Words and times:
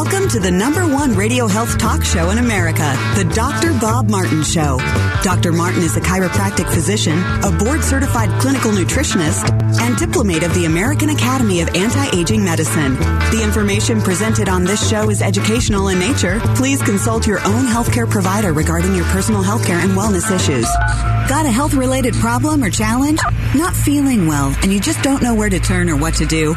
Welcome 0.00 0.28
to 0.28 0.38
the 0.38 0.52
number 0.52 0.86
one 0.86 1.16
radio 1.16 1.48
health 1.48 1.76
talk 1.76 2.04
show 2.04 2.30
in 2.30 2.38
America, 2.38 2.94
the 3.16 3.28
Dr. 3.34 3.72
Bob 3.80 4.08
Martin 4.08 4.44
Show. 4.44 4.78
Dr. 5.24 5.50
Martin 5.50 5.82
is 5.82 5.96
a 5.96 6.00
chiropractic 6.00 6.72
physician, 6.72 7.18
a 7.42 7.50
board 7.50 7.82
certified 7.82 8.30
clinical 8.40 8.70
nutritionist, 8.70 9.50
and 9.80 9.96
diplomate 9.96 10.44
of 10.44 10.54
the 10.54 10.66
American 10.66 11.10
Academy 11.10 11.62
of 11.62 11.68
Anti 11.74 12.16
Aging 12.16 12.44
Medicine. 12.44 12.94
The 12.94 13.40
information 13.42 14.00
presented 14.00 14.48
on 14.48 14.62
this 14.62 14.88
show 14.88 15.10
is 15.10 15.20
educational 15.20 15.88
in 15.88 15.98
nature. 15.98 16.38
Please 16.54 16.80
consult 16.80 17.26
your 17.26 17.40
own 17.40 17.66
healthcare 17.66 18.08
provider 18.08 18.52
regarding 18.52 18.94
your 18.94 19.06
personal 19.06 19.42
healthcare 19.42 19.82
and 19.82 19.98
wellness 19.98 20.32
issues. 20.32 20.68
Got 21.28 21.44
a 21.44 21.50
health 21.50 21.74
related 21.74 22.14
problem 22.14 22.62
or 22.62 22.70
challenge? 22.70 23.18
Not 23.54 23.74
feeling 23.74 24.28
well 24.28 24.54
and 24.62 24.72
you 24.72 24.78
just 24.78 25.02
don't 25.02 25.22
know 25.22 25.34
where 25.34 25.50
to 25.50 25.58
turn 25.58 25.90
or 25.90 25.96
what 25.96 26.14
to 26.14 26.24
do? 26.24 26.54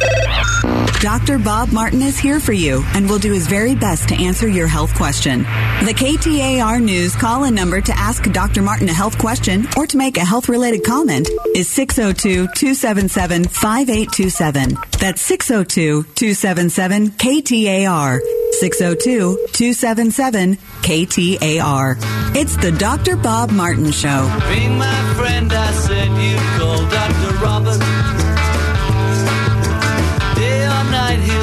Dr. 1.02 1.40
Bob 1.40 1.72
Martin 1.72 2.04
is 2.04 2.20
here 2.20 2.40
for 2.40 2.54
you 2.54 2.84
and 2.94 3.10
will 3.10 3.18
do 3.18 3.31
his 3.32 3.48
very 3.48 3.76
best 3.76 4.10
to 4.10 4.16
answer 4.16 4.48
your 4.48 4.68
health 4.68 4.94
question. 4.96 5.40
The 5.40 5.94
KTAR 5.96 6.82
News 6.82 7.16
call 7.16 7.46
in 7.46 7.56
number 7.56 7.82
to 7.82 7.98
ask 7.98 8.24
Dr. 8.32 8.62
Martin 8.62 8.90
a 8.90 8.94
health 8.94 9.18
question 9.18 9.68
or 9.78 9.88
to 9.88 9.98
make 9.98 10.18
a 10.18 10.26
health 10.26 10.50
related 10.50 10.84
comment 10.84 11.30
is 11.56 11.70
602 11.70 12.48
277 12.56 13.46
5827. 13.46 14.78
That's 15.00 15.22
602 15.22 16.04
277 16.04 17.10
KTAR. 17.12 18.20
602 18.54 19.48
277 19.52 20.56
KTAR. 20.56 21.96
It's 22.36 22.56
the 22.58 22.72
Dr. 22.72 23.16
Bob 23.16 23.52
Martin 23.52 23.92
Show. 23.92 24.08
My 24.08 25.14
friend, 25.18 25.52
I 25.52 25.72
said 25.72 26.10
you 26.10 26.52
Dr. 26.90 27.44
Robert. 27.44 28.31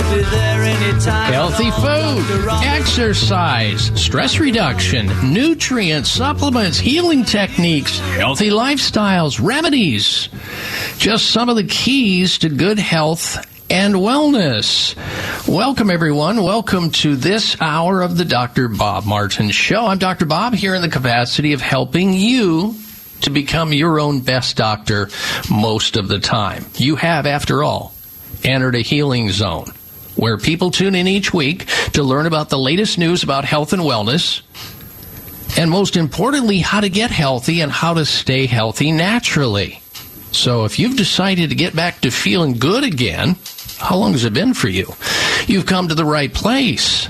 Healthy 0.08 1.70
food, 1.70 2.48
exercise, 2.64 3.92
stress 3.94 4.38
reduction, 4.38 5.06
nutrient 5.34 6.06
supplements, 6.06 6.78
healing 6.78 7.24
techniques, 7.24 7.98
healthy 7.98 8.48
lifestyles, 8.48 9.38
remedies. 9.38 10.30
Just 10.96 11.30
some 11.30 11.50
of 11.50 11.56
the 11.56 11.64
keys 11.64 12.38
to 12.38 12.48
good 12.48 12.78
health 12.78 13.36
and 13.70 13.96
wellness. 13.96 14.96
Welcome, 15.46 15.90
everyone. 15.90 16.42
Welcome 16.42 16.90
to 16.92 17.14
this 17.14 17.60
hour 17.60 18.00
of 18.00 18.16
the 18.16 18.24
Dr. 18.24 18.68
Bob 18.68 19.04
Martin 19.04 19.50
Show. 19.50 19.86
I'm 19.86 19.98
Dr. 19.98 20.24
Bob 20.24 20.54
here 20.54 20.74
in 20.74 20.80
the 20.80 20.88
capacity 20.88 21.52
of 21.52 21.60
helping 21.60 22.14
you 22.14 22.74
to 23.20 23.30
become 23.30 23.74
your 23.74 24.00
own 24.00 24.20
best 24.20 24.56
doctor 24.56 25.10
most 25.50 25.98
of 25.98 26.08
the 26.08 26.18
time. 26.18 26.64
You 26.76 26.96
have, 26.96 27.26
after 27.26 27.62
all, 27.62 27.92
entered 28.42 28.74
a 28.74 28.80
healing 28.80 29.30
zone 29.30 29.72
where 30.18 30.36
people 30.36 30.70
tune 30.70 30.96
in 30.96 31.06
each 31.06 31.32
week 31.32 31.66
to 31.92 32.02
learn 32.02 32.26
about 32.26 32.50
the 32.50 32.58
latest 32.58 32.98
news 32.98 33.22
about 33.22 33.44
health 33.44 33.72
and 33.72 33.82
wellness. 33.82 34.42
And 35.56 35.70
most 35.70 35.96
importantly, 35.96 36.58
how 36.58 36.80
to 36.80 36.88
get 36.88 37.10
healthy 37.10 37.60
and 37.60 37.70
how 37.70 37.94
to 37.94 38.04
stay 38.04 38.46
healthy 38.46 38.90
naturally. 38.90 39.80
So 40.32 40.64
if 40.64 40.78
you've 40.78 40.96
decided 40.96 41.50
to 41.50 41.56
get 41.56 41.74
back 41.74 42.00
to 42.00 42.10
feeling 42.10 42.54
good 42.54 42.84
again, 42.84 43.36
how 43.78 43.96
long 43.96 44.12
has 44.12 44.24
it 44.24 44.34
been 44.34 44.54
for 44.54 44.68
you? 44.68 44.92
You've 45.46 45.66
come 45.66 45.88
to 45.88 45.94
the 45.94 46.04
right 46.04 46.32
place. 46.32 47.08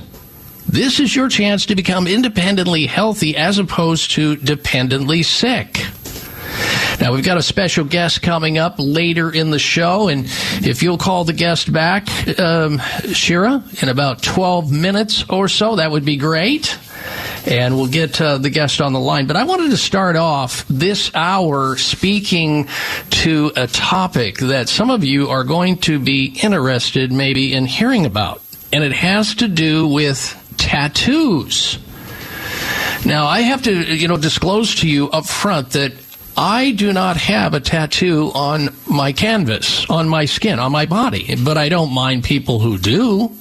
This 0.69 1.01
is 1.01 1.17
your 1.17 1.31
chance 1.31 1.67
to 1.67 1.75
become 1.75 2.07
independently 2.07 2.85
healthy 2.87 3.37
as 3.37 3.59
opposed 3.59 4.11
to 4.13 4.37
dependently 4.37 5.23
sick. 5.23 5.87
Now, 7.01 7.13
we've 7.13 7.25
got 7.25 7.39
a 7.39 7.43
special 7.43 7.85
guest 7.85 8.23
coming 8.23 8.59
up 8.59 8.75
later 8.79 9.31
in 9.31 9.51
the 9.51 9.59
show, 9.61 10.09
and 10.09 10.25
if 10.63 10.83
you'll 10.83 10.99
call 10.99 11.25
the 11.25 11.33
guest 11.33 11.73
back, 11.73 12.09
um, 12.41 12.81
Shira, 13.13 13.63
in 13.81 13.89
about 13.89 14.21
12 14.21 14.73
minutes 14.73 15.25
or 15.31 15.47
so, 15.49 15.77
that 15.77 15.93
would 15.93 16.05
be 16.05 16.17
great. 16.17 16.77
And 17.47 17.77
we'll 17.77 17.87
get 17.87 18.21
uh, 18.21 18.39
the 18.39 18.51
guest 18.51 18.81
on 18.81 18.93
the 18.93 19.01
line. 19.01 19.29
But 19.29 19.37
I 19.37 19.45
wanted 19.45 19.71
to 19.71 19.77
start 19.77 20.17
off 20.17 20.67
this 20.69 21.15
hour 21.15 21.77
speaking 21.77 22.69
to 23.11 23.53
a 23.55 23.69
topic 23.69 24.39
that 24.39 24.69
some 24.69 24.91
of 24.91 25.05
you 25.05 25.29
are 25.29 25.45
going 25.45 25.79
to 25.79 26.01
be 26.01 26.37
interested 26.43 27.13
maybe 27.13 27.55
in 27.55 27.65
hearing 27.67 28.07
about. 28.07 28.43
And 28.73 28.83
it 28.83 28.93
has 28.93 29.37
to 29.37 29.47
do 29.47 29.87
with 29.87 30.35
tattoos. 30.59 31.79
Now, 33.07 33.27
I 33.27 33.43
have 33.43 33.63
to, 33.63 33.95
you 33.95 34.09
know, 34.09 34.17
disclose 34.17 34.75
to 34.77 34.89
you 34.89 35.09
up 35.11 35.25
front 35.25 35.71
that 35.71 35.93
I 36.41 36.71
do 36.71 36.93
not 36.93 37.17
have 37.17 37.53
a 37.55 37.59
tattoo 37.59 38.31
on 38.33 38.69
my 38.89 39.11
canvas, 39.13 39.91
on 39.91 40.09
my 40.09 40.25
skin, 40.27 40.61
on 40.61 40.71
my 40.71 40.87
body, 40.87 41.35
but 41.35 41.59
I 41.59 41.69
don't 41.69 41.93
mind 41.93 42.23
people 42.23 42.61
who 42.61 42.79
do. 42.79 43.33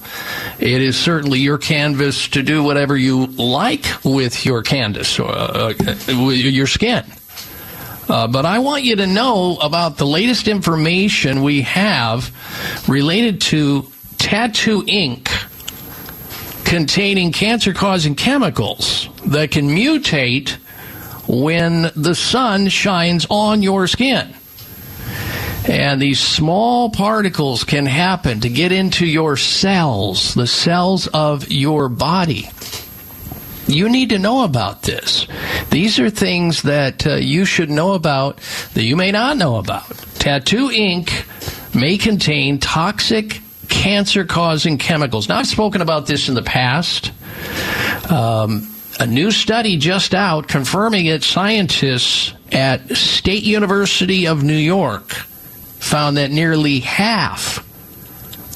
It 0.57 0.81
is 0.81 0.97
certainly 0.97 1.37
your 1.37 1.59
canvas 1.59 2.27
to 2.29 2.41
do 2.41 2.63
whatever 2.63 2.97
you 2.97 3.27
like 3.27 3.85
with 4.03 4.47
your 4.47 4.63
canvas, 4.63 5.19
or, 5.19 5.29
uh, 5.29 5.75
with 6.07 6.39
your 6.39 6.65
skin. 6.65 7.05
Uh, 8.09 8.25
but 8.25 8.47
I 8.47 8.57
want 8.57 8.83
you 8.83 8.95
to 8.95 9.05
know 9.05 9.57
about 9.57 9.97
the 9.97 10.07
latest 10.07 10.47
information 10.47 11.43
we 11.43 11.61
have 11.61 12.33
related 12.89 13.41
to 13.41 13.91
tattoo 14.17 14.83
ink 14.87 15.29
containing 16.63 17.31
cancer 17.31 17.73
causing 17.73 18.15
chemicals 18.15 19.07
that 19.27 19.51
can 19.51 19.69
mutate 19.69 20.57
when 21.27 21.91
the 21.95 22.15
sun 22.15 22.69
shines 22.69 23.27
on 23.29 23.61
your 23.61 23.87
skin. 23.87 24.33
And 25.67 26.01
these 26.01 26.21
small 26.21 26.89
particles 26.89 27.65
can 27.65 27.85
happen 27.85 28.39
to 28.41 28.49
get 28.49 28.71
into 28.71 29.05
your 29.05 29.35
cells, 29.35 30.33
the 30.33 30.47
cells 30.47 31.07
of 31.07 31.51
your 31.51 31.89
body. 31.89 32.49
You 33.67 33.89
need 33.89 34.09
to 34.09 34.19
know 34.19 34.45
about 34.45 34.83
this. 34.83 35.27
These 35.69 35.99
are 35.99 36.09
things 36.09 36.61
that 36.61 37.05
uh, 37.05 37.15
you 37.15 37.43
should 37.43 37.69
know 37.69 37.93
about 37.93 38.37
that 38.75 38.83
you 38.83 38.95
may 38.95 39.11
not 39.11 39.35
know 39.35 39.57
about. 39.57 39.89
Tattoo 40.19 40.71
ink 40.71 41.25
may 41.75 41.97
contain 41.97 42.59
toxic 42.59 43.41
cancer 43.67 44.23
causing 44.23 44.77
chemicals. 44.77 45.27
Now, 45.27 45.39
I've 45.39 45.47
spoken 45.47 45.81
about 45.81 46.07
this 46.07 46.29
in 46.29 46.35
the 46.35 46.43
past. 46.43 47.11
Um, 48.09 48.73
a 48.99 49.05
new 49.05 49.31
study 49.31 49.77
just 49.77 50.13
out 50.13 50.47
confirming 50.47 51.05
it, 51.05 51.23
scientists 51.23 52.33
at 52.51 52.89
State 52.95 53.43
University 53.43 54.27
of 54.27 54.43
New 54.43 54.53
York 54.53 55.13
found 55.13 56.17
that 56.17 56.31
nearly 56.31 56.79
half 56.79 57.63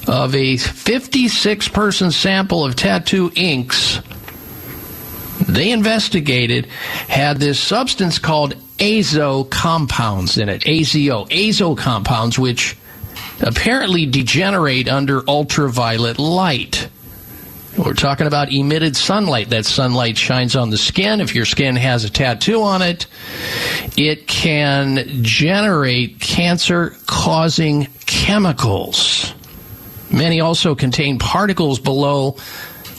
of 0.08 0.34
a 0.36 0.58
56 0.58 1.68
person 1.68 2.12
sample 2.12 2.66
of 2.66 2.76
tattoo 2.76 3.32
inks 3.36 4.02
they 5.48 5.72
investigated 5.72 6.66
had 6.66 7.38
this 7.38 7.60
substance 7.60 8.20
called 8.20 8.56
azo 8.80 9.44
compounds 9.46 10.38
in 10.38 10.50
it. 10.50 10.64
AZO, 10.66 11.28
azo 11.32 11.76
compounds, 11.76 12.40
which 12.40 12.78
apparently 13.42 14.06
degenerate 14.06 14.88
under 14.88 15.28
ultraviolet 15.30 16.20
light. 16.20 16.90
We're 17.78 17.94
talking 17.94 18.28
about 18.28 18.52
emitted 18.52 18.96
sunlight. 18.98 19.50
That 19.50 19.66
sunlight 19.66 20.18
shines 20.18 20.56
on 20.56 20.70
the 20.70 20.78
skin. 20.78 21.22
If 21.22 21.34
your 21.34 21.46
skin 21.46 21.78
has 21.78 22.04
a 22.04 22.10
tattoo 22.10 22.62
on 22.62 22.82
it, 22.82 23.08
it 23.96 24.28
can 24.28 25.24
generate 25.24 26.20
cancer 26.20 26.96
causing 27.08 27.88
chemicals. 28.06 29.34
Many 30.12 30.42
also 30.42 30.76
contain 30.76 31.18
particles 31.18 31.80
below 31.80 32.36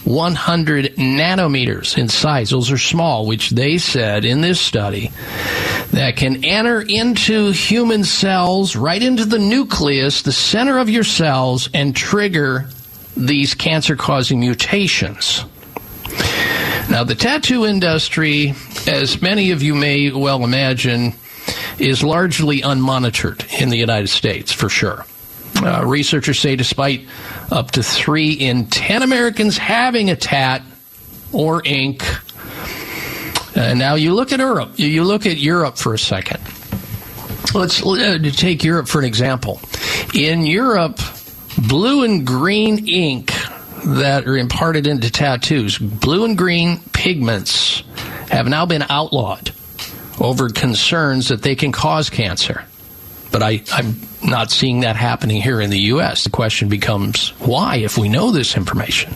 100 0.05 0.97
nanometers 0.97 1.99
in 1.99 2.09
size. 2.09 2.51
Those 2.51 2.73
are 2.73 2.79
small, 2.79 3.27
which 3.27 3.51
they 3.51 3.79
said 3.79 4.25
in 4.25 4.41
this 4.41 4.61
study 4.61 5.13
that 5.93 6.17
can 6.17 6.45
enter 6.45 6.81
into 6.81 7.53
human 7.53 8.05
cells, 8.05 8.75
right 8.75 9.03
into 9.03 9.27
the 9.27 9.39
nucleus, 9.39 10.23
the 10.23 10.33
center 10.33 10.79
of 10.79 10.89
your 10.89 11.05
cells, 11.05 11.69
and 11.75 11.95
trigger 11.95 12.69
these 13.17 13.55
cancer 13.55 13.97
causing 13.97 14.41
mutations. 14.41 15.45
Now, 16.91 17.05
the 17.05 17.15
tattoo 17.15 17.65
industry, 17.65 18.55
as 18.87 19.23
many 19.23 19.51
of 19.51 19.63
you 19.63 19.75
may 19.75 20.11
well 20.11 20.45
imagine, 20.45 21.15
is 21.79 22.03
largely 22.03 22.61
unmonitored 22.61 23.61
in 23.61 23.71
the 23.71 23.77
United 23.77 24.09
States, 24.09 24.53
for 24.53 24.69
sure. 24.69 25.05
Uh, 25.57 25.85
researchers 25.87 26.39
say 26.39 26.57
despite 26.57 27.07
up 27.51 27.71
to 27.73 27.83
three 27.83 28.33
in 28.33 28.67
ten 28.67 29.03
Americans 29.03 29.57
having 29.59 30.11
a 30.11 30.17
tat 30.17 30.63
or 31.33 31.63
ink, 31.65 32.03
uh, 33.57 33.75
now 33.75 33.95
you 33.95 34.15
look 34.15 34.33
at 34.33 34.41
Europe. 34.41 34.73
You 34.77 35.05
look 35.05 35.27
at 35.27 35.37
Europe 35.37 35.77
for 35.77 35.95
a 35.95 35.99
second. 35.99 36.41
Let's 37.55 37.85
uh, 37.85 38.19
take 38.33 38.65
Europe 38.65 38.89
for 38.89 38.99
an 38.99 39.05
example. 39.05 39.61
In 40.15 40.47
Europe, 40.47 41.01
blue 41.69 42.05
and 42.05 42.27
green 42.27 42.89
ink 42.89 43.33
that 43.85 44.27
are 44.27 44.37
imparted 44.37 44.87
into 44.87 45.11
tattoos, 45.11 45.79
blue 45.79 46.25
and 46.25 46.39
green 46.39 46.81
pigments, 46.93 47.83
have 48.31 48.49
now 48.49 48.65
been 48.67 48.85
outlawed 48.89 49.53
over 50.21 50.49
concerns 50.49 51.29
that 51.29 51.43
they 51.43 51.55
can 51.55 51.73
cause 51.73 52.11
cancer. 52.11 52.65
But 53.31 53.43
I, 53.43 53.63
I'm 53.73 53.97
not 54.23 54.51
seeing 54.51 54.81
that 54.81 54.97
happening 54.97 55.41
here 55.41 55.61
in 55.61 55.71
the 55.71 55.79
U.S. 55.79 56.25
The 56.25 56.31
question 56.31 56.69
becomes 56.69 57.31
why, 57.41 57.77
if 57.77 57.99
we 57.99 58.09
know 58.09 58.31
this 58.31 58.57
information? 58.57 59.15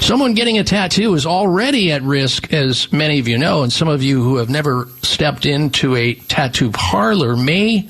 Someone 0.00 0.34
getting 0.34 0.58
a 0.58 0.64
tattoo 0.64 1.14
is 1.14 1.26
already 1.26 1.90
at 1.92 2.02
risk, 2.02 2.52
as 2.52 2.92
many 2.92 3.18
of 3.18 3.26
you 3.26 3.38
know, 3.38 3.62
and 3.62 3.72
some 3.72 3.88
of 3.88 4.02
you 4.02 4.22
who 4.22 4.36
have 4.36 4.50
never 4.50 4.88
stepped 5.02 5.46
into 5.46 5.96
a 5.96 6.14
tattoo 6.14 6.70
parlor 6.70 7.36
may 7.36 7.88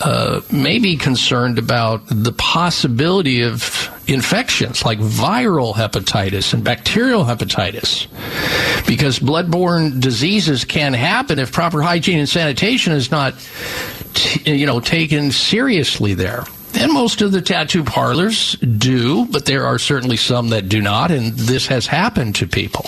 uh, 0.00 0.40
may 0.52 0.78
be 0.78 0.96
concerned 0.96 1.58
about 1.58 2.02
the 2.06 2.32
possibility 2.32 3.42
of 3.42 3.90
infections 4.06 4.84
like 4.84 4.98
viral 4.98 5.74
hepatitis 5.74 6.54
and 6.54 6.64
bacterial 6.64 7.24
hepatitis. 7.24 8.06
Because 8.86 9.18
bloodborne 9.18 10.00
diseases 10.00 10.64
can 10.64 10.94
happen 10.94 11.38
if 11.38 11.52
proper 11.52 11.82
hygiene 11.82 12.18
and 12.18 12.28
sanitation 12.28 12.92
is 12.92 13.10
not 13.10 13.34
t- 14.14 14.52
you 14.52 14.66
know 14.66 14.80
taken 14.80 15.30
seriously 15.30 16.14
there. 16.14 16.44
And 16.74 16.92
most 16.92 17.22
of 17.22 17.32
the 17.32 17.42
tattoo 17.42 17.82
parlors 17.82 18.52
do 18.56 19.26
but 19.26 19.46
there 19.46 19.66
are 19.66 19.78
certainly 19.78 20.16
some 20.16 20.50
that 20.50 20.68
do 20.68 20.80
not 20.80 21.10
and 21.10 21.32
this 21.32 21.66
has 21.66 21.86
happened 21.86 22.36
to 22.36 22.46
people. 22.46 22.86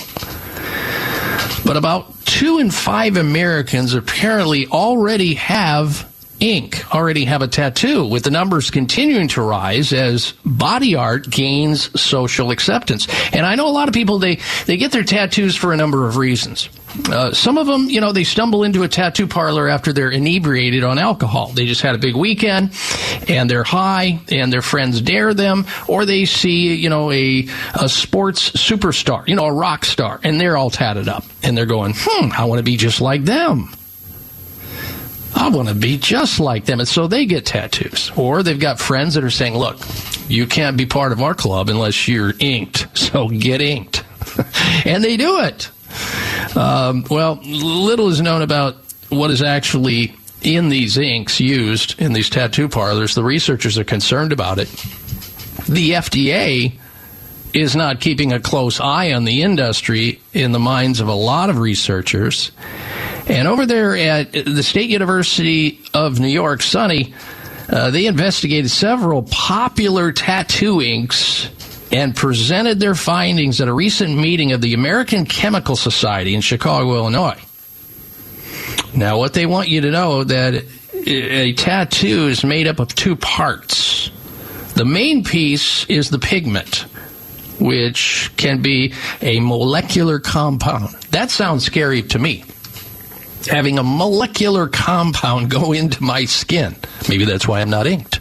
But 1.65 1.77
about 1.77 2.25
2 2.25 2.59
in 2.59 2.71
5 2.71 3.17
Americans 3.17 3.95
apparently 3.95 4.67
already 4.69 5.35
have 5.35 6.10
ink 6.41 6.95
already 6.95 7.25
have 7.27 7.43
a 7.43 7.49
tattoo, 7.49 8.07
with 8.07 8.25
the 8.25 8.31
numbers 8.31 8.71
continuing 8.71 9.29
to 9.29 9.43
rise 9.43 9.93
as 9.93 10.33
body 10.45 10.95
art 10.95 11.31
gains 11.31 12.01
social 12.01 12.51
acceptance. 12.51 13.07
And 13.33 13.47
I 13.47 13.55
know 13.55 13.69
a 13.69 13.71
lot 13.71 13.89
of 13.89 13.95
people 13.95 14.19
they 14.19 14.39
they 14.67 14.77
get 14.77 14.93
their 14.93 15.05
tattoos 15.05 15.57
for 15.57 15.73
a 15.73 15.77
number 15.77 16.07
of 16.07 16.17
reasons. 16.17 16.69
Uh, 17.09 17.33
some 17.33 17.57
of 17.57 17.69
them, 17.69 17.89
you 17.89 18.01
know, 18.01 18.11
they 18.11 18.25
stumble 18.25 18.65
into 18.65 18.83
a 18.83 18.89
tattoo 18.89 19.29
parlor 19.29 19.69
after 19.69 19.93
they're 19.93 20.11
inebriated 20.11 20.83
on 20.83 20.99
alcohol. 20.99 21.49
They 21.49 21.67
just 21.67 21.83
had 21.83 21.95
a 21.95 21.99
big 21.99 22.17
weekend 22.17 22.73
and 23.29 23.49
they're 23.49 23.63
high 23.63 24.21
and 24.29 24.53
their 24.53 24.63
friends 24.63 25.01
dare 25.01 25.33
them, 25.33 25.67
or 25.87 26.05
they 26.05 26.25
see, 26.25 26.75
you 26.75 26.89
know, 26.89 27.13
a, 27.13 27.47
a 27.75 27.89
sports 27.89 28.51
superstar, 28.51 29.27
you 29.29 29.37
know, 29.37 29.45
a 29.45 29.53
rock 29.53 29.85
star, 29.85 30.19
and 30.25 30.41
they're 30.41 30.57
all 30.57 30.71
tatted 30.71 31.09
up 31.09 31.23
and 31.45 31.57
they're 31.57 31.65
going, 31.67 31.93
hmm, 31.97 32.33
I 32.33 32.47
want 32.47 32.59
to 32.59 32.65
be 32.65 32.77
just 32.77 33.01
like 33.01 33.25
them. 33.25 33.71
I 35.35 35.49
want 35.49 35.69
to 35.69 35.75
be 35.75 35.97
just 35.99 36.41
like 36.41 36.65
them. 36.65 36.81
And 36.81 36.89
so 36.89 37.07
they 37.07 37.27
get 37.27 37.47
tattoos. 37.47 38.11
Or 38.17 38.43
they've 38.43 38.59
got 38.59 38.79
friends 38.79 39.15
that 39.15 39.25
are 39.25 39.31
saying, 39.31 39.57
look, 39.57 39.79
you 40.29 40.47
can't 40.47 40.77
be 40.77 40.87
part 40.87 41.13
of 41.13 41.23
our 41.23 41.35
club 41.35 41.69
unless 41.69 42.09
you're 42.09 42.35
inked. 42.39 42.87
So 43.01 43.29
get 43.29 43.61
inked. 43.61 44.05
and 44.85 45.03
they 45.03 45.17
do 45.17 45.41
it. 45.41 45.71
Um, 46.57 47.05
well, 47.11 47.41
little 47.43 48.09
is 48.09 48.21
known 48.21 48.43
about 48.43 48.77
what 49.09 49.31
is 49.31 49.43
actually 49.43 50.15
in 50.43 50.69
these 50.69 50.97
inks 50.97 51.41
used 51.41 52.01
in 52.01 52.13
these 52.13 52.31
tattoo 52.31 52.69
parlors. 52.69 53.15
The 53.15 53.25
researchers 53.25 53.79
are 53.79 53.85
concerned 53.85 54.33
about 54.33 54.59
it. 54.59 54.69
The 55.69 55.93
FDA 55.93 56.79
is 57.53 57.75
not 57.75 58.01
keeping 58.01 58.33
a 58.33 58.41
close 58.41 58.81
eye 58.81 59.13
on 59.13 59.25
the 59.25 59.43
industry 59.43 60.21
in 60.33 60.53
the 60.53 60.59
minds 60.59 61.01
of 61.01 61.09
a 61.09 61.15
lot 61.15 61.51
of 61.51 61.59
researchers. 61.59 62.53
And 63.27 63.47
over 63.47 63.67
there 63.67 63.97
at 63.97 64.33
the 64.33 64.63
State 64.63 64.91
University 64.91 65.81
of 65.95 66.21
New 66.21 66.29
York, 66.29 66.61
SUNY, 66.61 67.15
uh, 67.69 67.91
they 67.91 68.07
investigated 68.07 68.71
several 68.71 69.23
popular 69.23 70.13
tattoo 70.13 70.83
inks 70.83 71.49
and 71.93 72.15
presented 72.15 72.81
their 72.81 72.95
findings 72.95 73.61
at 73.61 73.69
a 73.69 73.73
recent 73.73 74.17
meeting 74.17 74.53
of 74.53 74.61
the 74.61 74.75
American 74.75 75.27
Chemical 75.27 75.77
Society 75.77 76.35
in 76.35 76.41
Chicago, 76.41 76.95
Illinois. 76.95 77.41
Now, 78.95 79.19
what 79.19 79.35
they 79.35 79.47
want 79.47 79.69
you 79.69 79.81
to 79.83 79.91
know 79.91 80.25
that 80.25 80.65
a 81.07 81.53
tattoo 81.55 82.29
is 82.29 82.45
made 82.45 82.67
up 82.67 82.81
of 82.81 82.95
two 82.95 83.17
parts. 83.17 84.11
The 84.75 84.85
main 84.85 85.25
piece 85.25 85.85
is 85.87 86.11
the 86.11 86.19
pigment, 86.19 86.87
which 87.61 88.33
can 88.37 88.63
be 88.63 88.95
a 89.21 89.41
molecular 89.41 90.19
compound. 90.19 90.95
That 91.11 91.31
sounds 91.31 91.65
scary 91.65 92.03
to 92.03 92.19
me 92.19 92.45
having 93.47 93.79
a 93.79 93.83
molecular 93.83 94.69
compound 94.69 95.51
go 95.51 95.73
into 95.73 96.03
my 96.03 96.25
skin. 96.25 96.77
Maybe 97.09 97.25
that's 97.25 97.47
why 97.49 97.61
I'm 97.61 97.71
not 97.71 97.87
inked. 97.87 98.21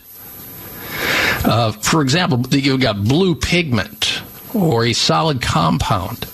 Uh, 1.43 1.71
for 1.71 2.01
example, 2.01 2.41
you've 2.51 2.81
got 2.81 3.03
blue 3.03 3.35
pigment 3.35 4.21
or 4.53 4.85
a 4.85 4.93
solid 4.93 5.41
compound 5.41 6.25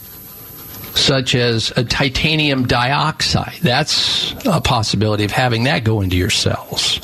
such 0.96 1.36
as 1.36 1.72
a 1.75 1.84
titanium 1.84 2.66
dioxide. 2.66 3.58
That's 3.62 4.34
a 4.46 4.62
possibility 4.62 5.25
of 5.25 5.31
having 5.31 5.66
that 5.66 5.84
go 5.84 6.01
into 6.01 6.16
your 6.16 6.30
cells. 6.30 7.00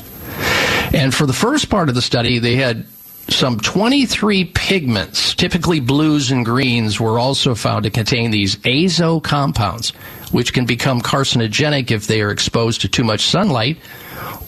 And 0.94 1.14
for 1.14 1.26
the 1.26 1.32
first 1.32 1.68
part 1.68 1.88
of 1.88 1.94
the 1.94 2.02
study, 2.02 2.38
they 2.38 2.56
had 2.56 2.86
some 3.28 3.58
23 3.60 4.46
pigments, 4.46 5.34
typically 5.34 5.80
blues 5.80 6.30
and 6.30 6.44
greens, 6.44 7.00
were 7.00 7.18
also 7.18 7.54
found 7.54 7.84
to 7.84 7.90
contain 7.90 8.30
these 8.30 8.58
azo 8.66 9.20
compounds, 9.20 9.90
which 10.32 10.52
can 10.52 10.66
become 10.66 11.00
carcinogenic 11.00 11.90
if 11.90 12.06
they 12.06 12.20
are 12.20 12.30
exposed 12.30 12.80
to 12.82 12.88
too 12.88 13.04
much 13.04 13.22
sunlight 13.22 13.78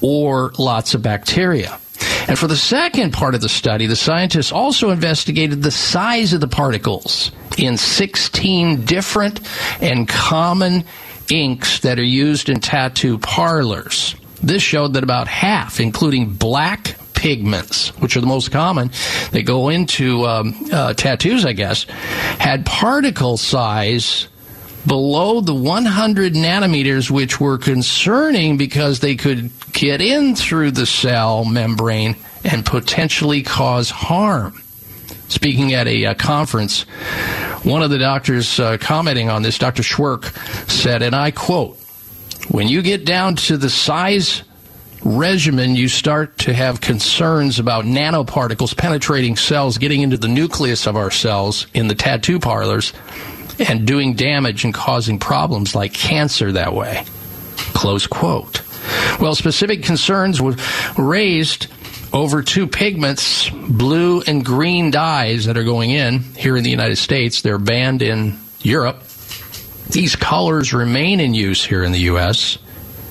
or 0.00 0.52
lots 0.58 0.94
of 0.94 1.02
bacteria. 1.02 1.78
And 2.26 2.38
for 2.38 2.46
the 2.46 2.56
second 2.56 3.12
part 3.12 3.34
of 3.34 3.40
the 3.40 3.48
study, 3.48 3.86
the 3.86 3.96
scientists 3.96 4.50
also 4.50 4.90
investigated 4.90 5.62
the 5.62 5.70
size 5.70 6.32
of 6.32 6.40
the 6.40 6.48
particles 6.48 7.32
in 7.58 7.76
16 7.76 8.84
different 8.84 9.40
and 9.80 10.08
common 10.08 10.84
inks 11.30 11.80
that 11.80 11.98
are 11.98 12.04
used 12.04 12.48
in 12.48 12.60
tattoo 12.60 13.18
parlors. 13.18 14.14
This 14.42 14.62
showed 14.62 14.94
that 14.94 15.04
about 15.04 15.28
half, 15.28 15.80
including 15.80 16.32
black 16.32 16.96
pigments, 17.24 17.88
which 18.00 18.18
are 18.18 18.20
the 18.20 18.26
most 18.26 18.52
common 18.52 18.90
that 19.30 19.46
go 19.46 19.70
into 19.70 20.26
um, 20.26 20.54
uh, 20.70 20.92
tattoos, 20.92 21.46
I 21.46 21.54
guess, 21.54 21.84
had 22.38 22.66
particle 22.66 23.38
size 23.38 24.28
below 24.86 25.40
the 25.40 25.54
100 25.54 26.34
nanometers, 26.34 27.10
which 27.10 27.40
were 27.40 27.56
concerning 27.56 28.58
because 28.58 29.00
they 29.00 29.16
could 29.16 29.50
get 29.72 30.02
in 30.02 30.36
through 30.36 30.72
the 30.72 30.84
cell 30.84 31.46
membrane 31.46 32.14
and 32.44 32.66
potentially 32.66 33.42
cause 33.42 33.88
harm. 33.88 34.62
Speaking 35.28 35.72
at 35.72 35.88
a 35.88 36.04
uh, 36.04 36.14
conference, 36.14 36.82
one 37.62 37.82
of 37.82 37.88
the 37.88 37.96
doctors 37.96 38.60
uh, 38.60 38.76
commenting 38.76 39.30
on 39.30 39.40
this, 39.40 39.56
Dr. 39.56 39.82
Swierk, 39.82 40.24
said, 40.70 41.00
and 41.00 41.14
I 41.14 41.30
quote, 41.30 41.78
when 42.50 42.68
you 42.68 42.82
get 42.82 43.06
down 43.06 43.36
to 43.36 43.56
the 43.56 43.70
size 43.70 44.42
regimen, 45.04 45.76
you 45.76 45.88
start 45.88 46.38
to 46.38 46.54
have 46.54 46.80
concerns 46.80 47.58
about 47.58 47.84
nanoparticles 47.84 48.76
penetrating 48.76 49.36
cells, 49.36 49.78
getting 49.78 50.00
into 50.00 50.16
the 50.16 50.28
nucleus 50.28 50.86
of 50.86 50.96
our 50.96 51.10
cells 51.10 51.66
in 51.74 51.88
the 51.88 51.94
tattoo 51.94 52.40
parlors, 52.40 52.92
and 53.68 53.86
doing 53.86 54.14
damage 54.14 54.64
and 54.64 54.74
causing 54.74 55.18
problems 55.18 55.74
like 55.74 55.92
cancer 55.92 56.52
that 56.52 56.72
way. 56.72 57.04
Close 57.74 58.06
quote. 58.06 58.62
Well, 59.20 59.34
specific 59.34 59.82
concerns 59.82 60.40
were 60.40 60.56
raised 60.98 61.68
over 62.12 62.42
two 62.42 62.66
pigments, 62.66 63.50
blue 63.50 64.22
and 64.22 64.44
green 64.44 64.90
dyes 64.90 65.44
that 65.46 65.56
are 65.56 65.64
going 65.64 65.90
in 65.90 66.20
here 66.20 66.56
in 66.56 66.64
the 66.64 66.70
United 66.70 66.96
States. 66.96 67.42
They're 67.42 67.58
banned 67.58 68.02
in 68.02 68.38
Europe. 68.60 69.02
These 69.90 70.16
colors 70.16 70.72
remain 70.72 71.20
in 71.20 71.34
use 71.34 71.64
here 71.64 71.84
in 71.84 71.92
the 71.92 72.00
U.S 72.00 72.58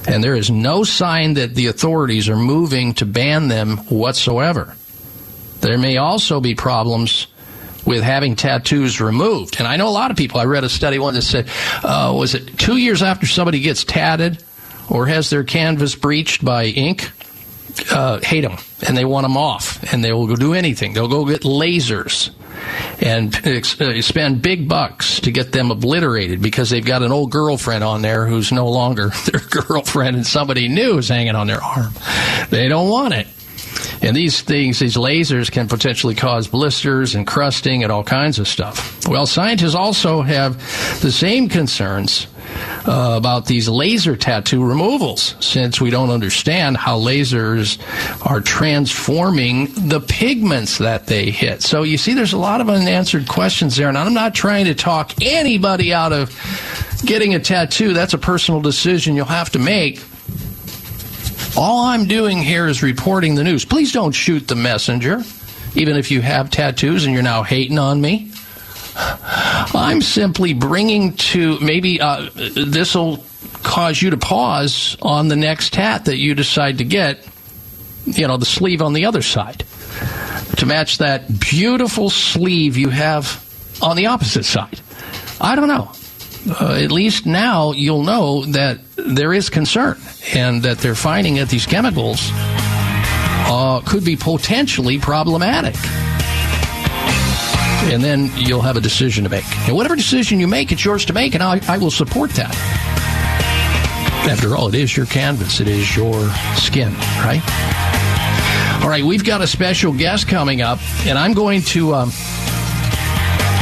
and 0.08 0.24
there 0.24 0.36
is 0.36 0.50
no 0.50 0.84
sign 0.84 1.36
that 1.36 1.56
the 1.56 1.68
authorities 1.68 2.30
are 2.30 2.38
moving 2.38 2.94
to 2.96 3.06
ban 3.06 3.48
them 3.48 3.78
whatsoever. 3.90 4.76
There 5.62 5.78
may 5.78 5.98
also 5.98 6.42
be 6.42 6.56
problems 6.56 7.28
with 7.86 8.04
having 8.04 8.36
tattoos 8.36 9.02
removed. 9.02 9.58
And 9.60 9.68
I 9.68 9.78
know 9.78 9.88
a 9.88 9.92
lot 9.92 10.12
of 10.12 10.18
people, 10.18 10.40
I 10.40 10.46
read 10.46 10.64
a 10.64 10.70
study 10.70 11.00
one 11.00 11.14
that 11.16 11.22
said, 11.22 11.50
uh, 11.84 12.14
was 12.16 12.36
it 12.36 12.58
two 12.58 12.78
years 12.78 13.02
after 13.02 13.26
somebody 13.26 13.60
gets 13.60 13.84
tatted 13.84 14.44
or 14.90 15.06
has 15.08 15.30
their 15.30 15.44
canvas 15.44 15.96
breached 15.96 16.44
by 16.44 16.66
ink? 16.66 17.12
Uh, 17.92 18.20
hate 18.20 18.42
them 18.42 18.58
and 18.88 18.96
they 18.96 19.04
want 19.04 19.26
them 19.26 19.36
off 19.36 19.92
and 19.92 20.04
they 20.04 20.14
will 20.14 20.28
go 20.28 20.36
do 20.36 20.54
anything. 20.54 20.94
They'll 20.94 21.08
go 21.08 21.26
get 21.26 21.42
lasers 21.42 22.30
and 23.02 23.36
uh, 23.46 24.02
spend 24.02 24.42
big 24.42 24.68
bucks 24.68 25.20
to 25.22 25.32
get 25.32 25.52
them 25.52 25.72
obliterated 25.72 26.42
because 26.42 26.70
they've 26.70 26.86
got 26.86 27.04
an 27.04 27.12
old 27.12 27.32
girlfriend 27.32 27.84
on 27.84 28.02
there 28.02 28.26
who's 28.26 28.52
no 28.52 28.70
longer 28.70 29.10
their 29.32 29.42
girlfriend 29.42 30.16
and 30.16 30.26
somebody 30.26 30.68
new 30.68 30.98
is 30.98 31.10
hanging 31.10 31.36
on 31.36 31.48
their 31.48 31.62
arm. 31.62 31.94
They 32.50 32.68
don't 32.68 32.90
want 32.90 33.14
it. 33.14 33.28
And 34.02 34.16
these 34.16 34.42
things, 34.42 34.80
these 34.80 34.96
lasers 34.96 35.52
can 35.52 35.68
potentially 35.68 36.14
cause 36.14 36.48
blisters 36.48 37.16
and 37.16 37.26
crusting 37.26 37.84
and 37.84 37.92
all 37.92 38.04
kinds 38.04 38.38
of 38.38 38.48
stuff. 38.48 39.08
Well, 39.08 39.26
scientists 39.26 39.76
also 39.76 40.22
have 40.22 40.58
the 41.02 41.12
same 41.12 41.50
concerns 41.50 42.28
uh, 42.88 43.16
about 43.18 43.46
these 43.46 43.70
laser 43.70 44.16
tattoo 44.16 44.64
removals 44.64 45.36
since 45.40 45.80
we 45.80 45.90
don't 45.90 46.10
understand 46.10 46.78
how 46.78 47.00
lasers 47.00 47.80
are 48.26 48.42
transforming 48.42 49.68
the 49.88 50.00
pigments 50.00 50.78
that 50.80 51.08
they 51.08 51.32
hit. 51.32 51.62
So 51.62 51.84
you 51.84 51.98
see, 51.98 52.14
there's 52.14 52.34
a 52.34 52.38
lot 52.38 52.62
of 52.62 52.70
unanswered 52.70 53.28
questions 53.28 53.76
there, 53.76 53.90
and 53.90 53.98
I'm 53.98 54.14
not 54.14 54.36
trying 54.36 54.66
to 54.66 54.76
talk 54.76 55.14
anybody 55.22 55.94
out 55.94 56.12
of 56.12 56.30
getting 57.06 57.36
a 57.36 57.40
tattoo. 57.40 57.94
That's 57.94 58.14
a 58.14 58.18
personal 58.18 58.62
decision 58.62 59.16
you'll 59.16 59.26
have 59.26 59.52
to 59.52 59.60
make. 59.60 60.02
All 61.56 61.86
I'm 61.86 62.06
doing 62.08 62.40
here 62.40 62.68
is 62.68 62.82
reporting 62.82 63.36
the 63.36 63.44
news. 63.44 63.64
Please 63.64 63.92
don't 63.92 64.12
shoot 64.12 64.48
the 64.48 64.56
messenger, 64.56 65.22
even 65.76 65.98
if 65.98 66.10
you 66.10 66.22
have 66.22 66.50
tattoos 66.50 67.06
and 67.06 67.14
you're 67.14 67.24
now 67.24 67.44
hating 67.44 67.78
on 67.78 68.02
me. 68.02 68.33
I'm 68.96 70.02
simply 70.02 70.54
bringing 70.54 71.14
to 71.14 71.60
maybe 71.60 72.00
uh, 72.00 72.30
this 72.34 72.96
will 72.96 73.24
cause 73.64 74.02
you 74.02 74.10
to 74.12 74.18
pause 74.18 74.98
on 75.02 75.28
the 75.28 75.36
next 75.36 75.76
hat 75.76 76.06
that 76.06 76.18
you 76.18 76.36
decide 76.36 76.78
to 76.80 76.84
get, 76.84 77.28
you 78.06 78.28
know, 78.28 78.38
the 78.38 78.46
sleeve 78.46 78.82
on 78.82 78.94
the 78.94 79.06
other 79.06 79.22
side 79.22 79.66
to 80.58 80.66
match 80.66 81.00
that 81.00 81.40
beautiful 81.40 82.10
sleeve 82.10 82.78
you 82.78 82.90
have 82.90 83.44
on 83.82 83.96
the 83.96 84.08
opposite 84.08 84.46
side. 84.46 84.80
I 85.42 85.56
don't 85.56 85.68
know. 85.68 85.92
Uh, 86.60 86.74
at 86.82 86.92
least 86.92 87.26
now 87.26 87.72
you'll 87.72 88.04
know 88.04 88.46
that 88.46 88.80
there 88.98 89.34
is 89.34 89.50
concern 89.50 89.98
and 90.34 90.62
that 90.64 90.80
they're 90.80 90.96
finding 90.96 91.36
that 91.36 91.50
these 91.50 91.66
chemicals 91.66 92.30
uh, 92.34 93.82
could 93.86 94.04
be 94.04 94.16
potentially 94.16 95.00
problematic. 95.00 95.76
And 97.92 98.04
then 98.04 98.32
you'll 98.36 98.62
have 98.62 98.78
a 98.78 98.82
decision 98.82 99.24
to 99.26 99.30
make. 99.30 99.46
And 99.68 99.76
whatever 99.76 99.96
decision 99.96 100.40
you 100.40 100.48
make, 100.48 100.72
it's 100.72 100.84
yours 100.84 101.06
to 101.06 101.14
make, 101.14 101.34
and 101.34 101.44
I, 101.44 101.60
I 101.68 101.78
will 101.78 101.92
support 101.92 102.32
that. 102.32 102.54
After 104.30 104.56
all, 104.56 104.70
it 104.70 104.76
is 104.76 104.96
your 104.96 105.06
canvas, 105.06 105.60
it 105.60 105.68
is 105.68 105.96
your 105.96 106.30
skin, 106.56 106.94
right? 107.20 107.42
All 108.82 108.90
right, 108.90 109.04
we've 109.04 109.24
got 109.24 109.42
a 109.42 109.48
special 109.48 109.94
guest 109.94 110.28
coming 110.28 110.62
up, 110.62 110.80
and 111.06 111.18
I'm 111.18 111.34
going 111.34 111.62
to. 111.62 111.94
Um, 111.94 112.12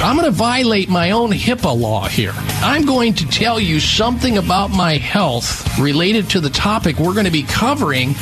I'm 0.04 0.16
going 0.16 0.26
to 0.26 0.36
violate 0.36 0.90
my 0.90 1.12
own 1.12 1.30
HIPAA 1.30 1.80
law 1.80 2.08
here. 2.08 2.34
I'm 2.36 2.86
going 2.86 3.14
to 3.14 3.28
tell 3.28 3.60
you 3.60 3.80
something 3.80 4.40
about 4.40 4.72
my 4.72 4.98
health 4.98 5.78
related 5.78 6.32
to 6.32 6.40
the 6.40 6.50
topic 6.50 6.98
we're 6.98 7.14
going 7.14 7.28
to 7.28 7.32
be 7.32 7.44
covering 7.44 8.16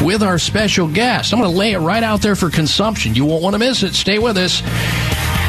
with 0.00 0.22
our 0.22 0.38
special 0.38 0.88
guest. 0.88 1.34
I'm 1.34 1.40
going 1.40 1.52
to 1.52 1.56
lay 1.56 1.72
it 1.72 1.80
right 1.80 2.02
out 2.02 2.22
there 2.22 2.34
for 2.34 2.48
consumption. 2.48 3.14
You 3.14 3.26
won't 3.26 3.42
want 3.42 3.52
to 3.52 3.58
miss 3.58 3.82
it. 3.82 3.94
Stay 3.94 4.18
with 4.18 4.38
us. 4.38 4.62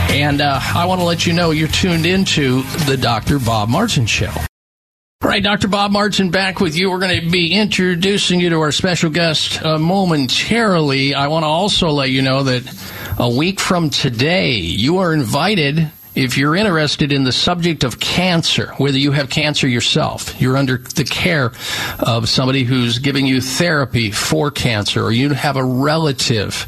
And 0.10 0.42
uh, 0.42 0.60
I 0.62 0.86
want 0.86 1.02
to 1.02 1.06
let 1.06 1.26
you 1.28 1.34
know 1.34 1.52
you're 1.52 1.68
tuned 1.68 2.06
into 2.06 2.64
the 2.88 2.98
Dr. 2.98 3.40
Bob 3.40 3.70
Martin 3.70 4.06
Show. 4.06 4.32
All 5.22 5.30
right, 5.30 5.44
Dr. 5.44 5.68
Bob 5.68 5.92
Martin 5.92 6.32
back 6.32 6.60
with 6.60 6.76
you. 6.76 6.90
We're 6.90 7.00
going 7.00 7.22
to 7.22 7.30
be 7.30 7.54
introducing 7.54 8.40
you 8.40 8.50
to 8.50 8.60
our 8.62 8.72
special 8.72 9.10
guest 9.10 9.64
uh, 9.64 9.78
momentarily. 9.78 11.14
I 11.14 11.28
want 11.28 11.44
to 11.44 11.48
also 11.48 11.90
let 11.90 12.10
you 12.10 12.22
know 12.22 12.44
that 12.44 12.64
a 13.20 13.30
week 13.30 13.60
from 13.60 13.90
today, 13.90 14.54
you 14.54 14.98
are 15.00 15.14
invited 15.14 15.92
if 16.20 16.38
you're 16.38 16.56
interested 16.56 17.14
in 17.14 17.24
the 17.24 17.32
subject 17.32 17.86
of 17.86 18.00
cancer, 18.00 18.74
whether 18.78 18.98
you 18.98 19.14
have 19.14 19.30
cancer 19.30 19.68
yourself, 19.68 20.40
you're 20.42 20.58
under 20.58 20.78
the 20.78 21.06
care 21.06 21.54
of 22.00 22.28
somebody 22.28 22.64
who's 22.64 23.00
giving 23.00 23.26
you 23.26 23.40
therapy 23.40 24.12
for 24.12 24.52
cancer, 24.52 25.02
or 25.02 25.14
you 25.14 25.30
have 25.30 25.56
a 25.56 25.64
relative 25.64 26.64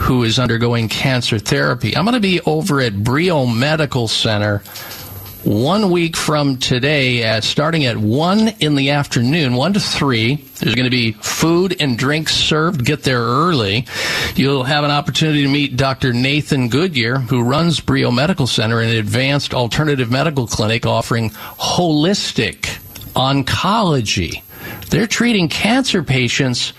who 0.00 0.24
is 0.24 0.40
undergoing 0.40 0.88
cancer 0.88 1.38
therapy, 1.38 1.96
I'm 1.96 2.04
going 2.04 2.14
to 2.14 2.20
be 2.20 2.40
over 2.40 2.80
at 2.80 3.04
Brio 3.04 3.46
Medical 3.46 4.08
Center 4.08 4.60
one 5.44 5.90
week 5.90 6.16
from 6.16 6.58
today, 6.58 7.22
at, 7.22 7.44
starting 7.44 7.86
at 7.86 7.96
1 7.96 8.48
in 8.60 8.74
the 8.74 8.90
afternoon, 8.90 9.54
1 9.54 9.72
to 9.72 9.80
3. 9.80 10.36
There's 10.36 10.74
going 10.74 10.84
to 10.84 10.90
be 10.90 11.12
food 11.12 11.76
and 11.80 11.98
drinks 11.98 12.34
served. 12.34 12.84
Get 12.84 13.04
there 13.04 13.20
early. 13.20 13.86
You'll 14.36 14.64
have 14.64 14.84
an 14.84 14.90
opportunity 14.90 15.42
to 15.42 15.48
meet 15.48 15.76
Dr. 15.76 16.12
Nathan 16.12 16.68
Goodyear, 16.68 17.18
who 17.18 17.42
runs 17.42 17.80
Brio 17.80 18.10
Medical 18.10 18.46
Center, 18.46 18.80
an 18.80 18.90
advanced 18.90 19.54
alternative 19.54 20.10
medical 20.10 20.46
clinic 20.46 20.84
offering 20.84 21.30
holistic 21.30 22.78
oncology. 23.14 24.42
They're 24.90 25.06
treating 25.06 25.48
cancer 25.48 26.02
patients 26.02 26.72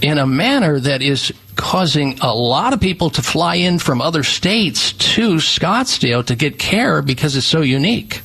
in 0.00 0.16
a 0.18 0.26
manner 0.26 0.80
that 0.80 1.02
is 1.02 1.32
causing 1.60 2.18
a 2.20 2.34
lot 2.34 2.72
of 2.72 2.80
people 2.80 3.10
to 3.10 3.22
fly 3.22 3.56
in 3.56 3.78
from 3.78 4.00
other 4.00 4.22
states 4.22 4.92
to 4.92 5.34
Scottsdale 5.34 6.24
to 6.24 6.34
get 6.34 6.58
care 6.58 7.02
because 7.02 7.36
it's 7.36 7.46
so 7.46 7.60
unique. 7.60 8.22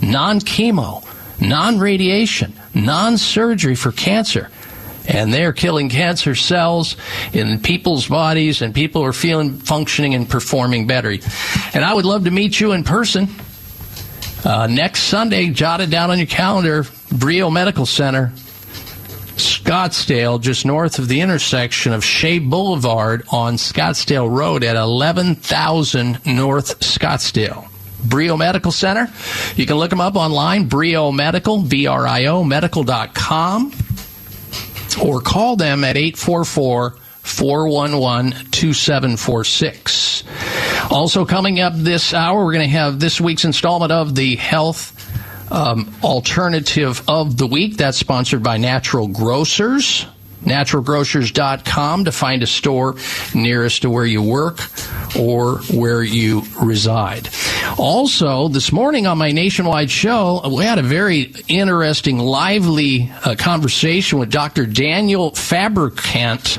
Non 0.00 0.40
chemo, 0.40 1.04
non 1.38 1.78
radiation, 1.78 2.54
non 2.74 3.18
surgery 3.18 3.74
for 3.74 3.92
cancer. 3.92 4.48
And 5.06 5.34
they're 5.34 5.52
killing 5.52 5.90
cancer 5.90 6.34
cells 6.34 6.96
in 7.32 7.60
people's 7.60 8.06
bodies, 8.06 8.62
and 8.62 8.74
people 8.74 9.02
are 9.02 9.12
feeling, 9.12 9.58
functioning, 9.58 10.14
and 10.14 10.28
performing 10.28 10.86
better. 10.86 11.10
And 11.74 11.84
I 11.84 11.92
would 11.92 12.04
love 12.04 12.24
to 12.24 12.30
meet 12.30 12.58
you 12.58 12.72
in 12.72 12.84
person. 12.84 13.28
Uh, 14.44 14.66
next 14.66 15.02
Sunday, 15.02 15.50
jot 15.50 15.80
it 15.80 15.90
down 15.90 16.10
on 16.10 16.18
your 16.18 16.26
calendar, 16.26 16.86
Brio 17.10 17.50
Medical 17.50 17.84
Center, 17.84 18.32
Scottsdale, 19.42 20.40
just 20.40 20.64
north 20.64 20.98
of 20.98 21.08
the 21.08 21.20
intersection 21.20 21.92
of 21.92 22.04
Shea 22.04 22.38
Boulevard 22.38 23.24
on 23.30 23.54
Scottsdale 23.54 24.30
Road 24.30 24.64
at 24.64 24.76
11,000 24.76 26.24
North 26.24 26.80
Scottsdale. 26.80 27.68
Brio 28.04 28.36
Medical 28.36 28.72
Center. 28.72 29.08
You 29.56 29.66
can 29.66 29.76
look 29.76 29.90
them 29.90 30.00
up 30.00 30.16
online, 30.16 30.68
Brio 30.68 31.12
Medical, 31.12 31.62
B-R-I-O, 31.62 32.44
medical.com, 32.44 33.72
or 35.02 35.20
call 35.20 35.56
them 35.56 35.84
at 35.84 35.96
844 35.96 36.96
411 37.22 38.50
2746. 38.50 40.24
Also, 40.90 41.24
coming 41.24 41.60
up 41.60 41.72
this 41.76 42.12
hour, 42.12 42.44
we're 42.44 42.52
going 42.52 42.68
to 42.68 42.76
have 42.76 42.98
this 42.98 43.20
week's 43.20 43.44
installment 43.44 43.92
of 43.92 44.14
the 44.14 44.36
Health 44.36 44.91
um, 45.52 45.94
alternative 46.02 47.02
of 47.06 47.36
the 47.36 47.46
week. 47.46 47.76
That's 47.76 47.98
sponsored 47.98 48.42
by 48.42 48.56
Natural 48.56 49.06
Grocers. 49.06 50.06
NaturalGrocers.com 50.42 52.04
to 52.04 52.12
find 52.12 52.42
a 52.42 52.46
store 52.46 52.96
nearest 53.34 53.82
to 53.82 53.90
where 53.90 54.06
you 54.06 54.22
work 54.22 54.60
or 55.18 55.58
where 55.72 56.02
you 56.02 56.42
reside. 56.60 57.28
Also, 57.78 58.48
this 58.48 58.72
morning 58.72 59.06
on 59.06 59.18
my 59.18 59.32
nationwide 59.32 59.90
show, 59.90 60.42
we 60.48 60.64
had 60.64 60.78
a 60.78 60.82
very 60.82 61.32
interesting, 61.48 62.18
lively 62.18 63.10
uh, 63.24 63.34
conversation 63.38 64.18
with 64.18 64.30
Dr. 64.30 64.66
Daniel 64.66 65.30
Fabricant 65.30 66.58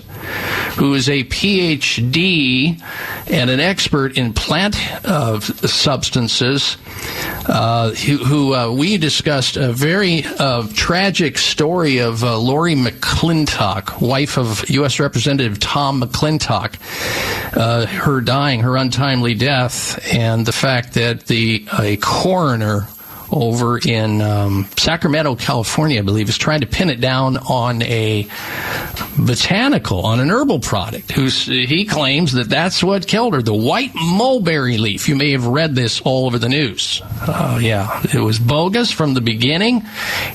who 0.76 0.94
is 0.96 1.08
a 1.08 1.24
PhD 1.26 2.82
and 3.30 3.50
an 3.50 3.60
expert 3.60 4.18
in 4.18 4.34
plant 4.34 4.76
uh, 5.06 5.40
substances, 5.40 6.78
uh, 7.48 7.92
who, 7.92 8.18
who 8.18 8.56
uh, 8.56 8.72
we 8.72 8.98
discussed 8.98 9.56
a 9.56 9.72
very 9.72 10.24
uh, 10.40 10.68
tragic 10.74 11.38
story 11.38 12.00
of 12.00 12.24
uh, 12.24 12.38
Lori 12.38 12.76
McClintock, 12.76 13.73
wife 14.02 14.38
of 14.38 14.70
U.S. 14.70 15.00
Representative 15.00 15.60
Tom 15.60 16.02
McClintock, 16.02 16.76
uh, 17.58 17.86
her 17.86 18.22
dying, 18.22 18.62
her 18.62 18.78
untimely 18.78 19.34
death, 19.34 20.00
and 20.14 20.46
the 20.46 20.52
fact 20.52 20.94
that 20.94 21.26
the 21.28 21.68
a 21.80 21.98
coroner 21.98 22.88
over 23.32 23.78
in 23.78 24.22
um, 24.22 24.68
Sacramento, 24.78 25.36
California, 25.36 26.00
I 26.00 26.04
believe, 26.04 26.30
is 26.30 26.38
trying 26.38 26.62
to 26.62 26.68
pin 26.68 26.90
it 26.90 27.00
down 27.02 27.38
on 27.38 27.82
a 27.84 28.28
botanical, 29.18 30.06
on 30.06 30.20
an 30.20 30.30
herbal 30.30 30.60
product. 30.60 31.12
Who's 31.12 31.46
he 31.46 31.86
claims 31.86 32.34
that 32.34 32.50
that's 32.50 32.84
what 32.84 33.08
killed 33.08 33.34
her, 33.34 33.42
the 33.42 33.54
white 33.54 33.92
mulberry 33.96 34.78
leaf. 34.78 35.10
You 35.10 35.16
may 35.16 35.32
have 35.32 35.46
read 35.46 35.76
this 35.76 36.02
all 36.02 36.26
over 36.26 36.38
the 36.38 36.50
news. 36.50 37.02
Uh, 37.22 37.60
yeah, 37.62 38.02
it 38.14 38.20
was 38.20 38.40
bogus 38.40 38.92
from 38.92 39.14
the 39.14 39.22
beginning, 39.22 39.84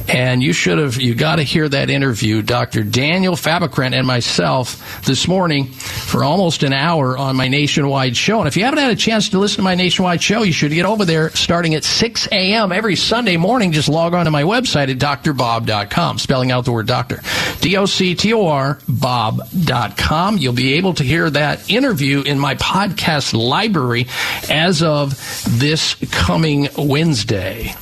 and 0.08 0.42
you 0.42 0.52
should 0.52 0.78
have. 0.78 1.00
You 1.00 1.14
got 1.14 1.36
to 1.36 1.42
hear 1.42 1.68
that 1.68 1.90
interview, 1.90 2.42
Dr. 2.42 2.82
Daniel 2.82 3.36
Fabricant 3.36 3.94
and 3.94 4.06
myself 4.06 5.04
this 5.04 5.28
morning 5.28 5.66
for 5.66 6.24
almost 6.24 6.62
an 6.62 6.72
hour 6.72 7.16
on 7.16 7.36
my 7.36 7.48
nationwide 7.48 8.16
show. 8.16 8.38
And 8.38 8.48
if 8.48 8.56
you 8.56 8.64
haven't 8.64 8.78
had 8.78 8.90
a 8.90 8.96
chance 8.96 9.30
to 9.30 9.38
listen 9.38 9.56
to 9.56 9.62
my 9.62 9.74
nationwide 9.74 10.22
show, 10.22 10.42
you 10.42 10.52
should 10.52 10.72
get 10.72 10.86
over 10.86 11.04
there 11.04 11.30
starting 11.30 11.74
at 11.74 11.84
6 11.84 12.28
a.m. 12.32 12.72
every 12.72 12.87
every 12.88 12.96
Sunday 12.96 13.36
morning, 13.36 13.70
just 13.70 13.90
log 13.90 14.14
on 14.14 14.24
to 14.24 14.30
my 14.30 14.44
website 14.44 14.90
at 14.90 14.96
drbob.com, 14.96 16.18
spelling 16.18 16.50
out 16.50 16.64
the 16.64 16.72
word 16.72 16.86
doctor. 16.86 17.20
D 17.60 17.76
O 17.76 17.84
C 17.84 18.14
T 18.14 18.32
O 18.32 18.46
R 18.46 18.78
Bob.com. 18.88 20.38
You'll 20.38 20.54
be 20.54 20.72
able 20.72 20.94
to 20.94 21.04
hear 21.04 21.28
that 21.28 21.70
interview 21.70 22.22
in 22.22 22.38
my 22.38 22.54
podcast 22.54 23.34
library 23.34 24.06
as 24.48 24.82
of 24.82 25.10
this 25.46 25.96
coming 26.10 26.68
Wednesday. 26.78 27.74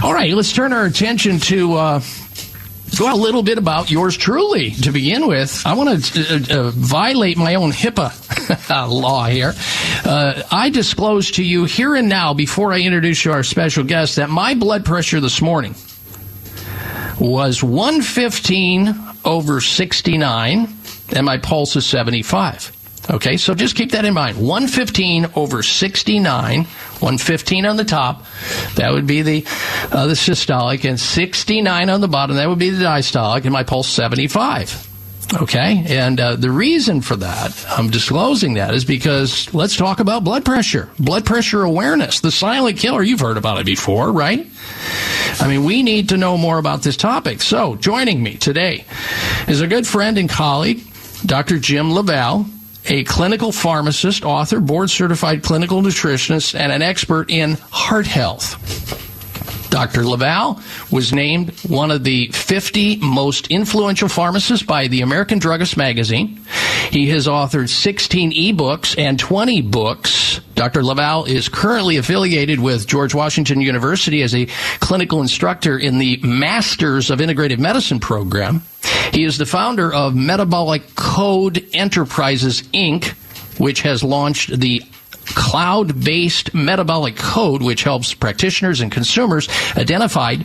All 0.00 0.14
right, 0.14 0.32
let's 0.32 0.52
turn 0.52 0.72
our 0.72 0.84
attention 0.84 1.40
to. 1.40 1.74
Uh, 1.74 2.00
well, 3.00 3.14
a 3.14 3.16
little 3.16 3.42
bit 3.42 3.58
about 3.58 3.90
yours 3.90 4.16
truly 4.16 4.72
to 4.72 4.92
begin 4.92 5.26
with. 5.26 5.62
I 5.64 5.74
want 5.74 6.04
to 6.04 6.20
uh, 6.20 6.58
uh, 6.58 6.70
violate 6.70 7.36
my 7.36 7.54
own 7.54 7.72
HIPAA 7.72 8.88
law 8.88 9.26
here. 9.26 9.54
Uh, 10.04 10.42
I 10.50 10.70
disclose 10.70 11.30
to 11.32 11.44
you 11.44 11.64
here 11.64 11.94
and 11.94 12.08
now, 12.08 12.34
before 12.34 12.72
I 12.72 12.80
introduce 12.80 13.24
you 13.24 13.32
our 13.32 13.42
special 13.42 13.84
guest, 13.84 14.16
that 14.16 14.30
my 14.30 14.54
blood 14.54 14.84
pressure 14.84 15.20
this 15.20 15.40
morning 15.40 15.74
was 17.18 17.62
115 17.62 18.94
over 19.24 19.60
69, 19.60 20.68
and 21.14 21.26
my 21.26 21.38
pulse 21.38 21.76
is 21.76 21.86
75. 21.86 22.81
Okay, 23.10 23.36
so 23.36 23.54
just 23.54 23.74
keep 23.74 23.92
that 23.92 24.04
in 24.04 24.14
mind. 24.14 24.36
115 24.36 25.32
over 25.34 25.62
69, 25.62 26.64
115 26.64 27.66
on 27.66 27.76
the 27.76 27.84
top, 27.84 28.24
that 28.76 28.92
would 28.92 29.06
be 29.06 29.22
the 29.22 29.44
uh, 29.90 30.06
the 30.06 30.14
systolic, 30.14 30.88
and 30.88 31.00
69 31.00 31.90
on 31.90 32.00
the 32.00 32.08
bottom, 32.08 32.36
that 32.36 32.48
would 32.48 32.60
be 32.60 32.70
the 32.70 32.84
diastolic, 32.84 33.42
and 33.42 33.52
my 33.52 33.64
pulse 33.64 33.88
75. 33.88 34.88
Okay, 35.34 35.84
and 35.88 36.20
uh, 36.20 36.36
the 36.36 36.50
reason 36.50 37.00
for 37.00 37.16
that, 37.16 37.64
I'm 37.70 37.90
disclosing 37.90 38.54
that, 38.54 38.74
is 38.74 38.84
because 38.84 39.52
let's 39.54 39.76
talk 39.76 39.98
about 39.98 40.24
blood 40.24 40.44
pressure. 40.44 40.90
Blood 40.98 41.24
pressure 41.24 41.62
awareness, 41.62 42.20
the 42.20 42.30
silent 42.30 42.78
killer. 42.78 43.02
You've 43.02 43.20
heard 43.20 43.38
about 43.38 43.58
it 43.58 43.66
before, 43.66 44.12
right? 44.12 44.46
I 45.40 45.48
mean, 45.48 45.64
we 45.64 45.82
need 45.82 46.10
to 46.10 46.18
know 46.18 46.36
more 46.36 46.58
about 46.58 46.82
this 46.82 46.96
topic. 46.98 47.40
So, 47.40 47.76
joining 47.76 48.22
me 48.22 48.36
today 48.36 48.84
is 49.48 49.60
a 49.60 49.66
good 49.66 49.86
friend 49.86 50.18
and 50.18 50.28
colleague, 50.28 50.82
Dr. 51.24 51.58
Jim 51.58 51.92
LaValle, 51.94 52.44
a 52.86 53.04
clinical 53.04 53.52
pharmacist, 53.52 54.24
author, 54.24 54.60
board 54.60 54.90
certified 54.90 55.42
clinical 55.42 55.82
nutritionist, 55.82 56.58
and 56.58 56.72
an 56.72 56.82
expert 56.82 57.30
in 57.30 57.54
heart 57.70 58.06
health. 58.06 59.11
Dr. 59.72 60.04
LaValle 60.04 60.62
was 60.90 61.14
named 61.14 61.58
one 61.60 61.90
of 61.90 62.04
the 62.04 62.26
50 62.26 62.96
most 62.96 63.46
influential 63.46 64.06
pharmacists 64.06 64.66
by 64.66 64.86
the 64.86 65.00
American 65.00 65.38
Druggist 65.38 65.78
magazine. 65.78 66.38
He 66.90 67.08
has 67.08 67.26
authored 67.26 67.70
16 67.70 68.32
ebooks 68.32 68.98
and 68.98 69.18
20 69.18 69.62
books. 69.62 70.42
Dr. 70.54 70.84
LaValle 70.84 71.30
is 71.30 71.48
currently 71.48 71.96
affiliated 71.96 72.60
with 72.60 72.86
George 72.86 73.14
Washington 73.14 73.62
University 73.62 74.20
as 74.20 74.34
a 74.34 74.44
clinical 74.80 75.22
instructor 75.22 75.78
in 75.78 75.96
the 75.96 76.18
Masters 76.18 77.10
of 77.10 77.20
Integrative 77.20 77.58
Medicine 77.58 77.98
program. 77.98 78.60
He 79.10 79.24
is 79.24 79.38
the 79.38 79.46
founder 79.46 79.90
of 79.90 80.14
Metabolic 80.14 80.94
Code 80.96 81.66
Enterprises, 81.72 82.60
Inc., 82.74 83.14
which 83.58 83.80
has 83.80 84.04
launched 84.04 84.60
the 84.60 84.82
cloud 85.26 86.04
based 86.04 86.54
metabolic 86.54 87.16
code, 87.16 87.62
which 87.62 87.82
helps 87.82 88.14
practitioners 88.14 88.80
and 88.80 88.90
consumers 88.92 89.48
identify 89.76 90.36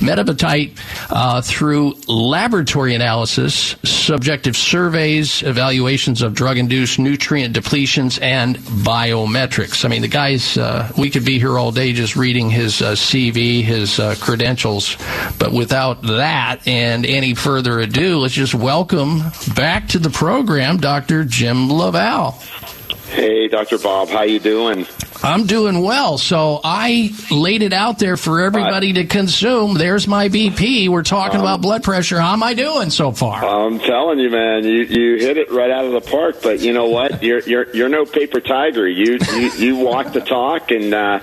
metabolite 0.00 0.78
uh, 1.10 1.40
through 1.42 1.94
laboratory 2.08 2.94
analysis, 2.94 3.76
subjective 3.84 4.56
surveys, 4.56 5.42
evaluations 5.42 6.22
of 6.22 6.34
drug 6.34 6.58
induced 6.58 6.98
nutrient 6.98 7.54
depletions, 7.54 8.20
and 8.22 8.56
biometrics. 8.56 9.84
I 9.84 9.88
mean, 9.88 10.02
the 10.02 10.08
guy's, 10.08 10.56
uh, 10.56 10.90
we 10.96 11.10
could 11.10 11.24
be 11.24 11.38
here 11.38 11.58
all 11.58 11.72
day 11.72 11.92
just 11.92 12.16
reading 12.16 12.50
his 12.50 12.82
uh, 12.82 12.92
CV, 12.92 13.62
his 13.62 13.98
uh, 13.98 14.14
credentials, 14.20 14.96
but 15.38 15.52
without 15.52 16.02
that 16.02 16.66
and 16.66 17.06
any 17.06 17.34
further 17.34 17.80
ado, 17.80 18.18
let's 18.18 18.34
just 18.34 18.54
welcome 18.54 19.20
back 19.54 19.88
to 19.88 19.98
the 19.98 20.10
program 20.10 20.78
Dr. 20.78 21.24
Jim 21.24 21.70
LaValle. 21.70 22.34
Hey, 23.10 23.48
Dr. 23.48 23.76
Bob, 23.78 24.08
how 24.08 24.22
you 24.22 24.38
doing? 24.38 24.86
I'm 25.22 25.46
doing 25.46 25.82
well. 25.82 26.18
So 26.18 26.60
I 26.64 27.12
laid 27.30 27.62
it 27.62 27.72
out 27.72 27.98
there 27.98 28.16
for 28.16 28.40
everybody 28.40 28.94
to 28.94 29.04
consume. 29.04 29.74
There's 29.74 30.08
my 30.08 30.28
BP. 30.28 30.88
We're 30.88 31.02
talking 31.02 31.40
um, 31.40 31.42
about 31.42 31.60
blood 31.60 31.82
pressure. 31.82 32.18
How 32.18 32.32
am 32.32 32.42
I 32.42 32.54
doing 32.54 32.90
so 32.90 33.12
far? 33.12 33.44
I'm 33.44 33.78
telling 33.80 34.18
you, 34.18 34.30
man, 34.30 34.64
you 34.64 34.82
you 34.82 35.16
hit 35.18 35.36
it 35.36 35.50
right 35.50 35.70
out 35.70 35.84
of 35.84 35.92
the 35.92 36.00
park. 36.00 36.36
But 36.42 36.60
you 36.60 36.72
know 36.72 36.88
what? 36.88 37.22
You're 37.30 37.40
you're 37.40 37.74
you're 37.74 37.88
no 37.88 38.06
paper 38.06 38.40
tiger. 38.40 38.88
You 38.88 39.18
you, 39.34 39.50
you 39.52 39.76
walk 39.76 40.12
the 40.12 40.20
talk 40.20 40.70
and 40.70 40.94
uh, 40.94 41.20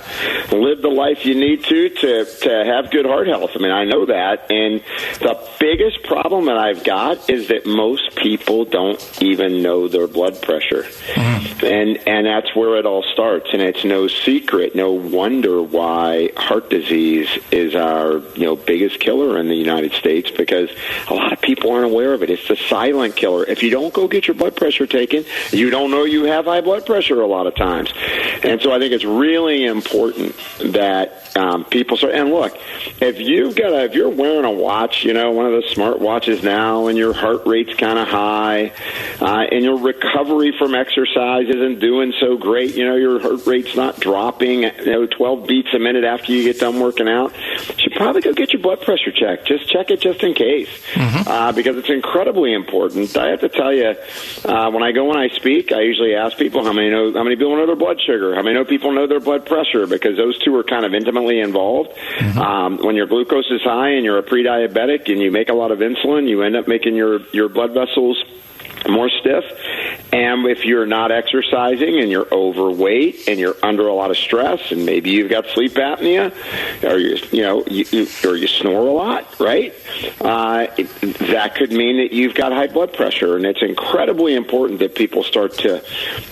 live 0.51 0.81
the 0.81 0.89
life 0.89 1.25
you 1.25 1.35
need 1.35 1.63
to 1.65 1.89
to 1.89 2.25
to 2.25 2.65
have 2.65 2.91
good 2.91 3.05
heart 3.05 3.27
health. 3.27 3.51
I 3.55 3.59
mean, 3.59 3.71
I 3.71 3.85
know 3.85 4.05
that. 4.05 4.51
And 4.51 4.81
the 5.19 5.37
biggest 5.59 6.03
problem 6.03 6.45
that 6.45 6.57
I've 6.57 6.83
got 6.83 7.29
is 7.29 7.47
that 7.47 7.65
most 7.65 8.15
people 8.15 8.65
don't 8.65 9.21
even 9.21 9.61
know 9.61 9.87
their 9.87 10.07
blood 10.07 10.41
pressure, 10.41 10.83
mm-hmm. 10.83 11.65
and 11.65 11.97
and 12.07 12.27
that's 12.27 12.55
where 12.55 12.77
it 12.77 12.85
all 12.85 13.03
starts. 13.03 13.49
And 13.53 13.61
it's 13.61 13.83
no 13.87 14.07
secret, 14.07 14.75
no 14.75 14.91
wonder 14.91 15.61
why 15.61 16.31
heart 16.37 16.69
disease 16.69 17.27
is 17.51 17.75
our 17.75 18.19
you 18.35 18.45
know 18.45 18.55
biggest 18.55 18.99
killer 18.99 19.37
in 19.39 19.47
the 19.47 19.55
United 19.55 19.93
States 19.93 20.29
because 20.31 20.69
a 21.09 21.13
lot 21.13 21.33
of 21.33 21.41
people 21.41 21.71
aren't 21.71 21.85
aware 21.85 22.13
of 22.13 22.23
it. 22.23 22.29
It's 22.29 22.47
the 22.47 22.55
silent 22.55 23.15
killer. 23.15 23.45
If 23.45 23.63
you 23.63 23.69
don't 23.69 23.93
go 23.93 24.07
get 24.07 24.27
your 24.27 24.35
blood 24.35 24.55
pressure 24.55 24.87
taken, 24.87 25.25
you 25.51 25.69
don't 25.69 25.91
know 25.91 26.03
you 26.03 26.25
have 26.25 26.45
high 26.45 26.61
blood 26.61 26.85
pressure 26.85 27.21
a 27.21 27.27
lot 27.27 27.47
of 27.47 27.55
times. 27.55 27.93
And 28.43 28.61
so 28.61 28.71
I 28.71 28.79
think 28.79 28.93
it's 28.93 29.05
really 29.05 29.65
important 29.65 30.35
that 30.59 31.26
um, 31.35 31.65
people 31.65 31.97
start. 31.97 32.13
And 32.13 32.29
look, 32.29 32.57
if 33.01 33.19
you've 33.19 33.55
got 33.55 33.71
a, 33.71 33.83
if 33.85 33.93
you're 33.93 34.09
wearing 34.09 34.45
a 34.45 34.51
watch, 34.51 35.03
you 35.03 35.13
know, 35.13 35.31
one 35.31 35.45
of 35.45 35.61
the 35.61 35.67
smart 35.69 35.99
watches 35.99 36.43
now, 36.43 36.87
and 36.87 36.97
your 36.97 37.13
heart 37.13 37.45
rate's 37.45 37.75
kind 37.75 37.99
of 37.99 38.07
high, 38.07 38.71
uh, 39.21 39.45
and 39.51 39.63
your 39.63 39.77
recovery 39.77 40.53
from 40.57 40.75
exercise 40.75 41.47
isn't 41.47 41.79
doing 41.79 42.13
so 42.19 42.37
great, 42.37 42.75
you 42.75 42.85
know, 42.85 42.95
your 42.95 43.19
heart 43.19 43.45
rate's 43.45 43.75
not 43.75 43.99
dropping, 43.99 44.63
you 44.63 44.85
know, 44.85 45.05
12 45.05 45.47
beats 45.47 45.73
a 45.73 45.79
minute 45.79 46.03
after 46.03 46.31
you 46.31 46.43
get 46.43 46.59
done 46.59 46.79
working 46.79 47.07
out, 47.07 47.33
you 47.69 47.75
should 47.77 47.93
probably 47.93 48.21
go 48.21 48.33
get 48.33 48.53
your 48.53 48.61
blood 48.61 48.81
pressure 48.81 49.11
checked. 49.11 49.47
Just 49.47 49.69
check 49.69 49.91
it 49.91 50.01
just 50.01 50.23
in 50.23 50.33
case, 50.33 50.69
mm-hmm. 50.93 51.27
uh, 51.27 51.51
because 51.51 51.77
it's 51.77 51.89
incredibly 51.89 52.53
important. 52.53 53.15
I 53.17 53.29
have 53.29 53.41
to 53.41 53.49
tell 53.49 53.73
you, 53.73 53.95
uh, 54.45 54.71
when 54.71 54.83
I 54.83 54.91
go 54.91 55.09
and 55.09 55.19
I 55.19 55.29
speak, 55.35 55.71
I 55.71 55.81
usually 55.81 56.15
ask 56.15 56.37
people 56.37 56.63
how 56.63 56.73
many 56.73 56.89
know 56.89 57.13
how 57.13 57.23
many 57.23 57.35
people 57.35 57.55
know 57.55 57.65
their 57.65 57.75
blood 57.75 57.99
sugar, 58.01 58.35
how 58.35 58.41
many 58.41 58.55
know 58.55 58.65
people 58.65 58.91
know 58.91 59.07
their 59.07 59.19
blood 59.19 59.45
pressure, 59.45 59.87
because 59.87 60.17
those 60.17 60.37
two 60.39 60.55
are 60.55 60.63
kind 60.63 60.85
of 60.85 60.93
involved. 61.25 61.91
Mm-hmm. 61.91 62.39
Um, 62.39 62.77
when 62.77 62.95
your 62.95 63.07
glucose 63.07 63.49
is 63.49 63.61
high 63.61 63.89
and 63.89 64.05
you're 64.05 64.17
a 64.17 64.23
pre-diabetic 64.23 65.11
and 65.11 65.21
you 65.21 65.31
make 65.31 65.49
a 65.49 65.53
lot 65.53 65.71
of 65.71 65.79
insulin, 65.79 66.27
you 66.27 66.43
end 66.43 66.55
up 66.55 66.67
making 66.67 66.95
your 66.95 67.19
your 67.31 67.49
blood 67.49 67.73
vessels 67.73 68.23
more 68.89 69.09
stiff. 69.09 69.43
And 70.13 70.45
if 70.47 70.65
you're 70.65 70.85
not 70.85 71.11
exercising 71.11 71.99
and 71.99 72.09
you're 72.09 72.31
overweight 72.33 73.27
and 73.27 73.39
you're 73.39 73.55
under 73.61 73.87
a 73.87 73.93
lot 73.93 74.09
of 74.09 74.17
stress 74.17 74.71
and 74.71 74.85
maybe 74.85 75.09
you've 75.09 75.29
got 75.29 75.45
sleep 75.47 75.73
apnea 75.73 76.31
or 76.83 76.97
you 76.97 77.17
you 77.31 77.41
know 77.41 77.63
you, 77.67 77.85
you 77.91 78.07
or 78.23 78.35
you 78.35 78.47
snore 78.47 78.87
a 78.87 78.91
lot, 78.91 79.39
right? 79.39 79.73
Uh, 80.21 80.67
it, 80.77 80.87
that 81.31 81.55
could 81.55 81.71
mean 81.71 81.97
that 81.97 82.13
you've 82.13 82.35
got 82.35 82.51
high 82.51 82.67
blood 82.67 82.93
pressure, 82.93 83.35
and 83.35 83.45
it's 83.45 83.61
incredibly 83.61 84.35
important 84.35 84.79
that 84.79 84.95
people 84.95 85.23
start 85.23 85.53
to 85.57 85.83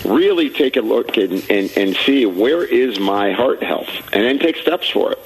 really 0.06 0.50
take 0.50 0.76
a 0.78 0.82
look 0.82 1.18
and, 1.18 1.46
and, 1.50 1.72
and 1.76 1.96
see 1.98 2.26
where 2.26 2.64
is 2.64 3.00
my 3.00 3.32
heart 3.32 3.62
health, 3.64 3.90
and 4.14 4.24
then 4.24 4.40
take 4.40 4.56
steps 4.58 4.90
for 4.90 5.12
it. 5.12 5.20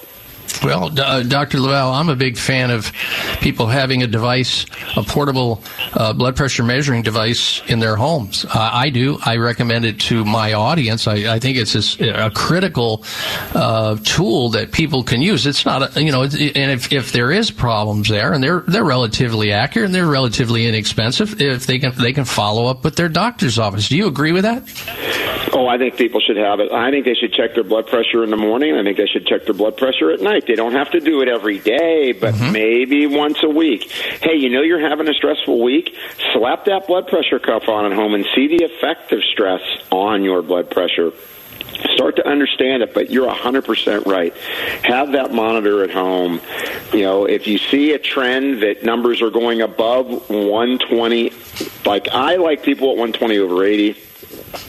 Well, 0.64 0.92
uh, 1.00 1.24
Dr. 1.24 1.60
LaValle, 1.60 1.94
I'm 1.94 2.10
a 2.10 2.16
big 2.16 2.38
fan 2.38 2.70
of 2.70 2.92
people 3.40 3.68
having 3.68 4.04
a 4.04 4.08
device, 4.08 4.66
a 4.98 5.04
portable 5.04 5.64
uh, 5.94 6.14
blood 6.14 6.36
pressure 6.36 6.64
measuring 6.64 7.02
device 7.02 7.62
in 7.68 7.80
their 7.80 7.96
homes. 7.96 8.46
Uh, 8.46 8.70
I 8.74 8.90
do. 8.90 9.18
I 9.26 9.38
recommend 9.38 9.86
it 9.86 10.00
to 10.02 10.26
my 10.26 10.54
audience. 10.54 11.08
I, 11.08 11.36
I 11.36 11.40
think 11.40 11.58
it's 11.58 11.76
a, 12.00 12.26
a 12.26 12.32
critical 12.32 13.06
uh, 13.54 13.98
tool 14.04 14.50
that 14.50 14.72
people 14.72 15.04
can 15.04 15.22
use. 15.22 15.46
It's 15.46 15.66
not, 15.66 15.96
a, 15.96 16.04
you 16.04 16.12
know, 16.12 16.24
and 16.24 16.32
if, 16.34 16.92
if 16.92 17.12
there 17.12 17.32
is 17.32 17.52
problems 17.52 18.10
there, 18.10 18.34
and 18.34 18.44
they're 18.44 18.64
they're 18.68 18.84
relatively 18.84 19.52
accurate 19.52 19.86
and 19.86 19.96
they're 19.96 20.06
relatively 20.06 20.68
inexpensive, 20.68 21.42
if 21.42 21.68
they 21.68 21.80
can 21.80 21.94
they 21.96 22.14
can 22.14 22.26
follow 22.26 22.66
up 22.66 22.84
with 22.84 22.96
their 22.96 23.10
doctor's 23.10 23.58
office. 23.58 23.88
Do 23.90 23.98
you 23.98 24.08
agree 24.08 24.32
with 24.32 24.44
that? 24.44 24.64
Oh, 25.54 25.68
I 25.68 25.78
think 25.78 25.96
people 25.98 26.20
should 26.22 26.38
have 26.38 26.60
it. 26.60 26.72
I 26.72 26.92
think 26.92 27.06
they 27.06 27.16
should 27.16 27.34
check 27.34 27.56
their 27.56 27.64
blood 27.64 27.88
pressure 27.88 28.24
in 28.24 28.30
the 28.30 28.38
morning. 28.38 28.76
I 28.76 28.84
think 28.84 28.98
they 28.98 29.08
should 29.08 29.26
check 29.26 29.46
their 29.46 29.56
blood 29.56 29.78
pressure 29.78 30.12
at 30.12 30.22
night. 30.22 30.39
They 30.48 30.56
don't 30.56 30.74
have 30.74 30.92
to 30.92 31.00
do 31.00 31.22
it 31.22 31.28
every 31.28 31.60
day, 31.60 32.12
but 32.12 32.34
mm-hmm. 32.34 32.52
maybe 32.52 33.08
once 33.08 33.42
a 33.44 33.50
week. 33.50 33.92
Hey, 33.92 34.36
you 34.36 34.50
know 34.50 34.62
you're 34.62 34.88
having 34.88 35.08
a 35.08 35.14
stressful 35.14 35.62
week? 35.62 35.96
Slap 36.34 36.66
that 36.66 36.88
blood 36.88 37.08
pressure 37.08 37.40
cuff 37.40 37.68
on 37.68 37.86
at 37.86 37.94
home 37.94 38.14
and 38.14 38.26
see 38.36 38.48
the 38.48 38.64
effect 38.64 39.12
of 39.12 39.24
stress 39.24 39.62
on 39.92 40.24
your 40.24 40.42
blood 40.42 40.70
pressure 40.70 41.12
start 41.94 42.16
to 42.16 42.28
understand 42.28 42.84
it 42.84 42.94
but 42.94 43.10
you're 43.10 43.30
100% 43.30 44.06
right 44.06 44.36
have 44.84 45.14
that 45.14 45.34
monitor 45.34 45.84
at 45.84 45.90
home 45.90 46.42
you 46.92 47.02
know 47.02 47.26
if 47.26 47.48
you 47.48 47.58
see 47.58 47.94
a 47.94 48.00
trend 48.00 48.62
that 48.62 48.84
numbers 48.84 49.22
are 49.22 49.30
going 49.30 49.62
above 49.62 50.08
120 50.30 51.32
like 51.86 52.10
i 52.10 52.36
like 52.36 52.64
people 52.64 52.90
at 52.90 52.98
120 52.98 53.38
over 53.38 53.64
80 53.64 53.96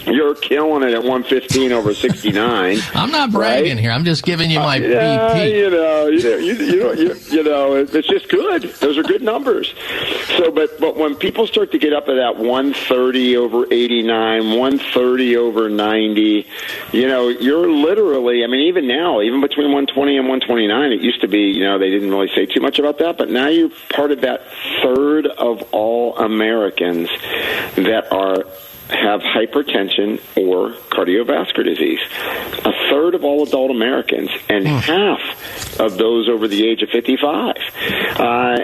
you're 0.06 0.34
killing 0.34 0.82
it 0.82 0.92
at 0.92 1.02
115 1.02 1.72
over 1.72 1.94
69. 1.94 2.78
I'm 2.94 3.10
not 3.10 3.32
bragging 3.32 3.74
right? 3.74 3.78
here. 3.78 3.90
I'm 3.90 4.04
just 4.04 4.24
giving 4.24 4.50
you 4.50 4.58
my 4.58 4.76
uh, 4.76 4.80
yeah, 4.80 5.34
BP. 5.34 5.56
You 5.56 5.70
know, 5.70 6.06
you, 6.06 6.18
you, 6.18 6.54
you, 6.54 6.80
know, 6.80 6.92
you, 6.92 7.14
you 7.30 7.42
know, 7.42 7.74
it's 7.76 8.08
just 8.08 8.28
good. 8.28 8.62
Those 8.62 8.98
are 8.98 9.02
good 9.02 9.22
numbers. 9.22 9.74
So, 10.36 10.50
but 10.50 10.78
but 10.80 10.96
when 10.96 11.14
people 11.14 11.46
start 11.46 11.72
to 11.72 11.78
get 11.78 11.92
up 11.92 12.06
to 12.06 12.14
that 12.14 12.36
130 12.36 13.36
over 13.36 13.66
89, 13.70 14.50
130 14.58 15.36
over 15.36 15.68
90, 15.68 16.46
you 16.92 17.08
know, 17.08 17.28
you're 17.28 17.70
literally. 17.70 18.44
I 18.44 18.46
mean, 18.46 18.66
even 18.66 18.86
now, 18.86 19.20
even 19.20 19.40
between 19.40 19.66
120 19.66 20.16
and 20.16 20.28
129, 20.28 20.92
it 20.92 21.00
used 21.00 21.20
to 21.20 21.28
be, 21.28 21.50
you 21.50 21.64
know, 21.64 21.78
they 21.78 21.90
didn't 21.90 22.10
really 22.10 22.28
say 22.34 22.46
too 22.46 22.60
much 22.60 22.78
about 22.78 22.98
that, 22.98 23.18
but 23.18 23.30
now 23.30 23.48
you're 23.48 23.70
part 23.90 24.10
of 24.10 24.22
that 24.22 24.42
third 24.82 25.26
of 25.26 25.62
all 25.72 26.16
Americans 26.16 27.08
that 27.76 28.08
are 28.10 28.44
have 28.90 29.20
hypertension 29.20 30.20
or 30.36 30.72
cardiovascular 30.90 31.64
disease. 31.64 32.00
A 32.64 32.72
third 32.90 33.14
of 33.14 33.24
all 33.24 33.42
adult 33.46 33.70
Americans, 33.70 34.30
and 34.48 34.66
mm. 34.66 34.80
half 34.80 35.80
of 35.80 35.96
those 35.96 36.28
over 36.28 36.48
the 36.48 36.68
age 36.68 36.82
of 36.82 36.88
55. 36.90 37.56
Uh, 38.18 38.22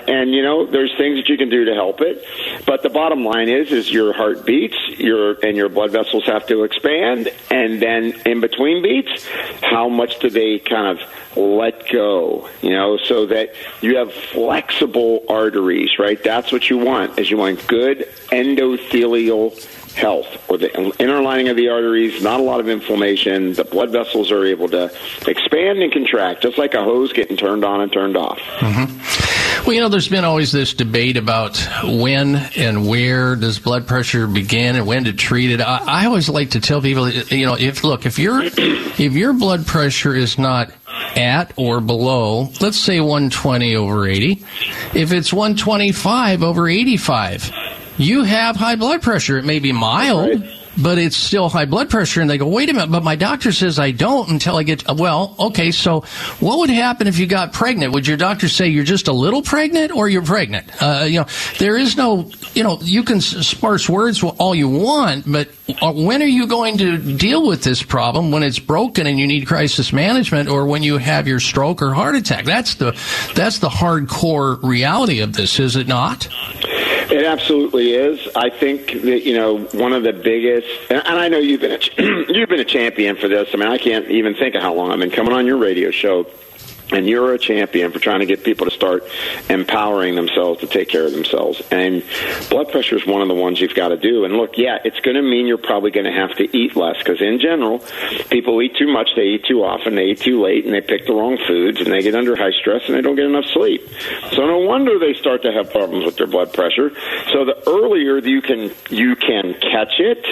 and 0.08 0.32
you 0.32 0.42
know, 0.42 0.66
there's 0.66 0.94
things 0.96 1.18
that 1.18 1.28
you 1.28 1.38
can 1.38 1.48
do 1.48 1.64
to 1.64 1.74
help 1.74 2.00
it, 2.00 2.24
but 2.66 2.82
the 2.82 2.90
bottom 2.90 3.24
line 3.24 3.48
is, 3.48 3.72
is 3.72 3.90
your 3.90 4.12
heart 4.12 4.44
beats, 4.44 4.76
your 4.98 5.32
and 5.44 5.56
your 5.56 5.68
blood 5.68 5.92
vessels 5.92 6.24
have 6.26 6.46
to 6.46 6.64
expand, 6.64 7.30
and 7.50 7.80
then 7.80 8.20
in 8.26 8.40
between 8.40 8.82
beats, 8.82 9.26
how 9.62 9.88
much 9.88 10.18
do 10.18 10.30
they 10.30 10.58
kind 10.58 10.98
of 10.98 11.36
let 11.36 11.88
go, 11.90 12.48
you 12.62 12.70
know, 12.70 12.96
so 12.96 13.26
that 13.26 13.54
you 13.82 13.96
have 13.96 14.12
flexible 14.12 15.24
arteries, 15.28 15.98
right? 15.98 16.22
That's 16.22 16.50
what 16.50 16.70
you 16.70 16.78
want, 16.78 17.18
is 17.18 17.30
you 17.30 17.36
want 17.36 17.66
good 17.66 18.08
endothelial 18.30 19.52
health 19.96 20.26
or 20.48 20.58
the 20.58 20.72
inner 21.00 21.22
lining 21.22 21.48
of 21.48 21.56
the 21.56 21.68
arteries, 21.68 22.22
not 22.22 22.38
a 22.38 22.42
lot 22.42 22.60
of 22.60 22.68
inflammation. 22.68 23.54
The 23.54 23.64
blood 23.64 23.90
vessels 23.90 24.30
are 24.30 24.44
able 24.44 24.68
to 24.68 24.84
expand 25.26 25.78
and 25.82 25.92
contract, 25.92 26.42
just 26.42 26.58
like 26.58 26.74
a 26.74 26.84
hose 26.84 27.12
getting 27.12 27.36
turned 27.36 27.64
on 27.64 27.80
and 27.80 27.92
turned 27.92 28.16
off. 28.16 28.38
Mm-hmm. 28.38 29.64
Well, 29.66 29.74
you 29.74 29.80
know, 29.80 29.88
there's 29.88 30.08
been 30.08 30.24
always 30.24 30.52
this 30.52 30.74
debate 30.74 31.16
about 31.16 31.58
when 31.82 32.36
and 32.56 32.86
where 32.86 33.34
does 33.34 33.58
blood 33.58 33.88
pressure 33.88 34.28
begin 34.28 34.76
and 34.76 34.86
when 34.86 35.04
to 35.04 35.12
treat 35.12 35.50
it. 35.50 35.60
I, 35.60 36.02
I 36.02 36.06
always 36.06 36.28
like 36.28 36.50
to 36.50 36.60
tell 36.60 36.80
people, 36.80 37.10
you 37.10 37.46
know, 37.46 37.56
if 37.58 37.82
look, 37.82 38.06
if 38.06 38.18
your 38.18 38.42
if 38.44 39.12
your 39.14 39.32
blood 39.32 39.66
pressure 39.66 40.14
is 40.14 40.38
not 40.38 40.70
at 41.16 41.52
or 41.56 41.80
below, 41.80 42.50
let's 42.60 42.76
say 42.76 43.00
120 43.00 43.74
over 43.74 44.06
80, 44.06 44.44
if 44.94 45.12
it's 45.12 45.32
125 45.32 46.42
over 46.42 46.68
85 46.68 47.50
you 47.98 48.24
have 48.24 48.56
high 48.56 48.76
blood 48.76 49.02
pressure. 49.02 49.38
It 49.38 49.44
may 49.44 49.58
be 49.58 49.72
mild. 49.72 50.40
Right 50.40 50.62
but 50.76 50.98
it's 50.98 51.16
still 51.16 51.48
high 51.48 51.64
blood 51.64 51.90
pressure. 51.90 52.20
And 52.20 52.28
they 52.28 52.38
go, 52.38 52.46
wait 52.46 52.68
a 52.68 52.72
minute, 52.72 52.90
but 52.90 53.02
my 53.02 53.16
doctor 53.16 53.52
says 53.52 53.78
I 53.78 53.90
don't 53.90 54.28
until 54.28 54.56
I 54.56 54.62
get, 54.62 54.84
well, 54.94 55.34
okay, 55.38 55.70
so 55.70 56.00
what 56.40 56.58
would 56.58 56.70
happen 56.70 57.06
if 57.06 57.18
you 57.18 57.26
got 57.26 57.52
pregnant? 57.52 57.92
Would 57.92 58.06
your 58.06 58.16
doctor 58.16 58.48
say 58.48 58.68
you're 58.68 58.84
just 58.84 59.08
a 59.08 59.12
little 59.12 59.42
pregnant 59.42 59.92
or 59.92 60.08
you're 60.08 60.24
pregnant? 60.24 60.70
Uh, 60.82 61.06
you 61.08 61.20
know, 61.20 61.26
there 61.58 61.76
is 61.76 61.96
no, 61.96 62.30
you 62.54 62.62
know, 62.62 62.78
you 62.82 63.02
can 63.02 63.20
sparse 63.20 63.88
words 63.88 64.22
all 64.22 64.54
you 64.54 64.68
want, 64.68 65.30
but 65.30 65.48
uh, 65.80 65.92
when 65.92 66.22
are 66.22 66.26
you 66.26 66.46
going 66.46 66.78
to 66.78 66.98
deal 67.16 67.46
with 67.46 67.62
this 67.62 67.82
problem 67.82 68.30
when 68.30 68.42
it's 68.42 68.58
broken 68.58 69.06
and 69.06 69.18
you 69.18 69.26
need 69.26 69.46
crisis 69.46 69.92
management 69.92 70.48
or 70.48 70.66
when 70.66 70.82
you 70.82 70.98
have 70.98 71.26
your 71.26 71.40
stroke 71.40 71.82
or 71.82 71.94
heart 71.94 72.16
attack? 72.16 72.44
That's 72.44 72.74
the, 72.76 72.92
that's 73.34 73.58
the 73.58 73.68
hardcore 73.68 74.62
reality 74.62 75.20
of 75.20 75.32
this, 75.32 75.58
is 75.58 75.76
it 75.76 75.88
not? 75.88 76.28
It 77.08 77.24
absolutely 77.24 77.92
is. 77.92 78.28
I 78.34 78.50
think 78.50 78.92
that 79.02 79.24
you 79.24 79.36
know 79.36 79.58
one 79.58 79.92
of 79.92 80.02
the 80.02 80.12
biggest, 80.12 80.66
and 80.90 81.02
I 81.06 81.28
know 81.28 81.38
you've 81.38 81.60
been 81.60 81.72
a, 81.72 82.02
you've 82.32 82.48
been 82.48 82.60
a 82.60 82.64
champion 82.64 83.16
for 83.16 83.28
this. 83.28 83.48
I 83.52 83.56
mean, 83.56 83.68
I 83.68 83.78
can't 83.78 84.10
even 84.10 84.34
think 84.34 84.54
of 84.56 84.62
how 84.62 84.74
long 84.74 84.90
I've 84.90 84.98
been 84.98 85.10
coming 85.10 85.32
on 85.32 85.46
your 85.46 85.56
radio 85.56 85.90
show 85.90 86.26
and 86.92 87.08
you're 87.08 87.34
a 87.34 87.38
champion 87.38 87.90
for 87.90 87.98
trying 87.98 88.20
to 88.20 88.26
get 88.26 88.44
people 88.44 88.66
to 88.66 88.72
start 88.72 89.04
empowering 89.48 90.14
themselves 90.14 90.60
to 90.60 90.66
take 90.66 90.88
care 90.88 91.04
of 91.04 91.12
themselves. 91.12 91.60
And 91.70 92.04
blood 92.48 92.70
pressure 92.70 92.96
is 92.96 93.06
one 93.06 93.22
of 93.22 93.28
the 93.28 93.34
ones 93.34 93.60
you've 93.60 93.74
got 93.74 93.88
to 93.88 93.96
do. 93.96 94.24
And 94.24 94.34
look, 94.34 94.56
yeah, 94.56 94.78
it's 94.84 95.00
going 95.00 95.16
to 95.16 95.22
mean 95.22 95.46
you're 95.46 95.58
probably 95.58 95.90
going 95.90 96.06
to 96.06 96.12
have 96.12 96.36
to 96.36 96.56
eat 96.56 96.76
less 96.76 96.98
because 96.98 97.20
in 97.20 97.40
general, 97.40 97.82
people 98.30 98.62
eat 98.62 98.76
too 98.76 98.86
much, 98.86 99.10
they 99.16 99.22
eat 99.22 99.44
too 99.44 99.64
often, 99.64 99.96
they 99.96 100.06
eat 100.06 100.20
too 100.20 100.42
late, 100.42 100.64
and 100.64 100.72
they 100.72 100.80
pick 100.80 101.06
the 101.06 101.12
wrong 101.12 101.38
foods, 101.46 101.80
and 101.80 101.92
they 101.92 102.02
get 102.02 102.14
under 102.14 102.36
high 102.36 102.52
stress, 102.52 102.82
and 102.86 102.96
they 102.96 103.00
don't 103.00 103.16
get 103.16 103.26
enough 103.26 103.46
sleep. 103.46 103.82
So 104.32 104.46
no 104.46 104.58
wonder 104.58 104.98
they 104.98 105.14
start 105.14 105.42
to 105.42 105.52
have 105.52 105.70
problems 105.70 106.04
with 106.04 106.16
their 106.16 106.26
blood 106.26 106.52
pressure. 106.52 106.90
So 107.32 107.44
the 107.44 107.62
earlier 107.66 108.18
you 108.18 108.42
can 108.42 108.72
you 108.90 109.16
can 109.16 109.54
catch 109.54 109.98
it, 109.98 110.24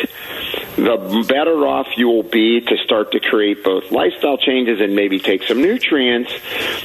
the 0.76 1.24
better 1.28 1.66
off 1.66 1.88
you 1.96 2.08
will 2.08 2.22
be 2.22 2.60
to 2.60 2.76
start 2.78 3.12
to 3.12 3.20
create 3.20 3.64
both 3.64 3.90
lifestyle 3.90 4.38
changes 4.38 4.80
and 4.80 4.94
maybe 4.94 5.18
take 5.18 5.42
some 5.44 5.60
nutrients 5.60 6.32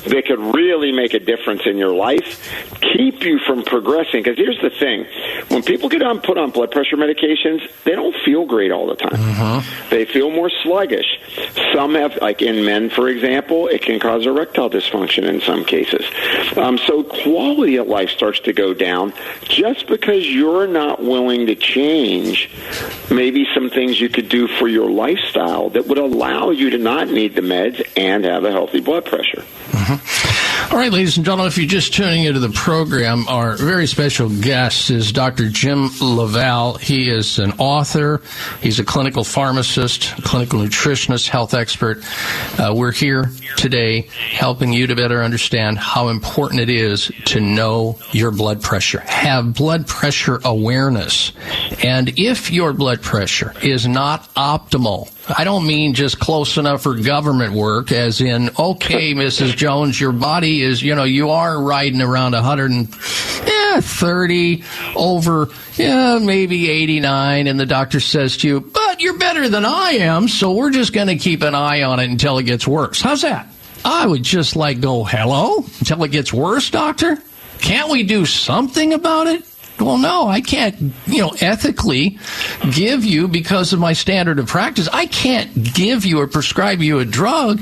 that 0.06 0.24
could 0.26 0.40
really 0.40 0.92
make 0.92 1.14
a 1.14 1.20
difference 1.20 1.62
in 1.66 1.78
your 1.78 1.94
life, 1.94 2.42
keep 2.82 3.24
you 3.24 3.40
from 3.40 3.64
progressing. 3.64 4.24
Because 4.24 4.38
here's 4.38 4.60
the 4.62 4.70
thing 4.70 5.06
when 5.50 5.64
people 5.64 5.90
get 5.90 6.02
on 6.02 6.20
put 6.22 6.38
on 6.38 6.52
blood 6.52 6.72
pressure 6.72 6.98
medications, 6.98 7.62
they 7.84 7.96
don't 7.96 8.16
feel 8.26 8.46
great 8.46 8.72
all 8.72 8.88
the 8.88 8.96
time. 8.96 9.18
Mm-hmm. 9.18 9.90
They 9.90 10.06
feel 10.06 10.32
more 10.32 10.50
sluggish. 10.64 11.20
Some 11.74 11.96
have, 11.96 12.18
like 12.22 12.42
in 12.42 12.66
men, 12.66 12.90
for 12.90 13.08
example, 13.10 13.68
it 13.68 13.82
can 13.82 14.00
cause 14.00 14.26
erectile 14.26 14.70
dysfunction 14.70 15.24
in 15.24 15.42
some 15.42 15.66
cases. 15.66 16.06
Um, 16.58 16.78
so 16.78 17.04
quality 17.04 17.78
of 17.78 17.88
life 17.88 18.10
starts 18.10 18.40
to 18.42 18.54
go 18.54 18.74
down 18.74 19.14
just 19.44 19.88
because 19.88 20.28
you're 20.28 20.68
not 20.68 21.02
willing 21.02 21.48
to 21.48 21.56
change 21.56 22.50
maybe 23.12 23.46
some 23.54 23.70
things 23.70 24.00
you 24.00 24.10
could 24.10 24.30
do 24.30 24.48
for 24.48 24.68
your 24.68 24.90
lifestyle 24.90 25.70
that 25.72 25.88
would 25.88 25.98
allow 25.98 26.52
you 26.52 26.70
to 26.72 26.78
not 26.78 27.08
need 27.08 27.36
the 27.36 27.42
meds 27.42 27.82
and 27.98 28.24
have 28.24 28.44
a 28.44 28.52
healthy 28.52 28.80
blood 28.80 29.06
pressure. 29.06 29.44
Mm-hmm. 29.72 30.74
All 30.74 30.78
right, 30.78 30.92
ladies 30.92 31.18
and 31.18 31.26
gentlemen, 31.26 31.48
if 31.48 31.58
you're 31.58 31.66
just 31.68 31.94
tuning 31.94 32.26
into 32.26 32.40
the 32.40 32.50
program, 32.50 33.28
our 33.28 33.56
very 33.58 33.88
special 33.88 34.30
guest 34.30 34.92
is 34.92 35.12
Dr. 35.12 35.50
Jim 35.50 35.90
LaValle. 36.00 36.78
He 36.78 37.10
is 37.10 37.40
an 37.40 37.54
author, 37.54 38.22
he's 38.62 38.80
a 38.80 38.84
clinical 38.84 39.24
pharmacist, 39.24 40.16
clinical 40.24 40.60
nutritionist, 40.60 41.28
health 41.28 41.56
expert. 41.56 42.04
Uh, 42.60 42.74
we're 42.76 42.92
here 42.92 43.32
today 43.58 44.10
helping 44.32 44.72
you 44.72 44.86
to 44.86 44.96
better 44.96 45.24
understand 45.24 45.80
how 45.80 46.10
important 46.10 46.62
it 46.62 46.70
is 46.70 47.12
to 47.26 47.40
know 47.40 47.98
your 48.12 48.30
blood 48.30 48.62
pressure, 48.62 49.00
have 49.00 49.56
blood 49.56 49.88
pressure 49.88 50.40
awareness. 50.46 51.32
And 51.84 52.18
if 52.20 52.52
your 52.52 52.74
blood 52.74 53.02
pressure 53.02 53.54
is 53.64 53.88
not 53.88 54.32
optimal, 54.36 55.12
I 55.38 55.44
don't 55.44 55.68
mean 55.68 55.94
just 55.94 56.20
close 56.20 56.58
enough 56.58 56.82
for 56.84 56.96
government 56.96 57.54
work, 57.54 57.92
as 57.92 58.22
in, 58.22 58.50
okay, 58.58 59.14
Mrs. 59.16 59.56
Jones, 59.56 60.00
your 60.00 60.12
body 60.12 60.62
is, 60.62 60.82
you 60.82 60.96
know, 60.96 61.04
you 61.04 61.30
are 61.30 61.62
riding 61.62 62.02
around 62.02 62.32
130 62.34 64.64
over, 64.96 65.50
yeah, 65.76 66.18
maybe 66.20 66.70
89, 66.70 67.48
and 67.48 67.60
the 67.60 67.66
doctor 67.66 68.00
says 68.00 68.38
to 68.38 68.48
you, 68.48 68.62
but 68.62 69.02
you're 69.02 69.18
better 69.18 69.50
than 69.50 69.66
I 69.66 69.92
am, 69.92 70.28
so 70.28 70.54
we're 70.54 70.72
just 70.72 70.94
going 70.94 71.08
to 71.08 71.18
keep 71.18 71.42
an 71.44 71.56
eye 71.56 71.84
on 71.84 72.00
it 72.00 72.10
until 72.10 72.38
it 72.40 72.44
gets 72.44 72.68
worse. 72.68 73.02
How's 73.02 73.22
that? 73.22 73.48
I 73.86 74.08
would 74.08 74.24
just 74.24 74.56
like 74.56 74.82
go, 74.82 75.04
hello, 75.04 75.58
until 75.80 76.04
it 76.04 76.12
gets 76.12 76.34
worse, 76.34 76.70
doctor? 76.70 77.18
Can't 77.60 77.92
we 77.92 78.04
do 78.04 78.26
something 78.26 78.94
about 78.94 79.28
it? 79.28 79.44
Well, 79.80 79.98
no, 79.98 80.28
I 80.28 80.42
can't, 80.42 80.94
you 81.08 81.20
know, 81.20 81.34
ethically 81.40 82.20
give 82.72 83.06
you 83.06 83.28
because 83.28 83.74
of 83.74 83.80
my 83.80 83.94
standard 83.94 84.40
of 84.40 84.48
practice. 84.48 84.90
I 84.92 85.06
can't 85.06 85.74
give 85.74 86.06
you 86.06 86.20
or 86.20 86.28
prescribe 86.28 86.82
you 86.82 87.00
a 87.00 87.06
drug 87.06 87.62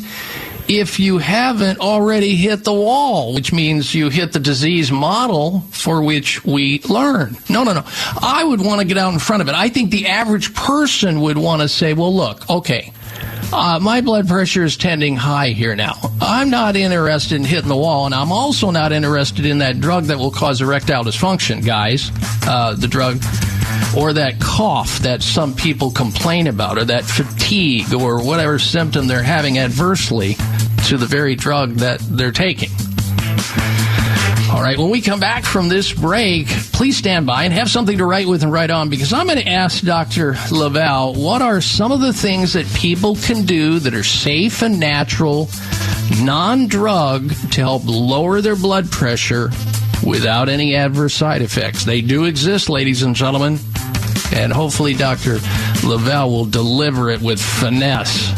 if 0.67 0.99
you 0.99 1.17
haven't 1.17 1.79
already 1.79 2.35
hit 2.35 2.63
the 2.63 2.73
wall, 2.73 3.33
which 3.33 3.53
means 3.53 3.95
you 3.95 4.09
hit 4.09 4.33
the 4.33 4.39
disease 4.39 4.91
model 4.91 5.61
for 5.71 6.01
which 6.01 6.43
we 6.43 6.79
learn. 6.89 7.37
No, 7.49 7.63
no, 7.63 7.73
no. 7.73 7.83
I 8.21 8.43
would 8.43 8.61
want 8.61 8.81
to 8.81 8.87
get 8.87 8.97
out 8.97 9.13
in 9.13 9.19
front 9.19 9.41
of 9.41 9.47
it. 9.47 9.55
I 9.55 9.69
think 9.69 9.91
the 9.91 10.07
average 10.07 10.53
person 10.53 11.21
would 11.21 11.37
want 11.37 11.61
to 11.61 11.69
say, 11.69 11.93
well, 11.93 12.13
look, 12.13 12.49
okay, 12.49 12.91
uh, 13.53 13.79
my 13.81 14.01
blood 14.01 14.27
pressure 14.27 14.63
is 14.63 14.77
tending 14.77 15.15
high 15.15 15.49
here 15.49 15.75
now. 15.75 15.95
I'm 16.21 16.49
not 16.49 16.75
interested 16.75 17.35
in 17.35 17.43
hitting 17.43 17.69
the 17.69 17.77
wall, 17.77 18.05
and 18.05 18.13
I'm 18.13 18.31
also 18.31 18.71
not 18.71 18.91
interested 18.91 19.45
in 19.45 19.59
that 19.59 19.79
drug 19.79 20.05
that 20.05 20.17
will 20.17 20.31
cause 20.31 20.61
erectile 20.61 21.03
dysfunction, 21.03 21.65
guys. 21.65 22.11
Uh, 22.45 22.75
the 22.75 22.87
drug 22.87 23.17
or 23.95 24.13
that 24.13 24.39
cough 24.39 24.99
that 24.99 25.21
some 25.21 25.53
people 25.55 25.91
complain 25.91 26.47
about, 26.47 26.77
or 26.77 26.85
that 26.85 27.03
fatigue, 27.03 27.93
or 27.93 28.23
whatever 28.23 28.59
symptom 28.59 29.07
they're 29.07 29.23
having 29.23 29.57
adversely 29.59 30.35
to 30.87 30.97
the 30.97 31.05
very 31.07 31.35
drug 31.35 31.75
that 31.75 31.99
they're 31.99 32.31
taking. 32.31 32.69
All 34.49 34.61
right, 34.61 34.77
when 34.77 34.89
we 34.89 35.01
come 35.01 35.19
back 35.19 35.43
from 35.43 35.67
this 35.67 35.91
break, 35.91 36.47
please 36.47 36.95
stand 36.95 37.25
by 37.27 37.43
and 37.43 37.53
have 37.53 37.69
something 37.69 37.97
to 37.97 38.05
write 38.05 38.27
with 38.27 38.43
and 38.43 38.51
write 38.51 38.69
on 38.69 38.89
because 38.89 39.11
I'm 39.11 39.25
going 39.25 39.39
to 39.39 39.47
ask 39.47 39.83
Dr. 39.83 40.37
LaValle 40.51 41.21
what 41.21 41.41
are 41.41 41.59
some 41.59 41.91
of 41.91 41.99
the 41.99 42.13
things 42.13 42.53
that 42.53 42.65
people 42.73 43.17
can 43.17 43.45
do 43.45 43.79
that 43.79 43.93
are 43.93 44.05
safe 44.05 44.61
and 44.61 44.79
natural, 44.79 45.49
non 46.21 46.67
drug, 46.67 47.29
to 47.51 47.61
help 47.61 47.83
lower 47.85 48.39
their 48.39 48.55
blood 48.55 48.89
pressure 48.89 49.49
without 50.05 50.47
any 50.47 50.75
adverse 50.75 51.13
side 51.13 51.41
effects. 51.41 51.83
They 51.83 51.99
do 51.99 52.23
exist, 52.23 52.69
ladies 52.69 53.03
and 53.03 53.15
gentlemen, 53.15 53.59
and 54.33 54.53
hopefully 54.53 54.93
Dr. 54.93 55.39
LaValle 55.83 56.31
will 56.31 56.45
deliver 56.45 57.09
it 57.09 57.21
with 57.21 57.41
finesse. 57.41 58.31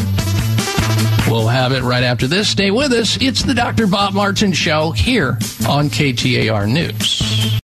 We'll 1.30 1.48
have 1.48 1.74
it 1.74 1.84
right 1.84 2.04
after 2.04 2.26
this. 2.26 2.50
Stay 2.50 2.72
with 2.72 2.92
us. 2.92 3.22
It's 3.22 3.44
the 3.44 3.54
Dr. 3.54 3.86
Bob 3.86 4.16
Martin 4.16 4.52
Show 4.52 4.90
here 4.90 5.38
on 5.68 5.90
KTAR 5.90 6.68
News. 6.68 7.60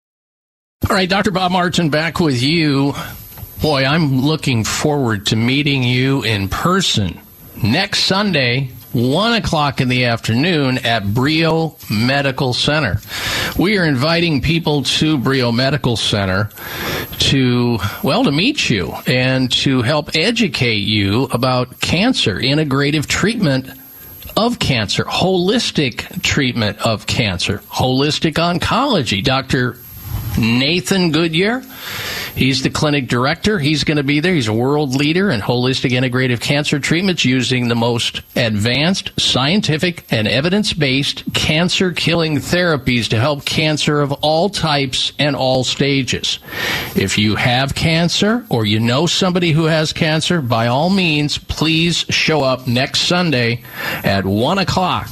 All 0.89 0.95
right, 0.95 1.08
Dr. 1.08 1.30
Bob 1.30 1.52
Martin 1.52 1.91
back 1.91 2.19
with 2.19 2.41
you. 2.41 2.93
Boy, 3.62 3.86
I'm 3.86 4.21
looking 4.21 4.63
forward 4.63 5.28
to 5.28 5.36
meeting 5.36 5.84
you 5.84 6.24
in 6.24 6.50
person 6.50 7.19
next 7.62 8.06
Sunday 8.06 8.71
1 8.93 9.34
o'clock 9.34 9.80
in 9.80 9.88
the 9.88 10.06
afternoon 10.06 10.77
at 10.80 11.13
Brio 11.13 11.77
Medical 11.89 12.54
Center. 12.54 12.99
We 13.58 13.77
are 13.77 13.86
inviting 13.86 14.41
people 14.41 14.84
to 14.84 15.17
Brio 15.17 15.51
Medical 15.51 15.95
Center 15.95 16.49
to, 17.19 17.77
well, 18.04 18.23
to 18.25 18.32
meet 18.32 18.69
you 18.69 18.93
and 19.08 19.51
to 19.51 19.82
help 19.82 20.15
educate 20.15 20.84
you 20.84 21.23
about 21.32 21.80
cancer, 21.80 22.36
integrative 22.36 23.08
treatment 23.08 23.69
of 24.36 24.60
cancer, 24.60 25.04
holistic 25.04 26.21
treatment 26.21 26.77
of 26.80 27.06
cancer, 27.08 27.60
holistic 27.69 28.34
oncology. 28.34 29.23
Dr. 29.23 29.77
Nathan 30.38 31.12
Goodyear. 31.12 31.63
He's 32.36 32.63
the 32.63 32.70
clinic 32.70 33.08
director. 33.08 33.60
He's 33.60 33.84
going 33.84 33.98
to 33.98 34.04
be 34.04 34.20
there. 34.20 34.34
He's 34.34 34.48
a 34.48 34.54
world 34.54 34.96
leader 34.96 35.30
in 35.30 35.41
holistic 35.41 35.91
integrative 35.91 36.39
cancer 36.39 36.80
treatments 36.80 37.26
using 37.26 37.67
the 37.67 37.76
most 37.76 38.22
advanced 38.36 39.12
scientific 39.20 40.06
and 40.12 40.28
evidence 40.28 40.74
based 40.74 41.24
cancer 41.34 41.91
killing 41.91 42.38
therapies 42.38 43.10
to 43.10 43.20
help 43.20 43.46
cancer 43.46 44.02
of 44.02 44.12
all 44.13 44.50
types 44.50 45.12
and 45.20 45.36
all 45.36 45.63
stages. 45.63 46.39
If 46.96 47.17
you 47.17 47.36
have 47.36 47.76
cancer 47.76 48.46
or 48.50 48.65
you 48.65 48.80
know 48.80 49.08
somebody 49.08 49.52
who 49.52 49.65
has 49.65 49.91
cancer, 49.91 50.41
by 50.41 50.67
all 50.67 50.89
means, 50.89 51.38
please 51.38 51.98
show 52.10 52.44
up 52.44 52.67
next 52.67 53.02
Sunday 53.02 53.63
at 54.04 54.26
1 54.26 54.58
o'clock 54.58 55.10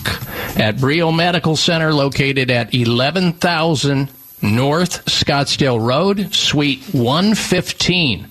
at 0.58 0.80
Brio 0.80 1.12
Medical 1.12 1.56
Center 1.56 1.94
located 1.94 2.50
at 2.50 2.74
11,000 2.74 4.10
North 4.42 5.06
Scottsdale 5.06 5.86
Road, 5.86 6.34
Suite 6.34 6.84
115. 6.92 8.28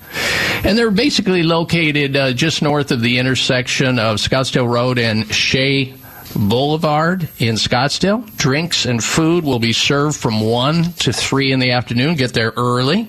And 0.65 0.79
they're 0.79 0.91
basically 0.91 1.43
located 1.43 2.17
uh, 2.17 2.33
just 2.33 2.63
north 2.63 2.91
of 2.91 3.01
the 3.01 3.19
intersection 3.19 3.99
of 3.99 4.17
Scottsdale 4.17 4.69
Road 4.69 4.99
and 4.99 5.33
Shea 5.33 5.95
Boulevard 6.35 7.29
in 7.39 7.55
Scottsdale. 7.57 8.37
Drinks 8.37 8.87
and 8.87 9.03
food 9.03 9.45
will 9.45 9.59
be 9.59 9.73
served 9.73 10.17
from 10.17 10.41
1 10.41 10.93
to 10.95 11.13
3 11.13 11.53
in 11.53 11.61
the 11.61 11.73
afternoon. 11.73 12.17
Get 12.17 12.33
there 12.33 12.53
early. 12.57 13.09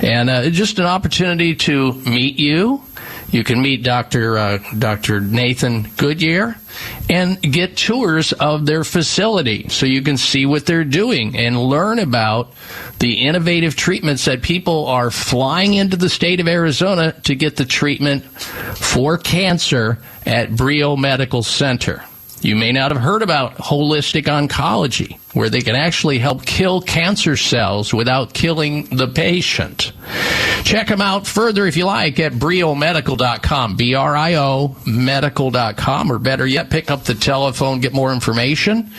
And 0.00 0.30
uh, 0.30 0.50
just 0.50 0.78
an 0.78 0.86
opportunity 0.86 1.54
to 1.56 1.92
meet 1.92 2.38
you 2.38 2.82
you 3.32 3.42
can 3.42 3.60
meet 3.62 3.82
Dr. 3.82 4.36
Uh, 4.36 4.58
Dr. 4.78 5.20
Nathan 5.20 5.90
Goodyear 5.96 6.56
and 7.08 7.40
get 7.40 7.76
tours 7.76 8.32
of 8.32 8.66
their 8.66 8.84
facility 8.84 9.68
so 9.68 9.86
you 9.86 10.02
can 10.02 10.18
see 10.18 10.46
what 10.46 10.66
they're 10.66 10.84
doing 10.84 11.36
and 11.36 11.60
learn 11.60 11.98
about 11.98 12.52
the 12.98 13.26
innovative 13.26 13.74
treatments 13.74 14.26
that 14.26 14.42
people 14.42 14.86
are 14.86 15.10
flying 15.10 15.74
into 15.74 15.96
the 15.96 16.10
state 16.10 16.40
of 16.40 16.46
Arizona 16.46 17.12
to 17.22 17.34
get 17.34 17.56
the 17.56 17.64
treatment 17.64 18.22
for 18.24 19.16
cancer 19.16 19.98
at 20.26 20.54
Brio 20.54 20.94
Medical 20.94 21.42
Center. 21.42 22.04
You 22.42 22.56
may 22.56 22.72
not 22.72 22.90
have 22.90 23.00
heard 23.00 23.22
about 23.22 23.54
holistic 23.56 24.24
oncology, 24.24 25.18
where 25.32 25.48
they 25.48 25.60
can 25.60 25.76
actually 25.76 26.18
help 26.18 26.44
kill 26.44 26.80
cancer 26.80 27.36
cells 27.36 27.94
without 27.94 28.34
killing 28.34 28.86
the 28.86 29.06
patient. 29.06 29.92
Check 30.64 30.88
them 30.88 31.00
out 31.00 31.24
further 31.24 31.66
if 31.66 31.76
you 31.76 31.84
like 31.84 32.18
at 32.18 32.32
briomedical.com, 32.32 33.76
B 33.76 33.94
R 33.94 34.16
I 34.16 34.34
O 34.34 34.76
medical.com, 34.84 36.10
or 36.10 36.18
better 36.18 36.44
yet, 36.44 36.68
pick 36.68 36.90
up 36.90 37.04
the 37.04 37.14
telephone, 37.14 37.78
get 37.80 37.92
more 37.92 38.12
information 38.12 38.90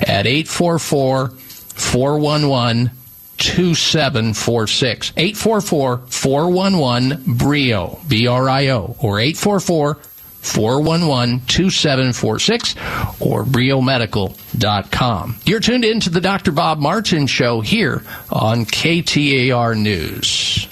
at 0.00 0.28
844 0.28 1.30
411 1.30 2.90
2746. 3.38 5.12
844 5.16 5.98
411 6.06 7.36
BRIO, 7.36 7.98
B 8.08 8.28
R 8.28 8.48
I 8.48 8.68
O, 8.68 8.94
or 9.00 9.18
844 9.18 9.98
411 10.42 11.40
2746 11.46 12.74
or 13.20 13.44
briomedical.com. 13.44 15.36
You're 15.46 15.60
tuned 15.60 15.84
in 15.84 16.00
to 16.00 16.10
the 16.10 16.20
Dr. 16.20 16.52
Bob 16.52 16.78
Martin 16.78 17.26
Show 17.26 17.60
here 17.60 18.02
on 18.30 18.66
KTAR 18.66 19.78
News. 19.80 20.68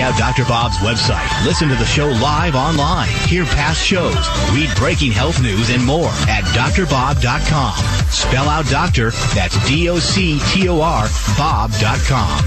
Out 0.00 0.16
Dr. 0.16 0.44
Bob's 0.44 0.76
website. 0.78 1.28
Listen 1.44 1.68
to 1.68 1.74
the 1.74 1.84
show 1.84 2.08
live 2.08 2.54
online. 2.54 3.08
Hear 3.28 3.44
past 3.44 3.84
shows. 3.84 4.16
Read 4.52 4.70
breaking 4.76 5.12
health 5.12 5.42
news 5.42 5.70
and 5.70 5.84
more 5.84 6.08
at 6.28 6.44
drbob.com. 6.54 7.74
Spell 8.10 8.48
out 8.48 8.66
doctor. 8.68 9.10
That's 9.34 9.56
D-O-C-T-O-R 9.68 11.08
Bob.com. 11.36 12.44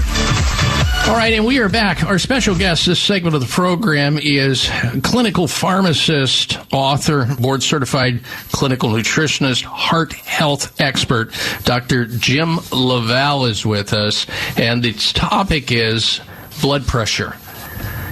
All 1.06 1.14
right, 1.14 1.34
and 1.34 1.44
we 1.44 1.58
are 1.58 1.68
back. 1.68 2.02
Our 2.02 2.18
special 2.18 2.56
guest 2.56 2.86
this 2.86 2.98
segment 2.98 3.34
of 3.34 3.42
the 3.42 3.46
program 3.46 4.18
is 4.18 4.70
clinical 5.02 5.46
pharmacist, 5.46 6.58
author, 6.72 7.26
board 7.38 7.62
certified 7.62 8.22
clinical 8.52 8.88
nutritionist, 8.88 9.64
heart 9.64 10.14
health 10.14 10.80
expert. 10.80 11.34
Dr. 11.64 12.06
Jim 12.06 12.58
LaValle 12.72 13.50
is 13.50 13.66
with 13.66 13.92
us, 13.92 14.26
and 14.56 14.84
its 14.86 15.12
topic 15.12 15.70
is 15.70 16.20
blood 16.62 16.86
pressure. 16.86 17.36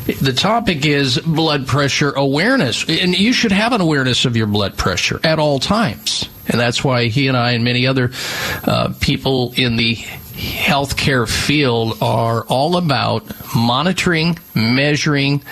The 0.07 0.33
topic 0.33 0.85
is 0.85 1.19
blood 1.19 1.67
pressure 1.67 2.11
awareness, 2.11 2.89
and 2.89 3.17
you 3.17 3.33
should 3.33 3.53
have 3.53 3.73
an 3.73 3.81
awareness 3.81 4.25
of 4.25 4.37
your 4.37 4.47
blood 4.49 4.77
pressure 4.77 5.21
at 5.23 5.39
all 5.39 5.61
times. 5.61 6.29
And 6.49 6.61
that's 6.61 6.83
why 6.83 7.07
he 7.07 7.29
and 7.29 7.37
I 7.37 7.53
and 7.53 7.63
many 7.63 7.87
other 7.87 8.11
uh, 8.65 8.95
people 9.01 9.53
in 9.57 9.77
the 9.77 9.99
healthcare 10.33 11.29
field 11.29 11.99
are 12.01 12.45
all 12.45 12.77
about 12.77 13.25
monitoring, 13.55 14.39
measuring, 14.55 15.43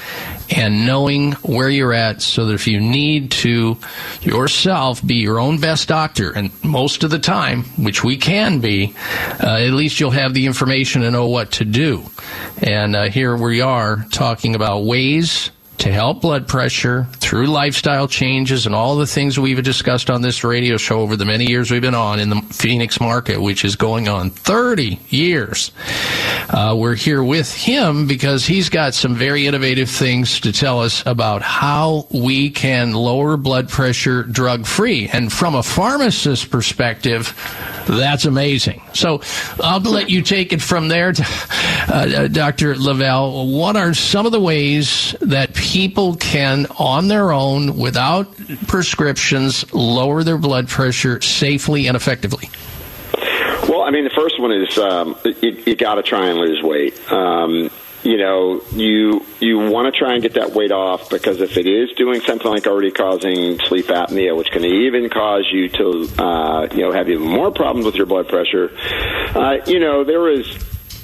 and 0.51 0.87
knowing 0.87 1.33
where 1.43 1.69
you're 1.69 1.93
at 1.93 2.23
so 2.23 2.47
that 2.47 2.55
if 2.55 2.67
you 2.67 2.81
need 2.81 3.31
to 3.31 3.77
yourself 4.23 5.05
be 5.05 5.17
your 5.17 5.39
own 5.39 5.61
best 5.61 5.89
doctor, 5.89 6.31
and 6.31 6.51
most 6.65 7.05
of 7.05 7.11
the 7.11 7.19
time, 7.19 7.65
which 7.77 8.03
we 8.03 8.17
can 8.17 8.61
be, 8.61 8.95
uh, 9.43 9.59
at 9.61 9.73
least 9.73 10.01
you'll 10.01 10.11
have 10.11 10.35
the 10.35 10.47
information 10.47 11.03
to 11.03 11.11
know 11.11 11.29
what 11.29 11.53
to 11.53 11.65
do. 11.65 12.05
And 12.59 12.97
uh, 12.97 13.11
here 13.11 13.37
we 13.37 13.61
are 13.61 14.07
talking 14.11 14.55
about 14.55 14.85
ways 14.85 15.51
to 15.81 15.91
help 15.91 16.21
blood 16.21 16.47
pressure 16.47 17.07
through 17.15 17.47
lifestyle 17.47 18.07
changes 18.07 18.67
and 18.67 18.75
all 18.75 18.97
the 18.97 19.07
things 19.07 19.41
we've 19.41 19.63
discussed 19.63 20.11
on 20.11 20.21
this 20.21 20.45
radio 20.45 20.77
show 20.77 21.01
over 21.01 21.17
the 21.17 21.25
many 21.25 21.47
years 21.47 21.71
we've 21.71 21.81
been 21.81 21.95
on 21.95 22.21
in 22.21 22.29
the 22.29 22.43
Phoenix 22.51 23.01
market, 23.01 23.41
which 23.41 23.65
is 23.65 23.77
going 23.77 24.07
on 24.07 24.29
30 24.29 25.01
years. 25.09 25.73
Uh, 26.51 26.75
we're 26.77 26.95
here 26.95 27.25
with 27.25 27.55
him 27.55 28.07
because 28.07 28.45
he's 28.45 28.69
got 28.69 28.93
some 28.93 29.15
very 29.15 29.47
innovative 29.47 29.89
things 29.89 30.41
to 30.41 30.53
tell 30.53 30.81
us 30.81 31.03
about 31.07 31.41
how 31.41 32.07
we 32.13 32.51
can 32.51 32.93
lower 32.93 33.39
blood 33.39 33.71
pressure 33.71 34.23
drug 34.25 34.67
free. 34.67 35.09
And 35.11 35.33
from 35.33 35.55
a 35.55 35.63
pharmacist 35.63 36.51
perspective, 36.51 37.35
that's 37.89 38.27
amazing. 38.27 38.83
So 38.93 39.23
I'll 39.61 39.81
let 39.81 40.11
you 40.11 40.21
take 40.21 40.53
it 40.53 40.61
from 40.61 40.89
there, 40.89 41.13
to, 41.13 41.27
uh, 41.89 42.29
Dr. 42.29 42.77
LaValle. 42.77 43.51
What 43.57 43.77
are 43.77 43.95
some 43.95 44.27
of 44.27 44.33
the 44.33 44.41
ways 44.41 45.15
that 45.23 45.55
people 45.55 45.70
can, 46.19 46.67
on 46.79 47.09
their 47.09 47.33
own, 47.33 47.77
without 47.77 48.29
prescriptions, 48.67 49.73
lower 49.73 50.25
their 50.25 50.39
blood 50.39 50.69
pressure 50.69 51.21
safely 51.21 51.87
and 51.87 51.97
effectively? 51.97 52.51
Well, 53.69 53.83
I 53.83 53.91
mean, 53.91 54.05
the 54.05 54.11
first 54.11 54.41
one 54.41 54.53
is 54.53 54.79
um, 54.79 55.17
you, 55.25 55.63
you 55.67 55.77
got 55.77 55.95
to 55.95 56.03
try 56.03 56.29
and 56.29 56.39
lose 56.39 56.63
weight. 56.63 57.13
Um, 57.13 57.71
you 58.03 58.17
know, 58.17 58.63
you 58.73 59.25
you 59.41 59.59
want 59.59 59.93
to 59.93 59.99
try 59.99 60.15
and 60.15 60.23
get 60.23 60.35
that 60.35 60.53
weight 60.53 60.73
off 60.73 61.11
because 61.11 61.41
if 61.41 61.57
it 61.59 61.67
is 61.67 61.91
doing 61.97 62.21
something 62.23 62.51
like 62.51 62.67
already 62.67 62.91
causing 62.91 63.59
sleep 63.61 63.87
apnea, 63.87 64.37
which 64.37 64.51
can 64.51 64.65
even 64.65 65.11
cause 65.11 65.47
you 65.53 65.69
to, 65.69 66.09
uh, 66.19 66.69
you 66.73 66.81
know, 66.81 66.93
have 66.93 67.11
even 67.11 67.27
more 67.27 67.51
problems 67.51 67.85
with 67.85 67.97
your 67.97 68.07
blood 68.07 68.27
pressure, 68.27 68.71
uh, 69.35 69.59
you 69.67 69.79
know, 69.79 70.03
there 70.03 70.31
is 70.31 70.47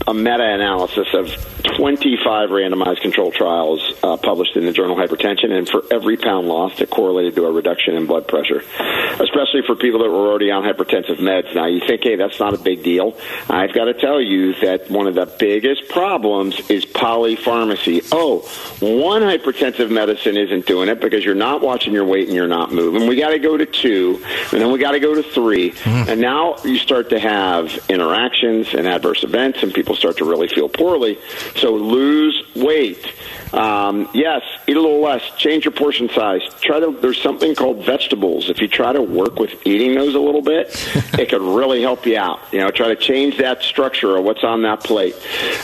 a 0.06 0.14
meta-analysis 0.14 1.08
of 1.14 1.56
25 1.76 2.50
randomized 2.50 3.00
control 3.00 3.32
trials 3.32 3.82
uh, 4.02 4.16
published 4.16 4.56
in 4.56 4.64
the 4.64 4.72
journal 4.72 4.96
Hypertension, 4.96 5.50
and 5.50 5.68
for 5.68 5.82
every 5.90 6.16
pound 6.16 6.46
lost, 6.46 6.80
it 6.80 6.90
correlated 6.90 7.34
to 7.34 7.44
a 7.44 7.50
reduction 7.50 7.96
in 7.96 8.06
blood 8.06 8.28
pressure, 8.28 8.58
especially 8.58 9.62
for 9.66 9.74
people 9.74 10.00
that 10.00 10.10
were 10.10 10.28
already 10.28 10.50
on 10.50 10.62
hypertensive 10.62 11.18
meds. 11.18 11.54
Now, 11.54 11.66
you 11.66 11.80
think, 11.80 12.04
hey, 12.04 12.16
that's 12.16 12.38
not 12.38 12.54
a 12.54 12.58
big 12.58 12.82
deal. 12.82 13.18
I've 13.50 13.74
got 13.74 13.86
to 13.86 13.94
tell 13.94 14.20
you 14.20 14.54
that 14.60 14.90
one 14.90 15.08
of 15.08 15.14
the 15.16 15.26
biggest 15.26 15.88
problems 15.88 16.70
is 16.70 16.84
polypharmacy. 16.84 18.08
Oh, 18.12 18.40
one 18.80 19.22
hypertensive 19.22 19.90
medicine 19.90 20.36
isn't 20.36 20.66
doing 20.66 20.88
it 20.88 21.00
because 21.00 21.24
you're 21.24 21.34
not 21.34 21.62
watching 21.62 21.92
your 21.92 22.04
weight 22.04 22.28
and 22.28 22.36
you're 22.36 22.46
not 22.46 22.72
moving. 22.72 23.08
We 23.08 23.16
got 23.16 23.30
to 23.30 23.38
go 23.40 23.56
to 23.56 23.66
two, 23.66 24.22
and 24.52 24.60
then 24.60 24.70
we 24.70 24.78
got 24.78 24.92
to 24.92 25.00
go 25.00 25.14
to 25.14 25.22
3 25.22 25.70
mm. 25.72 26.08
and 26.08 26.20
now 26.20 26.56
you 26.64 26.78
start 26.78 27.10
to 27.10 27.18
have 27.18 27.76
interactions 27.88 28.72
and 28.72 28.86
adverse 28.86 29.24
events, 29.24 29.62
and 29.62 29.74
people 29.74 29.95
people 29.96 30.12
start 30.12 30.18
to 30.18 30.24
really 30.24 30.48
feel 30.48 30.68
poorly. 30.68 31.18
So 31.56 31.74
lose 31.74 32.42
weight. 32.54 33.12
Um, 33.52 34.08
yes, 34.12 34.42
eat 34.66 34.76
a 34.76 34.80
little 34.80 35.00
less. 35.00 35.22
Change 35.38 35.64
your 35.64 35.72
portion 35.72 36.08
size. 36.08 36.42
Try 36.60 36.80
to. 36.80 36.96
There's 37.00 37.20
something 37.22 37.54
called 37.54 37.84
vegetables. 37.84 38.50
If 38.50 38.60
you 38.60 38.68
try 38.68 38.92
to 38.92 39.02
work 39.02 39.38
with 39.38 39.66
eating 39.66 39.94
those 39.94 40.14
a 40.14 40.20
little 40.20 40.42
bit, 40.42 40.68
it 41.18 41.28
could 41.28 41.42
really 41.42 41.82
help 41.82 42.06
you 42.06 42.18
out. 42.18 42.40
You 42.52 42.60
know, 42.60 42.70
try 42.70 42.88
to 42.88 42.96
change 42.96 43.38
that 43.38 43.62
structure 43.62 44.16
of 44.16 44.24
what's 44.24 44.44
on 44.44 44.62
that 44.62 44.82
plate. 44.82 45.14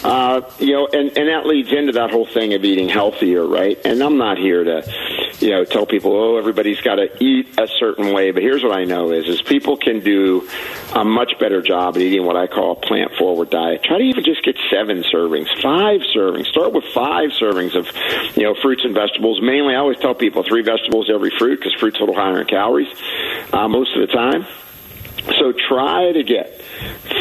Uh, 0.04 0.42
you 0.58 0.72
know, 0.72 0.88
and 0.92 1.16
and 1.18 1.28
that 1.28 1.46
leads 1.46 1.72
into 1.72 1.92
that 1.92 2.10
whole 2.10 2.26
thing 2.26 2.54
of 2.54 2.64
eating 2.64 2.88
healthier, 2.88 3.44
right? 3.44 3.78
And 3.84 4.02
I'm 4.02 4.16
not 4.16 4.38
here 4.38 4.64
to, 4.64 4.92
you 5.40 5.50
know, 5.50 5.64
tell 5.64 5.86
people, 5.86 6.12
oh, 6.12 6.36
everybody's 6.36 6.80
got 6.80 6.96
to 6.96 7.22
eat 7.22 7.58
a 7.58 7.66
certain 7.78 8.14
way. 8.14 8.30
But 8.30 8.42
here's 8.42 8.62
what 8.62 8.72
I 8.72 8.84
know 8.84 9.10
is, 9.12 9.28
is 9.28 9.42
people 9.42 9.76
can 9.76 10.00
do 10.00 10.48
a 10.94 11.04
much 11.04 11.32
better 11.38 11.60
job 11.60 11.96
at 11.96 12.02
eating 12.02 12.24
what 12.24 12.36
I 12.36 12.46
call 12.46 12.72
a 12.72 12.76
plant 12.76 13.12
forward 13.16 13.50
diet. 13.50 13.82
Try 13.82 13.98
to 13.98 14.04
even 14.04 14.21
just 14.24 14.42
get 14.42 14.56
seven 14.70 15.02
servings, 15.02 15.48
five 15.62 16.00
servings. 16.14 16.46
Start 16.46 16.72
with 16.72 16.84
five 16.94 17.30
servings 17.30 17.74
of, 17.74 17.88
you 18.36 18.44
know, 18.44 18.54
fruits 18.54 18.84
and 18.84 18.94
vegetables. 18.94 19.40
Mainly, 19.42 19.74
I 19.74 19.78
always 19.78 19.98
tell 19.98 20.14
people 20.14 20.42
three 20.42 20.62
vegetables 20.62 21.10
every 21.12 21.30
fruit 21.38 21.58
because 21.58 21.74
fruit's 21.74 21.98
a 21.98 22.00
little 22.00 22.14
higher 22.14 22.40
in 22.40 22.46
calories 22.46 22.88
uh, 23.52 23.68
most 23.68 23.94
of 23.96 24.06
the 24.06 24.12
time. 24.12 24.46
So 25.26 25.52
try 25.52 26.12
to 26.12 26.22
get 26.22 26.60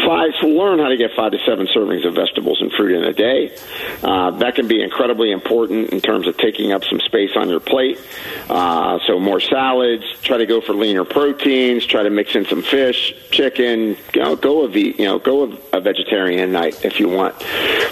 five 0.05 0.31
learn 0.41 0.79
how 0.79 0.89
to 0.89 0.97
get 0.97 1.11
five 1.15 1.31
to 1.31 1.39
seven 1.45 1.67
servings 1.67 2.05
of 2.05 2.15
vegetables 2.15 2.61
and 2.61 2.71
fruit 2.71 2.95
in 2.95 3.03
a 3.03 3.13
day. 3.13 3.55
Uh, 4.03 4.31
that 4.31 4.55
can 4.55 4.67
be 4.67 4.81
incredibly 4.81 5.31
important 5.31 5.89
in 5.89 6.01
terms 6.01 6.27
of 6.27 6.37
taking 6.37 6.71
up 6.71 6.83
some 6.83 6.99
space 6.99 7.31
on 7.35 7.49
your 7.49 7.59
plate. 7.59 7.99
Uh, 8.49 8.99
so 9.07 9.19
more 9.19 9.39
salads. 9.39 10.03
Try 10.21 10.37
to 10.37 10.45
go 10.45 10.61
for 10.61 10.73
leaner 10.73 11.05
proteins. 11.05 11.85
Try 11.85 12.03
to 12.03 12.09
mix 12.09 12.35
in 12.35 12.45
some 12.45 12.61
fish, 12.61 13.13
chicken. 13.31 13.97
You 14.13 14.21
know, 14.21 14.35
go 14.35 14.65
a 14.65 14.69
you 14.71 15.05
know 15.05 15.19
go 15.19 15.51
a, 15.51 15.77
a 15.77 15.81
vegetarian 15.81 16.51
night 16.51 16.83
if 16.83 16.99
you 16.99 17.09
want. 17.09 17.35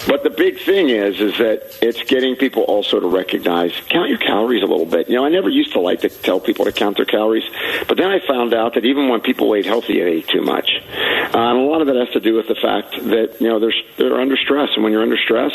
But 0.07 0.23
the 0.23 0.33
big 0.35 0.59
thing 0.59 0.89
is 0.89 1.19
is 1.19 1.37
that 1.37 1.77
it's 1.81 2.01
getting 2.03 2.35
people 2.35 2.63
also 2.63 2.99
to 2.99 3.07
recognize 3.07 3.71
count 3.89 4.09
your 4.09 4.17
calories 4.17 4.63
a 4.63 4.67
little 4.67 4.85
bit. 4.85 5.09
You 5.09 5.15
know, 5.15 5.25
I 5.25 5.29
never 5.29 5.49
used 5.49 5.73
to 5.73 5.79
like 5.79 6.01
to 6.01 6.09
tell 6.09 6.39
people 6.39 6.65
to 6.65 6.71
count 6.71 6.97
their 6.97 7.05
calories, 7.05 7.49
but 7.87 7.97
then 7.97 8.11
I 8.11 8.19
found 8.25 8.53
out 8.53 8.73
that 8.75 8.85
even 8.85 9.09
when 9.09 9.21
people 9.21 9.53
ate 9.55 9.65
healthy, 9.65 9.98
they 10.03 10.21
too 10.21 10.41
much. 10.41 10.69
Uh, 10.75 11.37
and 11.37 11.59
a 11.59 11.61
lot 11.61 11.81
of 11.81 11.87
that 11.87 11.95
has 11.95 12.09
to 12.13 12.19
do 12.19 12.35
with 12.35 12.47
the 12.47 12.55
fact 12.55 12.91
that 12.91 13.37
you 13.39 13.47
know 13.47 13.59
they're 13.59 13.73
they're 13.97 14.19
under 14.19 14.37
stress, 14.37 14.69
and 14.75 14.83
when 14.83 14.91
you're 14.91 15.03
under 15.03 15.17
stress, 15.17 15.53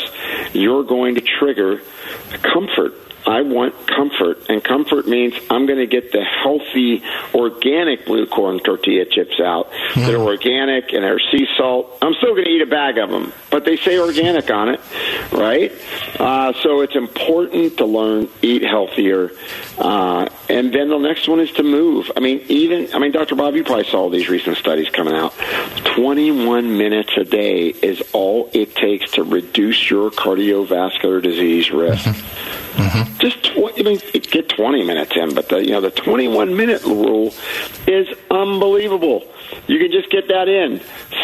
you're 0.53 0.83
going 0.83 1.15
to 1.15 1.21
trigger 1.21 1.81
comfort 2.41 2.93
I 3.27 3.41
want 3.41 3.87
comfort, 3.87 4.49
and 4.49 4.63
comfort 4.63 5.07
means 5.07 5.33
I'm 5.49 5.65
going 5.65 5.79
to 5.79 5.87
get 5.87 6.11
the 6.11 6.23
healthy, 6.23 7.03
organic 7.33 8.05
blue 8.05 8.27
corn 8.27 8.59
tortilla 8.59 9.05
chips 9.05 9.39
out 9.39 9.71
mm. 9.71 10.05
that 10.05 10.13
are 10.13 10.21
organic 10.21 10.93
and 10.93 11.03
are 11.03 11.19
sea 11.31 11.47
salt. 11.57 11.97
I'm 12.01 12.13
still 12.15 12.33
going 12.33 12.45
to 12.45 12.51
eat 12.51 12.61
a 12.61 12.67
bag 12.67 12.97
of 12.99 13.09
them, 13.09 13.33
but 13.49 13.65
they 13.65 13.77
say 13.77 13.97
organic 13.97 14.49
on 14.51 14.69
it, 14.69 14.79
right? 15.31 15.71
Uh, 16.19 16.53
so 16.61 16.81
it's 16.81 16.95
important 16.95 17.77
to 17.77 17.85
learn 17.85 18.29
eat 18.43 18.61
healthier, 18.61 19.31
uh, 19.79 20.29
and 20.47 20.71
then 20.73 20.89
the 20.89 20.99
next 20.99 21.27
one 21.27 21.39
is 21.39 21.51
to 21.53 21.63
move. 21.63 22.11
I 22.15 22.19
mean, 22.19 22.45
even 22.47 22.93
I 22.93 22.99
mean, 22.99 23.11
Dr. 23.11 23.35
Bob, 23.35 23.55
you 23.55 23.63
probably 23.63 23.85
saw 23.85 24.09
these 24.09 24.29
recent 24.29 24.57
studies 24.57 24.89
coming 24.89 25.15
out. 25.15 25.33
21 25.95 26.77
minutes 26.77 27.11
a 27.17 27.23
day 27.23 27.69
is 27.69 28.03
all 28.13 28.49
it 28.53 28.75
takes 28.75 29.11
to 29.13 29.23
reduce 29.23 29.89
your 29.89 30.11
cardiovascular 30.11 31.23
disease 31.23 31.71
risk. 31.71 32.05
Mm-hmm. 32.05 32.55
Mm-hmm. 32.75 33.14
Just 33.19 33.51
I 33.55 33.81
mean, 33.81 33.99
get 34.13 34.49
20 34.49 34.83
minutes 34.83 35.13
in, 35.15 35.33
but 35.33 35.49
the 35.49 35.63
you 35.63 35.71
know 35.71 35.81
the 35.81 35.91
21 35.91 36.55
minute 36.55 36.83
rule 36.83 37.33
is 37.87 38.07
unbelievable. 38.29 39.23
You 39.67 39.79
can 39.79 39.91
just 39.91 40.09
get 40.11 40.27
that 40.27 40.47
in 40.47 40.79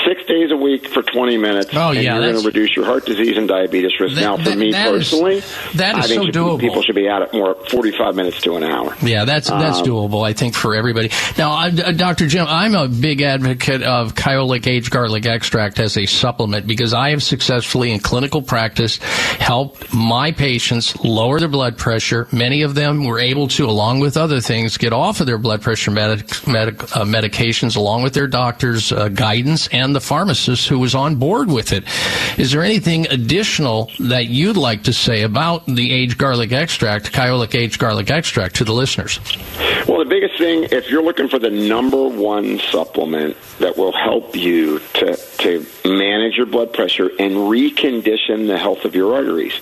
six 0.05 0.25
days 0.25 0.51
a 0.51 0.57
week 0.57 0.87
for 0.87 1.01
20 1.03 1.37
minutes. 1.37 1.69
Oh, 1.73 1.91
yeah. 1.91 2.15
You're 2.17 2.31
going 2.31 2.41
to 2.41 2.47
reduce 2.47 2.75
your 2.75 2.85
heart 2.85 3.05
disease 3.05 3.37
and 3.37 3.47
diabetes 3.47 3.99
risk. 3.99 4.15
That, 4.15 4.21
now, 4.21 4.37
for 4.37 4.43
that, 4.43 4.57
me 4.57 4.71
that 4.71 4.89
personally, 4.89 5.35
is, 5.37 5.57
that 5.75 5.97
is 5.99 6.05
I 6.05 6.07
think 6.07 6.33
so 6.33 6.39
doable. 6.39 6.59
people 6.59 6.81
should 6.81 6.95
be 6.95 7.07
at 7.07 7.21
it 7.21 7.33
more 7.33 7.55
45 7.69 8.15
minutes 8.15 8.41
to 8.41 8.55
an 8.55 8.63
hour. 8.63 8.95
Yeah, 9.01 9.25
that's 9.25 9.49
that's 9.49 9.79
Um, 9.79 9.85
doable, 9.85 10.25
I 10.25 10.33
think, 10.33 10.55
for 10.55 10.73
everybody. 10.75 11.11
Now, 11.37 11.51
I, 11.51 11.67
uh, 11.67 11.91
Dr. 11.91 12.27
Jim, 12.27 12.45
I'm 12.47 12.73
a 12.75 12.87
big 12.87 13.21
advocate 13.21 13.83
of 13.83 14.15
Kyolic 14.15 14.65
aged 14.67 14.89
garlic 14.91 15.25
extract 15.25 15.79
as 15.79 15.97
a 15.97 16.05
supplement 16.05 16.65
because 16.67 16.93
I 16.93 17.11
have 17.11 17.21
successfully, 17.23 17.91
in 17.91 17.99
clinical 17.99 18.41
practice, 18.41 18.97
helped 18.97 19.93
my 19.93 20.31
patients 20.31 20.97
lower 21.03 21.39
their 21.39 21.47
blood 21.49 21.77
pressure. 21.77 22.27
Many 22.31 22.63
of 22.63 22.75
them 22.75 23.05
were 23.05 23.19
able 23.19 23.47
to, 23.49 23.65
along 23.65 23.99
with 23.99 24.17
other 24.17 24.39
things, 24.41 24.77
get 24.77 24.93
off 24.93 25.19
of 25.19 25.27
their 25.27 25.37
blood 25.37 25.61
pressure 25.61 25.91
medic, 25.91 26.47
medic, 26.47 26.81
uh, 26.95 27.03
medications 27.03 27.75
along 27.75 28.03
with 28.03 28.13
their 28.13 28.20
doctor's 28.27 28.91
uh, 28.91 29.09
guidance 29.09 29.67
and 29.71 29.95
the 29.95 30.01
pharmacist 30.01 30.67
who 30.67 30.79
was 30.79 30.95
on 30.95 31.15
board 31.15 31.49
with 31.49 31.71
it. 31.71 31.83
Is 32.37 32.51
there 32.51 32.63
anything 32.63 33.07
additional 33.07 33.91
that 33.99 34.27
you'd 34.27 34.57
like 34.57 34.83
to 34.83 34.93
say 34.93 35.23
about 35.23 35.65
the 35.65 35.91
aged 35.91 36.17
garlic 36.17 36.51
extract, 36.51 37.11
Kyolic 37.11 37.55
aged 37.55 37.79
garlic 37.79 38.09
extract, 38.09 38.55
to 38.55 38.63
the 38.63 38.73
listeners? 38.73 39.19
Well, 39.87 39.99
the 39.99 40.05
biggest 40.05 40.37
thing, 40.37 40.65
if 40.71 40.89
you're 40.89 41.03
looking 41.03 41.27
for 41.27 41.39
the 41.39 41.49
number 41.49 42.07
one 42.07 42.59
supplement 42.59 43.35
that 43.59 43.77
will 43.77 43.91
help 43.91 44.35
you 44.35 44.79
to, 44.93 45.15
to 45.15 45.65
manage 45.85 46.37
your 46.37 46.45
blood 46.45 46.73
pressure 46.73 47.09
and 47.19 47.33
recondition 47.35 48.47
the 48.47 48.57
health 48.57 48.85
of 48.85 48.95
your 48.95 49.15
arteries, 49.15 49.53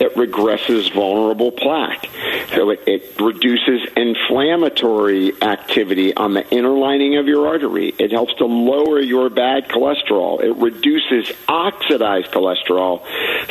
it 0.00 0.14
regresses 0.14 0.92
vulnerable 0.92 1.52
plaque. 1.52 2.08
So 2.54 2.70
it, 2.70 2.80
it 2.86 3.20
reduces 3.20 3.88
inflammatory 3.96 5.32
activity 5.42 6.14
on 6.14 6.34
the 6.34 6.48
inner 6.50 6.70
lining 6.70 7.16
of 7.16 7.26
your 7.26 7.46
artery. 7.46 7.87
It 7.98 8.12
helps 8.12 8.34
to 8.34 8.46
lower 8.46 9.00
your 9.00 9.30
bad 9.30 9.68
cholesterol. 9.68 10.42
It 10.42 10.56
reduces 10.56 11.32
oxidized 11.48 12.30
cholesterol. 12.30 13.02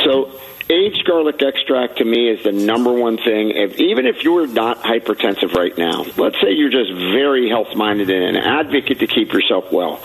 So 0.04 0.32
aged 0.70 1.06
garlic 1.06 1.42
extract 1.42 1.98
to 1.98 2.06
me 2.06 2.30
is 2.30 2.44
the 2.44 2.52
number 2.52 2.92
one 2.92 3.18
thing. 3.18 3.52
If, 3.52 3.80
even 3.80 4.06
if 4.06 4.24
you're 4.24 4.48
not 4.48 4.82
hypertensive 4.82 5.54
right 5.54 5.78
now, 5.78 6.06
let's 6.18 6.40
say 6.42 6.52
you're 6.52 6.70
just 6.70 6.92
very 6.92 7.50
health 7.50 7.76
minded 7.76 8.10
and 8.10 8.36
an 8.36 8.38
advocate 8.38 9.00
to 9.00 9.08
keep 9.08 9.32
yourself 9.34 9.72
well, 9.72 10.00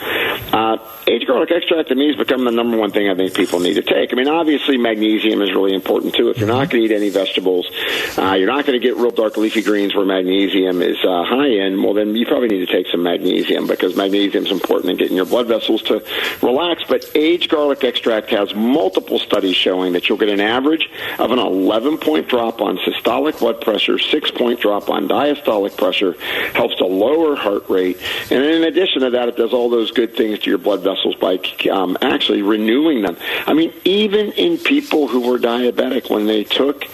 uh, 0.53 0.79
aged 1.07 1.27
garlic 1.27 1.51
extract 1.51 1.89
to 1.89 1.95
me 1.95 2.09
has 2.09 2.17
become 2.17 2.45
the 2.45 2.51
number 2.51 2.77
one 2.77 2.91
thing 2.91 3.09
I 3.09 3.15
think 3.15 3.35
people 3.35 3.61
need 3.61 3.75
to 3.75 3.83
take. 3.83 4.13
I 4.13 4.17
mean, 4.17 4.29
obviously 4.29 4.77
magnesium 4.77 5.43
is 5.43 5.51
really 5.53 5.75
important 5.75 6.15
too. 6.15 6.31
If 6.31 6.39
you're 6.39 6.49
not 6.49 6.71
going 6.71 6.83
to 6.83 6.93
eat 6.93 6.97
any 6.97 7.11
vegetables, 7.11 7.71
uh, 8.17 8.35
you're 8.35 8.47
not 8.47 8.65
going 8.65 8.81
to 8.81 8.87
get 8.87 8.97
real 8.97 9.11
dark 9.11 9.37
leafy 9.37 9.63
greens 9.63 9.95
where 9.95 10.05
magnesium 10.05 10.83
is 10.83 10.99
uh, 11.05 11.25
high 11.25 11.49
in. 11.49 11.83
Well, 11.83 11.95
then 11.95 12.15
you 12.15 12.27
probably 12.27 12.49
need 12.49 12.67
to 12.67 12.73
take 12.73 12.87
some 12.87 13.03
magnesium 13.03 13.67
because 13.67 13.97
magnesium 13.97 14.47
is 14.47 14.53
important 14.53 14.91
in 14.91 14.97
getting 14.97 15.17
your 15.17 15.27
blood 15.27 15.49
vessels 15.49 15.83
to 15.83 16.05
relax. 16.43 16.85
But 16.89 17.11
aged 17.15 17.51
garlic 17.51 17.83
extract 17.85 18.31
has 18.31 18.55
multiple 18.55 19.19
studies 19.19 19.57
showing 19.57 19.93
that 19.95 20.09
you'll 20.09 20.19
get 20.19 20.29
an 20.29 20.41
average 20.53 20.89
of 21.19 21.31
an 21.31 21.39
11 21.39 21.99
point 21.99 22.29
drop 22.29 22.61
on 22.61 22.77
systolic 22.79 23.39
blood 23.39 23.61
pressure, 23.61 23.99
six 23.99 24.31
point 24.31 24.61
drop 24.61 24.89
on 24.91 25.09
diastolic 25.09 25.77
pressure, 25.77 26.13
helps 26.53 26.77
to 26.77 26.87
lower 26.87 27.35
heart 27.37 27.69
rate, 27.69 27.99
and 28.31 28.45
in 28.45 28.65
addition 28.65 29.03
to 29.03 29.11
that, 29.11 29.29
it 29.29 29.37
does 29.37 29.53
all 29.53 29.71
those 29.71 29.91
good 29.91 30.15
things 30.15 30.39
to 30.41 30.51
your 30.51 30.59
blood 30.59 30.83
vessels 30.83 31.15
by 31.17 31.39
um, 31.71 31.97
actually 32.03 32.43
renewing 32.43 33.03
them. 33.03 33.17
I 33.47 33.55
mean, 33.55 33.73
even 33.85 34.33
in 34.33 34.59
people 34.59 35.09
who 35.09 35.21
were 35.21 35.39
diabetic, 35.39 36.11
when 36.11 36.27
they 36.27 36.45
took 36.45 36.87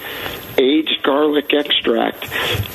aged 0.59 1.03
garlic 1.03 1.53
extract, 1.53 2.25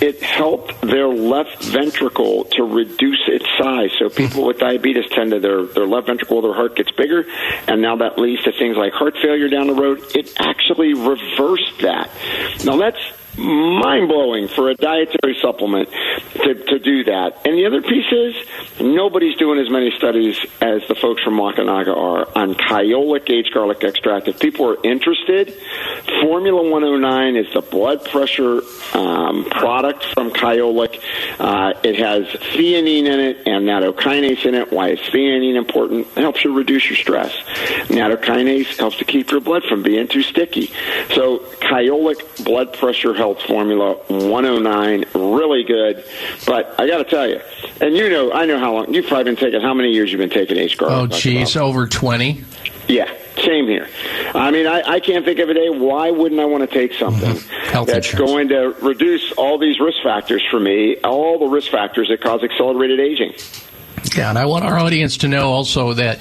it 0.02 0.22
helped 0.22 0.82
their 0.82 1.08
left 1.08 1.64
ventricle 1.64 2.46
to 2.46 2.64
reduce 2.64 3.22
its 3.28 3.46
size. 3.58 3.92
So 4.00 4.10
people 4.10 4.42
hmm. 4.42 4.48
with 4.48 4.60
diabetes 4.60 5.06
tend 5.10 5.32
to 5.32 5.40
their 5.40 5.64
their 5.66 5.88
left 5.88 6.08
ventricle, 6.08 6.42
their 6.42 6.54
heart 6.54 6.76
gets 6.76 6.92
bigger, 6.92 7.26
and 7.68 7.82
now 7.82 7.98
that 7.98 8.18
leads 8.18 8.44
to 8.44 8.52
things 8.52 8.78
like 8.78 8.94
heart 8.94 9.16
failure 9.22 9.50
down 9.50 9.68
the 9.68 9.76
road. 9.76 10.04
It 10.16 10.34
actually 10.40 10.94
reversed 10.94 11.80
that. 11.82 12.10
Now 12.66 12.78
that's 12.78 13.00
mind 13.38 14.08
blowing 14.08 14.48
for 14.48 14.70
a 14.70 14.76
dietary 14.76 15.38
supplement 15.42 15.90
to, 16.34 16.54
to 16.54 16.80
do 16.80 17.04
that. 17.06 17.42
And 17.46 17.58
the 17.58 17.66
other 17.66 17.82
piece 17.82 18.12
is 18.12 18.36
nobody's 18.80 19.36
doing 19.38 19.60
as 19.60 19.70
many 19.70 19.92
studies 19.92 20.38
as 20.62 20.82
the 20.88 20.96
folks 20.96 21.24
from 21.24 21.36
Wakunaga 21.36 21.96
are 21.96 22.28
on 22.38 22.56
Kyolic 22.56 23.30
aged 23.30 23.54
garlic 23.54 23.84
extract. 23.84 24.28
If 24.28 24.40
people 24.40 24.70
are 24.70 24.78
interested, 24.84 25.54
Formula 26.22 26.62
109 26.70 27.36
is 27.36 27.52
the 27.54 27.62
blood 27.62 28.06
pressure 28.06 28.62
um, 28.94 29.46
product 29.46 30.06
from 30.14 30.32
Kyolic. 30.32 31.00
Uh, 31.40 31.74
it 31.84 31.98
has 31.98 32.26
theanine 32.54 33.06
in 33.06 33.20
it 33.20 33.48
and 33.48 33.68
nattokinase 33.68 34.46
in 34.46 34.56
it. 34.56 34.72
Why 34.72 34.90
is 34.90 35.00
theanine 35.00 35.56
important? 35.56 36.08
It 36.16 36.22
helps 36.22 36.44
you 36.44 36.54
reduce 36.54 36.90
your 36.90 36.98
stress. 36.98 37.34
Nattokinase 37.88 38.78
helps 38.78 38.98
to 38.98 39.06
keep 39.06 39.32
your 39.32 39.42
blood 39.42 39.64
from 39.64 39.84
being 39.84 40.08
too 40.08 40.24
sticky. 40.24 40.68
So 41.14 41.40
Kyolic 41.62 42.44
blood 42.46 42.74
pressure 42.74 43.14
health 43.24 43.42
formula 43.44 43.94
109, 44.10 45.06
really 45.16 45.64
good. 45.64 46.04
But 46.46 46.78
I 46.78 46.88
got 46.88 46.98
to 46.98 47.06
tell 47.06 47.26
you, 47.26 47.40
and 47.80 47.96
you 47.96 48.10
know, 48.10 48.34
I 48.34 48.46
know 48.46 48.60
how 48.60 48.74
long 48.74 48.94
you've 48.94 49.08
probably 49.08 49.24
been 49.24 49.38
taking. 49.38 49.62
How 49.62 49.74
many 49.74 49.92
years 49.94 50.12
you've 50.12 50.20
been 50.20 50.30
taking 50.30 50.58
H 50.58 50.78
garlic? 50.78 51.14
Oh, 51.14 51.18
geez, 51.18 51.56
over 51.56 51.88
20. 51.88 52.44
Yeah, 52.90 53.10
same 53.38 53.68
here. 53.68 53.88
I 54.36 54.52
mean, 54.52 54.68
I, 54.68 54.82
I 54.82 55.00
can't 55.00 55.24
think 55.24 55.40
of 55.40 55.48
a 55.48 55.54
day. 55.54 55.70
Why 55.70 56.12
wouldn't 56.12 56.42
I 56.42 56.44
want 56.44 56.70
to 56.70 56.74
take 56.74 56.96
something 56.96 57.36
mm-hmm. 57.36 57.72
Health 57.72 57.88
that's 57.88 58.12
insurance. 58.12 58.30
going 58.30 58.48
to 58.50 58.76
reduce 58.86 59.32
all 59.38 59.58
these 59.58 59.80
risk 59.80 60.04
factors 60.04 60.44
for 60.52 60.60
me, 60.60 60.98
all 60.98 61.40
the 61.40 61.48
risk 61.48 61.72
factors 61.72 62.10
that 62.10 62.20
cause 62.20 62.44
accelerated 62.44 63.00
aging? 63.00 63.36
And 64.18 64.38
I 64.38 64.46
want 64.46 64.66
our 64.66 64.78
audience 64.78 65.18
to 65.18 65.28
know 65.28 65.50
also 65.50 65.94
that 65.94 66.20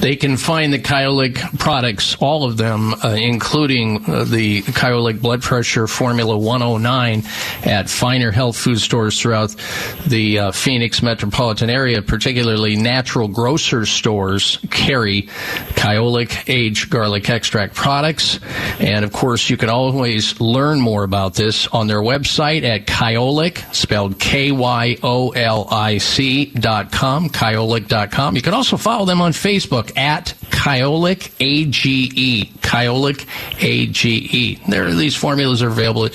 they 0.00 0.16
can 0.16 0.36
find 0.36 0.72
the 0.72 0.78
Kyolic 0.78 1.58
products, 1.58 2.16
all 2.20 2.44
of 2.44 2.56
them, 2.56 2.94
uh, 2.94 3.16
including 3.18 4.04
uh, 4.08 4.24
the 4.24 4.62
Kyolic 4.62 5.20
blood 5.20 5.42
pressure 5.42 5.86
formula 5.86 6.36
109 6.36 7.22
at 7.64 7.88
finer 7.88 8.30
health 8.30 8.56
food 8.56 8.78
stores 8.78 9.18
throughout 9.20 9.54
the 10.06 10.38
uh, 10.38 10.52
Phoenix 10.52 11.02
metropolitan 11.02 11.70
area, 11.70 12.02
particularly 12.02 12.76
natural 12.76 13.28
grocer 13.28 13.86
stores 13.86 14.58
carry 14.70 15.22
Kyolic 15.76 16.48
aged 16.48 16.90
garlic 16.90 17.30
extract 17.30 17.74
products. 17.74 18.38
And 18.78 19.04
of 19.04 19.12
course, 19.12 19.48
you 19.48 19.56
can 19.56 19.70
always 19.70 20.40
learn 20.40 20.80
more 20.80 21.04
about 21.04 21.34
this 21.34 21.66
on 21.68 21.86
their 21.86 22.00
website 22.00 22.64
at 22.64 22.86
Kyolic, 22.86 23.74
spelled 23.74 24.18
K 24.18 24.52
Y 24.52 24.98
O 25.02 25.30
L 25.30 25.68
I 25.70 25.98
C 25.98 26.46
dot 26.46 26.92
com 26.92 27.29
kyolic.com. 27.32 28.36
You 28.36 28.42
can 28.42 28.54
also 28.54 28.76
follow 28.76 29.04
them 29.04 29.20
on 29.20 29.32
Facebook 29.32 29.96
at 29.96 30.34
Kyolic 30.50 31.32
AGE. 31.40 32.52
Kyolic 32.60 33.26
AGE. 33.62 34.60
There, 34.68 34.86
are, 34.86 34.94
these 34.94 35.16
formulas 35.16 35.62
are 35.62 35.68
available 35.68 36.06
at 36.06 36.12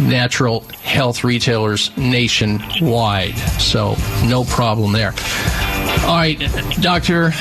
natural 0.00 0.60
health 0.82 1.24
retailers 1.24 1.96
nationwide. 1.96 3.36
So, 3.60 3.96
no 4.24 4.44
problem 4.44 4.92
there. 4.92 5.12
All 6.04 6.16
right, 6.16 6.38
Dr. 6.82 7.32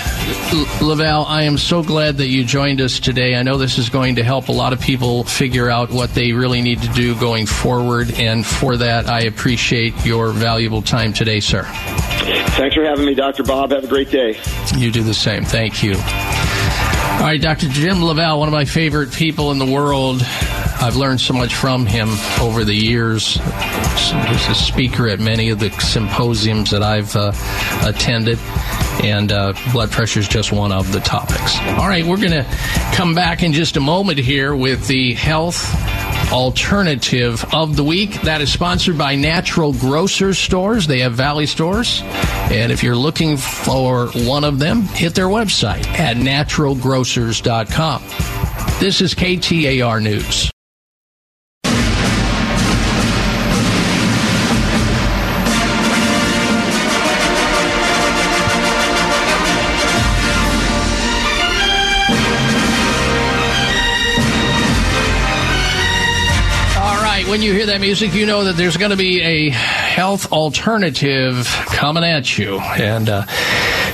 LaValle, 0.81 1.25
I 1.27 1.43
am 1.43 1.57
so 1.57 1.83
glad 1.83 2.17
that 2.17 2.27
you 2.27 2.45
joined 2.45 2.79
us 2.79 3.01
today. 3.01 3.35
I 3.35 3.43
know 3.43 3.57
this 3.57 3.77
is 3.77 3.89
going 3.89 4.15
to 4.15 4.23
help 4.23 4.47
a 4.47 4.53
lot 4.53 4.71
of 4.71 4.79
people 4.79 5.25
figure 5.25 5.69
out 5.69 5.91
what 5.91 6.13
they 6.13 6.31
really 6.31 6.61
need 6.61 6.81
to 6.81 6.87
do 6.93 7.13
going 7.19 7.45
forward, 7.45 8.13
and 8.13 8.45
for 8.45 8.77
that, 8.77 9.07
I 9.07 9.23
appreciate 9.23 10.05
your 10.05 10.29
valuable 10.29 10.81
time 10.81 11.11
today, 11.11 11.41
sir. 11.41 11.63
Thanks 11.63 12.75
for 12.75 12.85
having 12.85 13.05
me, 13.05 13.15
Dr. 13.15 13.43
Bob. 13.43 13.71
Have 13.71 13.83
a 13.83 13.87
great 13.87 14.09
day. 14.09 14.39
You 14.77 14.91
do 14.91 15.03
the 15.03 15.13
same. 15.13 15.43
Thank 15.43 15.83
you. 15.83 15.95
All 15.95 17.29
right, 17.29 17.41
Dr. 17.41 17.67
Jim 17.67 18.01
LaValle, 18.01 18.39
one 18.39 18.47
of 18.47 18.53
my 18.53 18.65
favorite 18.65 19.11
people 19.11 19.51
in 19.51 19.59
the 19.59 19.69
world. 19.69 20.21
I've 20.83 20.97
learned 20.97 21.21
so 21.21 21.33
much 21.33 21.55
from 21.55 21.85
him 21.85 22.09
over 22.41 22.65
the 22.65 22.73
years. 22.73 23.35
He's 23.35 24.49
a 24.49 24.53
speaker 24.53 25.07
at 25.07 25.21
many 25.21 25.49
of 25.49 25.59
the 25.59 25.69
symposiums 25.69 26.71
that 26.71 26.83
I've 26.83 27.15
uh, 27.15 27.31
attended, 27.83 28.37
and 29.01 29.31
uh, 29.31 29.53
blood 29.71 29.91
pressure 29.91 30.19
is 30.19 30.27
just 30.27 30.51
one 30.51 30.73
of 30.73 30.91
the 30.91 30.99
topics. 30.99 31.57
All 31.79 31.87
right, 31.87 32.05
we're 32.05 32.17
going 32.17 32.31
to 32.31 32.45
come 32.95 33.15
back 33.15 33.43
in 33.43 33.53
just 33.53 33.77
a 33.77 33.79
moment 33.79 34.19
here 34.19 34.53
with 34.53 34.85
the 34.87 35.13
health 35.13 35.73
alternative 36.33 37.45
of 37.53 37.77
the 37.77 37.83
week. 37.85 38.19
That 38.23 38.41
is 38.41 38.51
sponsored 38.51 38.97
by 38.97 39.15
Natural 39.15 39.71
Grocers 39.71 40.37
Stores. 40.37 40.85
They 40.85 40.99
have 40.99 41.13
Valley 41.13 41.45
stores. 41.45 42.01
And 42.03 42.73
if 42.73 42.83
you're 42.83 42.97
looking 42.97 43.37
for 43.37 44.07
one 44.07 44.43
of 44.43 44.59
them, 44.59 44.81
hit 44.81 45.15
their 45.15 45.27
website 45.27 45.87
at 45.87 46.17
naturalgrocers.com. 46.17 48.03
This 48.81 48.99
is 48.99 49.15
KTAR 49.15 50.03
News. 50.03 50.51
When 67.33 67.41
you 67.41 67.51
hear 67.51 67.65
that 67.65 67.81
music, 67.81 68.13
you 68.13 68.27
know 68.27 68.43
that 68.43 68.57
there's 68.57 68.77
going 68.77 68.91
to 68.91 68.95
be 68.95 69.19
a 69.19 69.49
health 69.49 70.31
alternative 70.31 71.47
coming 71.65 72.03
at 72.03 72.37
you. 72.37 72.59
And 72.59 73.09
uh, 73.09 73.25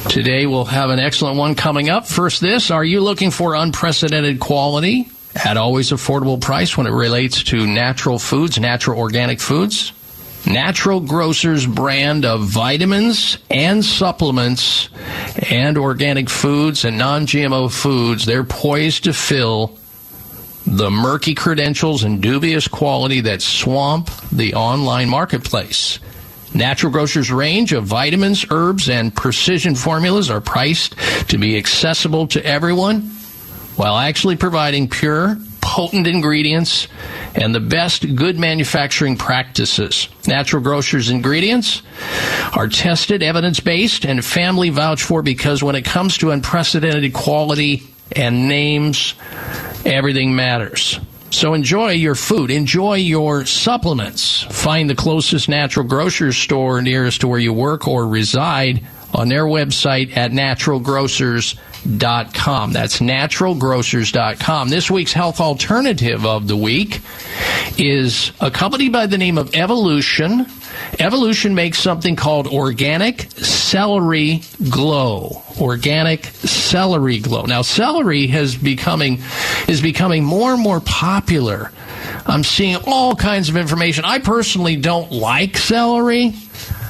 today 0.09 0.45
we'll 0.45 0.65
have 0.65 0.89
an 0.89 0.99
excellent 0.99 1.37
one 1.37 1.55
coming 1.55 1.87
up. 1.89 2.05
First, 2.05 2.41
this 2.41 2.69
Are 2.69 2.83
you 2.83 2.99
looking 2.99 3.31
for 3.31 3.55
unprecedented 3.55 4.41
quality 4.41 5.09
at 5.35 5.55
always 5.55 5.91
affordable 5.91 6.41
price 6.41 6.75
when 6.75 6.85
it 6.85 6.91
relates 6.91 7.43
to 7.43 7.65
natural 7.65 8.19
foods, 8.19 8.59
natural 8.59 8.99
organic 8.99 9.39
foods? 9.39 9.93
Natural 10.45 10.99
Grocers 10.99 11.65
brand 11.65 12.25
of 12.25 12.41
vitamins 12.41 13.37
and 13.49 13.85
supplements 13.85 14.89
and 15.49 15.77
organic 15.77 16.29
foods 16.29 16.83
and 16.83 16.97
non 16.97 17.25
GMO 17.25 17.71
foods, 17.71 18.25
they're 18.25 18.43
poised 18.43 19.05
to 19.05 19.13
fill 19.13 19.79
the 20.69 20.91
murky 20.91 21.33
credentials 21.33 22.03
and 22.03 22.21
dubious 22.21 22.67
quality 22.67 23.21
that 23.21 23.41
swamp 23.41 24.09
the 24.31 24.53
online 24.53 25.09
marketplace. 25.09 25.99
Natural 26.53 26.91
Grocers' 26.91 27.31
range 27.31 27.73
of 27.73 27.85
vitamins, 27.85 28.45
herbs, 28.51 28.89
and 28.89 29.15
precision 29.15 29.75
formulas 29.75 30.29
are 30.29 30.41
priced 30.41 30.95
to 31.29 31.37
be 31.37 31.57
accessible 31.57 32.27
to 32.27 32.45
everyone 32.45 33.01
while 33.75 33.97
actually 33.97 34.35
providing 34.35 34.87
pure, 34.89 35.37
potent 35.61 36.07
ingredients 36.07 36.87
and 37.35 37.53
the 37.53 37.59
best 37.59 38.15
good 38.15 38.37
manufacturing 38.37 39.17
practices. 39.17 40.07
Natural 40.27 40.61
Grocers 40.61 41.09
ingredients 41.09 41.81
are 42.55 42.67
tested, 42.67 43.23
evidence 43.23 43.59
based, 43.59 44.05
and 44.05 44.23
family 44.23 44.69
vouched 44.69 45.03
for 45.03 45.21
because 45.21 45.63
when 45.63 45.75
it 45.75 45.85
comes 45.85 46.17
to 46.19 46.31
unprecedented 46.31 47.13
quality 47.13 47.83
and 48.11 48.47
names, 48.47 49.13
everything 49.85 50.35
matters. 50.35 50.99
So 51.31 51.53
enjoy 51.53 51.91
your 51.91 52.15
food, 52.15 52.49
enjoy 52.49 52.95
your 52.95 53.45
supplements. 53.45 54.41
Find 54.43 54.89
the 54.89 54.95
closest 54.95 55.47
natural 55.47 55.85
grocery 55.85 56.33
store 56.33 56.81
nearest 56.81 57.21
to 57.21 57.27
where 57.27 57.39
you 57.39 57.53
work 57.53 57.87
or 57.87 58.07
reside 58.07 58.83
on 59.13 59.29
their 59.29 59.45
website 59.45 60.17
at 60.17 60.31
naturalgrocers.com. 60.31 62.73
That's 62.73 62.99
naturalgrocers.com. 62.99 64.69
This 64.69 64.91
week's 64.91 65.13
health 65.13 65.39
alternative 65.39 66.25
of 66.25 66.47
the 66.47 66.57
week 66.57 66.99
is 67.77 68.31
a 68.39 68.51
company 68.51 68.89
by 68.89 69.05
the 69.05 69.17
name 69.17 69.37
of 69.37 69.55
Evolution. 69.55 70.47
Evolution 70.99 71.55
makes 71.55 71.79
something 71.79 72.15
called 72.15 72.47
organic 72.47 73.31
celery 73.31 74.41
glow. 74.69 75.41
Organic 75.59 76.25
celery 76.25 77.19
glow. 77.19 77.43
Now, 77.43 77.61
celery 77.61 78.27
has 78.27 78.55
becoming 78.55 79.19
is 79.67 79.81
becoming 79.81 80.23
more 80.23 80.53
and 80.53 80.61
more 80.61 80.81
popular. 80.81 81.71
I'm 82.25 82.43
seeing 82.43 82.77
all 82.85 83.15
kinds 83.15 83.49
of 83.49 83.57
information. 83.57 84.05
I 84.05 84.19
personally 84.19 84.75
don't 84.75 85.11
like 85.11 85.57
celery. 85.57 86.33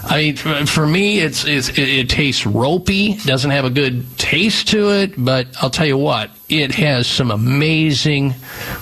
I 0.03 0.33
mean, 0.33 0.65
for 0.65 0.87
me, 0.87 1.19
it's, 1.19 1.45
it's 1.45 1.69
it, 1.69 1.77
it, 1.77 2.09
tastes 2.09 2.45
ropey. 2.45 3.15
Doesn't 3.25 3.51
have 3.51 3.65
a 3.65 3.69
good 3.69 4.17
taste 4.17 4.69
to 4.69 4.91
it. 4.91 5.13
But 5.17 5.47
I'll 5.61 5.69
tell 5.69 5.85
you 5.85 5.97
what, 5.97 6.31
it 6.47 6.73
has 6.75 7.05
some 7.05 7.31
amazing 7.31 8.33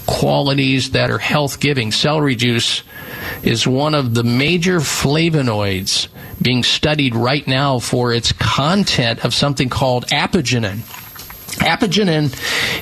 qualities 0.05 0.91
that 0.91 1.09
are 1.09 1.17
health 1.17 1.59
giving. 1.59 1.91
Celery 1.91 2.35
juice 2.35 2.83
is 3.43 3.67
one 3.67 3.95
of 3.95 4.13
the 4.13 4.23
major 4.23 4.79
flavonoids 4.79 6.07
being 6.41 6.63
studied 6.63 7.15
right 7.15 7.47
now 7.47 7.79
for 7.79 8.13
its 8.13 8.31
content 8.33 9.23
of 9.25 9.33
something 9.33 9.69
called 9.69 10.05
apigenin. 10.07 10.79
Apigenin 11.59 12.33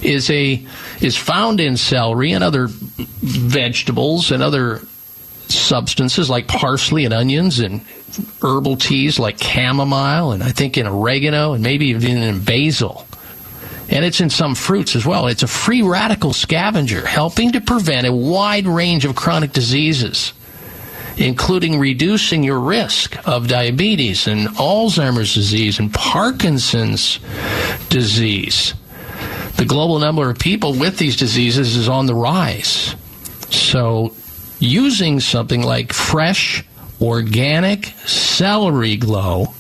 is 0.04 0.30
a 0.30 0.66
is 1.02 1.16
found 1.16 1.60
in 1.60 1.78
celery 1.78 2.34
and 2.34 2.44
other 2.44 2.68
vegetables 2.70 4.32
and 4.32 4.44
other 4.44 4.82
substances 5.48 6.30
like 6.30 6.48
parsley 6.48 7.06
and 7.06 7.14
onions 7.14 7.60
and 7.60 7.82
herbal 8.42 8.76
teas 8.78 9.20
like 9.20 9.42
chamomile 9.42 10.32
and 10.32 10.42
I 10.42 10.50
think 10.50 10.78
in 10.78 10.88
oregano 10.88 11.54
and 11.54 11.64
maybe 11.64 11.88
even 11.88 12.18
in 12.18 12.44
basil. 12.44 13.05
And 13.90 14.04
it's 14.04 14.20
in 14.20 14.30
some 14.30 14.56
fruits 14.56 14.96
as 14.96 15.06
well. 15.06 15.28
It's 15.28 15.44
a 15.44 15.48
free 15.48 15.82
radical 15.82 16.34
scavenger 16.34 17.06
helping 17.06 17.52
to 17.52 17.62
prevent 17.62 18.08
a 18.08 18.14
wide 18.14 18.68
range 18.68 19.06
of 19.06 19.16
chronic 19.16 19.54
diseases, 19.54 20.34
including 21.18 21.80
reducing 21.80 22.44
your 22.44 22.60
risk 22.60 23.16
of 23.28 23.48
diabetes 23.48 24.28
and 24.28 24.48
Alzheimer's 24.50 25.34
disease 25.34 25.80
and 25.80 25.94
Parkinson's 25.94 27.20
disease. 27.90 28.74
The 29.58 29.66
global 29.66 30.00
number 30.00 30.30
of 30.30 30.40
people 30.40 30.74
with 30.74 30.98
these 30.98 31.16
diseases 31.16 31.78
is 31.78 31.88
on 31.88 32.08
the 32.08 32.16
rise. 32.16 32.96
So, 33.50 34.14
using 34.60 35.20
something 35.20 35.62
like 35.62 35.94
fresh 35.94 36.66
organic 37.02 37.88
celery 38.06 38.98
glow. 38.98 39.54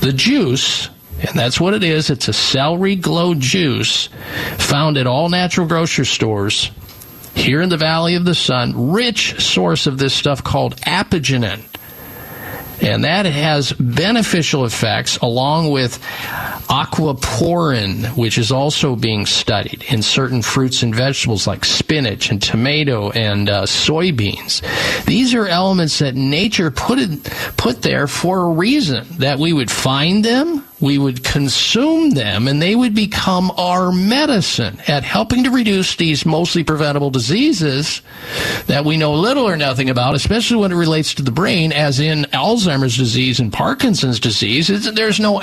The 0.00 0.12
juice, 0.12 0.88
and 1.20 1.38
that's 1.38 1.60
what 1.60 1.74
it 1.74 1.82
is, 1.82 2.10
it's 2.10 2.28
a 2.28 2.32
celery 2.32 2.96
glow 2.96 3.34
juice 3.34 4.08
found 4.58 4.96
at 4.96 5.06
all 5.06 5.28
natural 5.28 5.66
grocery 5.66 6.06
stores 6.06 6.70
here 7.34 7.60
in 7.60 7.68
the 7.68 7.76
Valley 7.76 8.14
of 8.14 8.24
the 8.24 8.34
Sun. 8.34 8.92
Rich 8.92 9.40
source 9.40 9.86
of 9.86 9.98
this 9.98 10.14
stuff 10.14 10.44
called 10.44 10.76
apigenin. 10.82 11.62
And 12.80 13.02
that 13.02 13.26
has 13.26 13.72
beneficial 13.72 14.64
effects 14.64 15.16
along 15.16 15.72
with 15.72 16.00
aquaporin, 16.68 18.16
which 18.16 18.38
is 18.38 18.52
also 18.52 18.94
being 18.94 19.26
studied 19.26 19.82
in 19.88 20.02
certain 20.02 20.42
fruits 20.42 20.84
and 20.84 20.94
vegetables 20.94 21.46
like 21.46 21.64
spinach 21.64 22.30
and 22.30 22.40
tomato 22.40 23.10
and 23.10 23.48
uh, 23.48 23.62
soybeans. 23.64 24.62
These 25.04 25.34
are 25.34 25.48
elements 25.48 25.98
that 25.98 26.14
nature 26.14 26.70
put 26.70 27.00
it, 27.00 27.24
put 27.56 27.82
there 27.82 28.06
for 28.06 28.42
a 28.42 28.50
reason 28.50 29.06
that 29.18 29.40
we 29.40 29.52
would 29.52 29.70
find 29.70 30.24
them 30.24 30.64
we 30.80 30.96
would 30.96 31.24
consume 31.24 32.10
them 32.10 32.46
and 32.46 32.62
they 32.62 32.76
would 32.76 32.94
become 32.94 33.50
our 33.56 33.90
medicine 33.90 34.80
at 34.86 35.02
helping 35.02 35.44
to 35.44 35.50
reduce 35.50 35.96
these 35.96 36.24
mostly 36.24 36.62
preventable 36.62 37.10
diseases 37.10 38.00
that 38.66 38.84
we 38.84 38.96
know 38.96 39.14
little 39.14 39.48
or 39.48 39.56
nothing 39.56 39.90
about, 39.90 40.14
especially 40.14 40.58
when 40.58 40.70
it 40.70 40.76
relates 40.76 41.14
to 41.14 41.22
the 41.22 41.32
brain, 41.32 41.72
as 41.72 41.98
in 41.98 42.22
Alzheimer's 42.32 42.96
disease 42.96 43.40
and 43.40 43.52
Parkinson's 43.52 44.20
disease. 44.20 44.70
It's, 44.70 44.90
there's 44.92 45.18
no, 45.18 45.42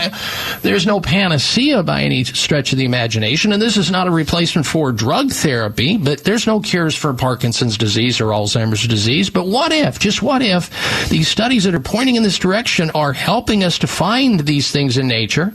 there's 0.61 0.85
no 0.85 1.01
panacea 1.01 1.83
by 1.83 2.03
any 2.03 2.23
stretch 2.23 2.71
of 2.71 2.77
the 2.77 2.85
imagination, 2.85 3.51
and 3.51 3.61
this 3.61 3.77
is 3.77 3.91
not 3.91 4.07
a 4.07 4.11
replacement 4.11 4.65
for 4.65 4.91
drug 4.91 5.31
therapy, 5.31 5.97
but 5.97 6.23
there's 6.23 6.47
no 6.47 6.61
cures 6.61 6.95
for 6.95 7.13
Parkinson's 7.13 7.77
disease 7.77 8.21
or 8.21 8.27
Alzheimer's 8.27 8.87
disease. 8.87 9.29
But 9.29 9.47
what 9.47 9.73
if, 9.73 9.99
just 9.99 10.21
what 10.21 10.41
if, 10.41 11.09
these 11.09 11.27
studies 11.27 11.65
that 11.65 11.75
are 11.75 11.79
pointing 11.79 12.15
in 12.15 12.23
this 12.23 12.39
direction 12.39 12.89
are 12.91 13.11
helping 13.11 13.63
us 13.63 13.79
to 13.79 13.87
find 13.87 14.39
these 14.41 14.71
things 14.71 14.97
in 14.97 15.07
nature? 15.07 15.24
Nature. 15.25 15.53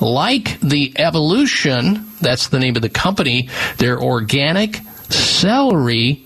Like 0.00 0.58
the 0.60 0.92
evolution, 0.96 2.06
that's 2.20 2.48
the 2.48 2.58
name 2.58 2.74
of 2.74 2.82
the 2.82 2.88
company, 2.88 3.48
their 3.78 4.00
organic 4.00 4.80
celery 5.08 6.24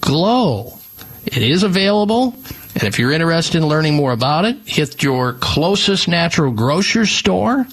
glow. 0.00 0.78
It 1.26 1.42
is 1.42 1.62
available. 1.64 2.34
And 2.74 2.84
if 2.84 2.98
you're 2.98 3.12
interested 3.12 3.58
in 3.58 3.68
learning 3.68 3.94
more 3.94 4.12
about 4.12 4.44
it, 4.44 4.56
hit 4.64 5.02
your 5.02 5.34
closest 5.34 6.08
natural 6.08 6.52
grocery 6.52 7.06
store. 7.06 7.66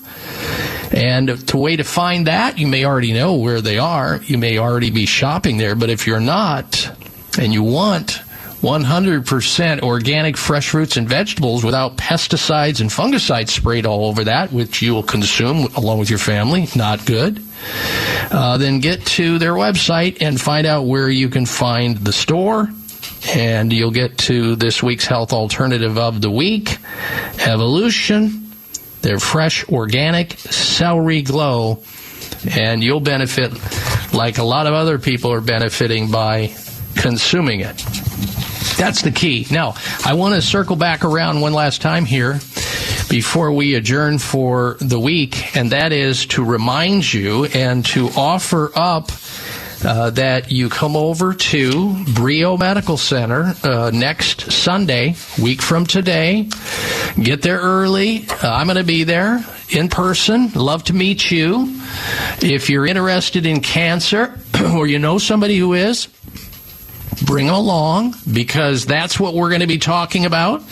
And 0.91 1.30
the 1.30 1.58
way 1.58 1.76
to 1.76 1.84
find 1.84 2.28
that, 2.28 2.58
you 2.58 2.68
may 2.68 2.84
already 2.86 3.14
know 3.14 3.36
where 3.36 3.62
they 3.62 3.78
are. 3.78 4.18
You 4.24 4.39
may 4.39 4.58
already 4.58 4.89
be 4.89 5.06
shopping 5.06 5.58
there. 5.58 5.76
But 5.76 5.89
if 5.89 6.08
you're 6.08 6.20
not 6.20 6.91
and 7.39 7.54
you 7.54 7.64
want 7.64 8.22
100% 8.62 9.82
organic 9.82 10.36
fresh 10.36 10.70
fruits 10.70 10.97
and 10.97 11.07
vegetables 11.07 11.64
without 11.64 11.95
pesticides 11.95 12.82
and 12.82 12.89
fungicides 12.89 13.49
sprayed 13.49 13.86
all 13.86 14.05
over 14.05 14.26
that, 14.26 14.51
which 14.51 14.82
you 14.82 14.93
will 14.93 15.03
consume 15.03 15.74
along 15.78 15.99
with 15.99 16.10
your 16.10 16.20
family. 16.20 16.68
Not 16.76 17.05
good. 17.05 17.41
Uh, 18.32 18.57
then 18.57 18.80
get 18.80 19.05
to 19.05 19.39
their 19.39 19.53
website 19.53 20.22
and 20.22 20.39
find 20.39 20.68
out 20.68 20.86
where 20.86 21.10
you 21.10 21.30
can 21.30 21.45
find 21.45 21.97
the 21.97 22.12
store. 22.12 22.68
And 23.34 23.72
you'll 23.72 23.91
get 23.91 24.18
to 24.20 24.55
this 24.55 24.84
week's 24.84 25.05
health 25.05 25.34
alternative 25.34 25.97
of 25.97 26.22
the 26.22 26.32
week 26.32 26.78
Evolution, 27.39 28.51
their 29.01 29.20
fresh 29.20 29.68
organic 29.70 30.34
celery 30.38 31.22
glow. 31.22 31.82
And 32.49 32.84
you'll 32.84 32.99
benefit 32.99 33.53
like 34.14 34.38
a 34.38 34.43
lot 34.43 34.68
of 34.68 34.74
other 34.74 34.99
people 34.99 35.32
are 35.32 35.41
benefiting 35.41 36.12
by 36.12 36.53
consuming 36.95 37.62
it. 37.62 37.84
That's 38.80 39.02
the 39.02 39.12
key. 39.12 39.46
Now, 39.52 39.76
I 40.06 40.14
want 40.14 40.36
to 40.36 40.42
circle 40.42 40.78
back 40.78 41.04
around 41.04 41.42
one 41.42 41.52
last 41.52 41.82
time 41.82 42.06
here 42.06 42.40
before 43.10 43.52
we 43.52 43.76
adjourn 43.76 44.20
for 44.20 44.78
the 44.80 44.98
week, 44.98 45.58
and 45.58 45.74
that 45.74 45.92
is 45.92 46.28
to 46.28 46.46
remind 46.46 47.14
you 47.14 47.44
and 47.46 47.86
to 47.88 48.08
offer 48.16 48.72
up. 48.74 49.12
Uh, 49.82 50.10
that 50.10 50.52
you 50.52 50.68
come 50.68 50.98
over 50.98 51.34
to 51.34 52.04
Brio 52.14 52.58
Medical 52.58 52.98
Center 52.98 53.54
uh, 53.64 53.90
next 53.94 54.52
Sunday, 54.52 55.16
week 55.42 55.62
from 55.62 55.86
today. 55.86 56.50
Get 57.18 57.42
there 57.44 57.60
early. 57.60 58.26
Uh, 58.28 58.54
I'm 58.54 58.68
going 58.68 58.76
to 58.76 58.84
be 58.84 59.06
there 59.06 59.42
in 59.70 59.88
person. 59.88 60.52
Love 60.52 60.84
to 60.86 60.94
meet 60.94 61.32
you. 61.32 61.80
If 62.42 62.70
you're 62.70 62.86
interested 62.86 63.46
in 63.46 63.62
cancer 63.62 64.38
or 64.74 64.86
you 64.86 65.00
know 65.00 65.18
somebody 65.18 65.58
who 65.58 65.72
is, 65.72 66.10
bring 67.26 67.47
them 67.47 67.55
along 67.55 68.16
because 68.32 68.86
that's 68.86 69.20
what 69.20 69.34
we're 69.34 69.49
going 69.49 69.62
to 69.62 69.68
be 69.68 69.78
talking 69.78 70.26
about. 70.26 70.64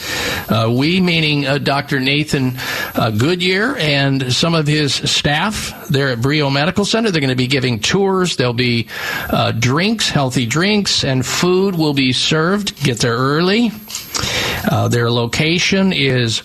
Uh, 0.50 0.74
we, 0.76 1.02
meaning 1.02 1.46
uh, 1.46 1.58
Dr. 1.58 2.00
Nathan 2.00 2.54
uh, 2.96 3.12
Goodyear 3.12 3.76
and 3.78 4.32
some 4.34 4.54
of 4.54 4.68
his 4.68 4.94
staff 4.94 5.88
there 5.90 6.10
at 6.10 6.22
Brio 6.22 6.50
Medical 6.50 6.86
Center. 6.86 7.12
They're 7.12 7.22
going 7.22 7.30
to 7.30 7.36
be 7.36 7.48
giving 7.48 7.80
tours. 7.80 8.38
There'll 8.38 8.54
be 8.54 8.88
uh, 9.30 9.52
drinks, 9.52 10.10
healthy 10.10 10.46
drinks, 10.46 11.04
and 11.04 11.26
food 11.26 11.76
will 11.76 11.94
be 11.94 12.12
served. 12.12 12.82
Get 12.84 13.00
there 13.00 13.16
early. 13.16 13.72
Uh, 14.70 14.88
their 14.88 15.12
location 15.12 15.94
is 15.94 16.44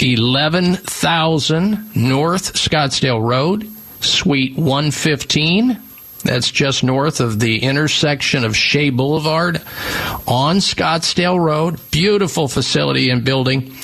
11,000 0.00 1.96
North 1.96 2.54
Scottsdale 2.54 3.22
Road, 3.22 3.68
Suite 4.00 4.56
115. 4.56 5.80
That's 6.24 6.50
just 6.50 6.82
north 6.82 7.20
of 7.20 7.38
the 7.38 7.62
intersection 7.62 8.44
of 8.44 8.56
Shea 8.56 8.90
Boulevard 8.90 9.56
on 10.26 10.56
Scottsdale 10.56 11.38
Road. 11.38 11.78
Beautiful 11.90 12.48
facility 12.48 13.10
and 13.10 13.24
building. 13.24 13.74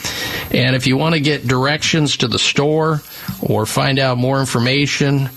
And 0.50 0.74
if 0.74 0.86
you 0.86 0.96
want 0.96 1.14
to 1.14 1.20
get 1.20 1.46
directions 1.46 2.16
to 2.18 2.28
the 2.28 2.38
store 2.38 3.02
or 3.42 3.66
find 3.66 3.98
out 3.98 4.16
more 4.16 4.40
information 4.40 5.28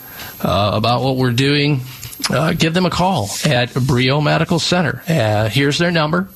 uh, 0.42 0.72
about 0.74 1.04
what 1.04 1.18
we're 1.18 1.34
doing, 1.34 1.82
uh, 2.30 2.54
give 2.54 2.74
them 2.74 2.86
a 2.86 2.90
call 2.90 3.30
at 3.46 3.74
Brio 3.74 4.22
Medical 4.22 4.60
Center. 4.60 5.04
Uh, 5.08 5.50
here's 5.50 5.78
their 5.78 5.92
number. 5.92 6.30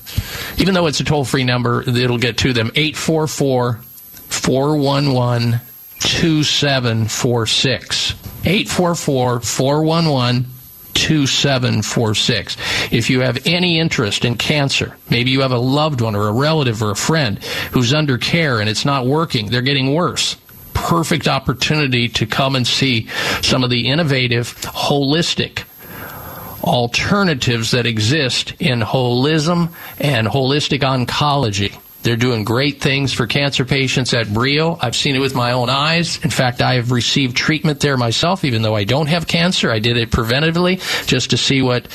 Even 0.57 0.73
though 0.73 0.87
it's 0.87 0.99
a 0.99 1.05
toll 1.05 1.23
free 1.23 1.45
number, 1.45 1.81
it'll 1.81 2.17
get 2.17 2.39
to 2.39 2.51
them 2.51 2.71
844 2.75 3.75
411 3.75 5.61
2746. 5.99 8.11
844 8.45 9.39
411 9.39 10.45
2746. 10.97 12.57
If 12.91 13.09
you 13.09 13.21
have 13.21 13.45
any 13.45 13.79
interest 13.79 14.25
in 14.25 14.35
cancer, 14.35 14.97
maybe 15.09 15.31
you 15.31 15.41
have 15.41 15.51
a 15.51 15.59
loved 15.59 16.01
one 16.01 16.15
or 16.15 16.27
a 16.27 16.33
relative 16.33 16.81
or 16.81 16.91
a 16.91 16.95
friend 16.95 17.41
who's 17.71 17.93
under 17.93 18.17
care 18.17 18.59
and 18.59 18.69
it's 18.69 18.83
not 18.83 19.05
working, 19.05 19.47
they're 19.47 19.61
getting 19.61 19.93
worse. 19.93 20.35
Perfect 20.73 21.27
opportunity 21.27 22.09
to 22.09 22.25
come 22.25 22.55
and 22.55 22.67
see 22.67 23.07
some 23.41 23.63
of 23.63 23.69
the 23.69 23.89
innovative, 23.89 24.55
holistic 24.61 25.63
alternatives 26.63 27.71
that 27.71 27.85
exist 27.85 28.53
in 28.59 28.81
holism 28.81 29.73
and 29.99 30.27
holistic 30.27 30.79
oncology. 30.79 31.79
They're 32.07 32.15
doing 32.15 32.45
great 32.45 32.79
things 32.79 33.11
for 33.11 33.27
cancer 33.27 33.65
patients 33.65 34.13
at 34.13 34.33
Brio. 34.33 34.77
I've 34.79 34.95
seen 34.95 35.17
it 35.17 35.19
with 35.19 35.35
my 35.35 35.51
own 35.51 35.69
eyes. 35.69 36.23
In 36.23 36.29
fact, 36.29 36.61
I 36.61 36.75
have 36.75 36.91
received 36.91 37.35
treatment 37.35 37.81
there 37.81 37.97
myself, 37.97 38.45
even 38.45 38.61
though 38.61 38.77
I 38.77 38.85
don't 38.85 39.07
have 39.07 39.27
cancer. 39.27 39.69
I 39.69 39.79
did 39.79 39.97
it 39.97 40.09
preventatively 40.09 40.77
just 41.05 41.31
to 41.31 41.37
see 41.37 41.61
what 41.61 41.89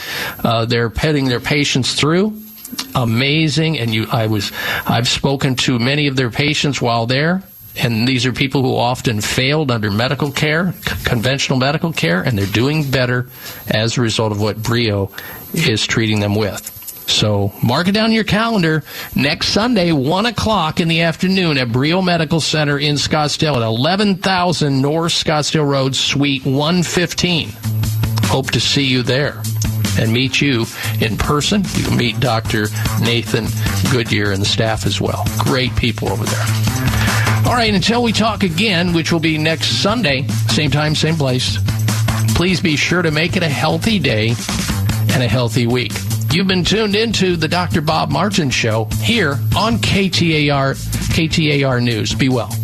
uh, 0.44 0.66
they're 0.66 0.90
petting 0.90 1.30
their 1.30 1.40
patients 1.40 1.94
through. 1.94 2.38
Amazing, 2.94 3.78
and 3.78 3.94
you, 3.94 4.06
I 4.12 4.26
was, 4.26 4.52
I've 4.86 5.08
spoken 5.08 5.56
to 5.64 5.78
many 5.78 6.08
of 6.08 6.16
their 6.16 6.28
patients 6.28 6.82
while 6.82 7.06
there, 7.06 7.42
and 7.78 8.06
these 8.06 8.26
are 8.26 8.34
people 8.34 8.60
who 8.60 8.76
often 8.76 9.22
failed 9.22 9.70
under 9.70 9.90
medical 9.90 10.30
care, 10.30 10.74
conventional 11.06 11.58
medical 11.58 11.90
care, 11.90 12.20
and 12.20 12.38
they're 12.38 12.44
doing 12.44 12.90
better 12.90 13.30
as 13.66 13.96
a 13.96 14.02
result 14.02 14.30
of 14.30 14.42
what 14.42 14.62
Brio 14.62 15.10
is 15.54 15.86
treating 15.86 16.20
them 16.20 16.34
with. 16.34 16.81
So 17.12 17.52
mark 17.62 17.88
it 17.88 17.92
down 17.92 18.10
your 18.10 18.24
calendar. 18.24 18.82
Next 19.14 19.48
Sunday, 19.48 19.92
1 19.92 20.26
o'clock 20.26 20.80
in 20.80 20.88
the 20.88 21.02
afternoon 21.02 21.58
at 21.58 21.70
Brio 21.70 22.00
Medical 22.00 22.40
Center 22.40 22.78
in 22.78 22.94
Scottsdale 22.94 23.56
at 23.56 23.62
11,000 23.62 24.80
North 24.80 25.12
Scottsdale 25.12 25.68
Road, 25.68 25.94
Suite 25.94 26.44
115. 26.44 27.50
Hope 28.24 28.50
to 28.52 28.60
see 28.60 28.84
you 28.84 29.02
there 29.02 29.42
and 29.98 30.10
meet 30.12 30.40
you 30.40 30.64
in 31.00 31.18
person. 31.18 31.62
You 31.74 31.84
can 31.84 31.96
meet 31.98 32.18
Dr. 32.18 32.68
Nathan 33.02 33.46
Goodyear 33.92 34.32
and 34.32 34.40
the 34.40 34.46
staff 34.46 34.86
as 34.86 35.00
well. 35.00 35.24
Great 35.38 35.76
people 35.76 36.08
over 36.08 36.24
there. 36.24 36.46
All 37.46 37.54
right, 37.54 37.72
until 37.74 38.02
we 38.02 38.12
talk 38.12 38.42
again, 38.42 38.94
which 38.94 39.12
will 39.12 39.20
be 39.20 39.36
next 39.36 39.82
Sunday, 39.82 40.26
same 40.48 40.70
time, 40.70 40.94
same 40.94 41.16
place, 41.16 41.58
please 42.34 42.60
be 42.60 42.74
sure 42.74 43.02
to 43.02 43.10
make 43.10 43.36
it 43.36 43.42
a 43.42 43.48
healthy 43.48 43.98
day 43.98 44.34
and 45.10 45.22
a 45.22 45.28
healthy 45.28 45.66
week. 45.66 45.92
You've 46.32 46.46
been 46.46 46.64
tuned 46.64 46.96
into 46.96 47.36
the 47.36 47.46
Dr. 47.46 47.82
Bob 47.82 48.10
Martin 48.10 48.48
Show 48.48 48.84
here 49.02 49.32
on 49.54 49.76
KTAR, 49.76 50.74
KTAR 51.12 51.82
News. 51.82 52.14
Be 52.14 52.30
well. 52.30 52.62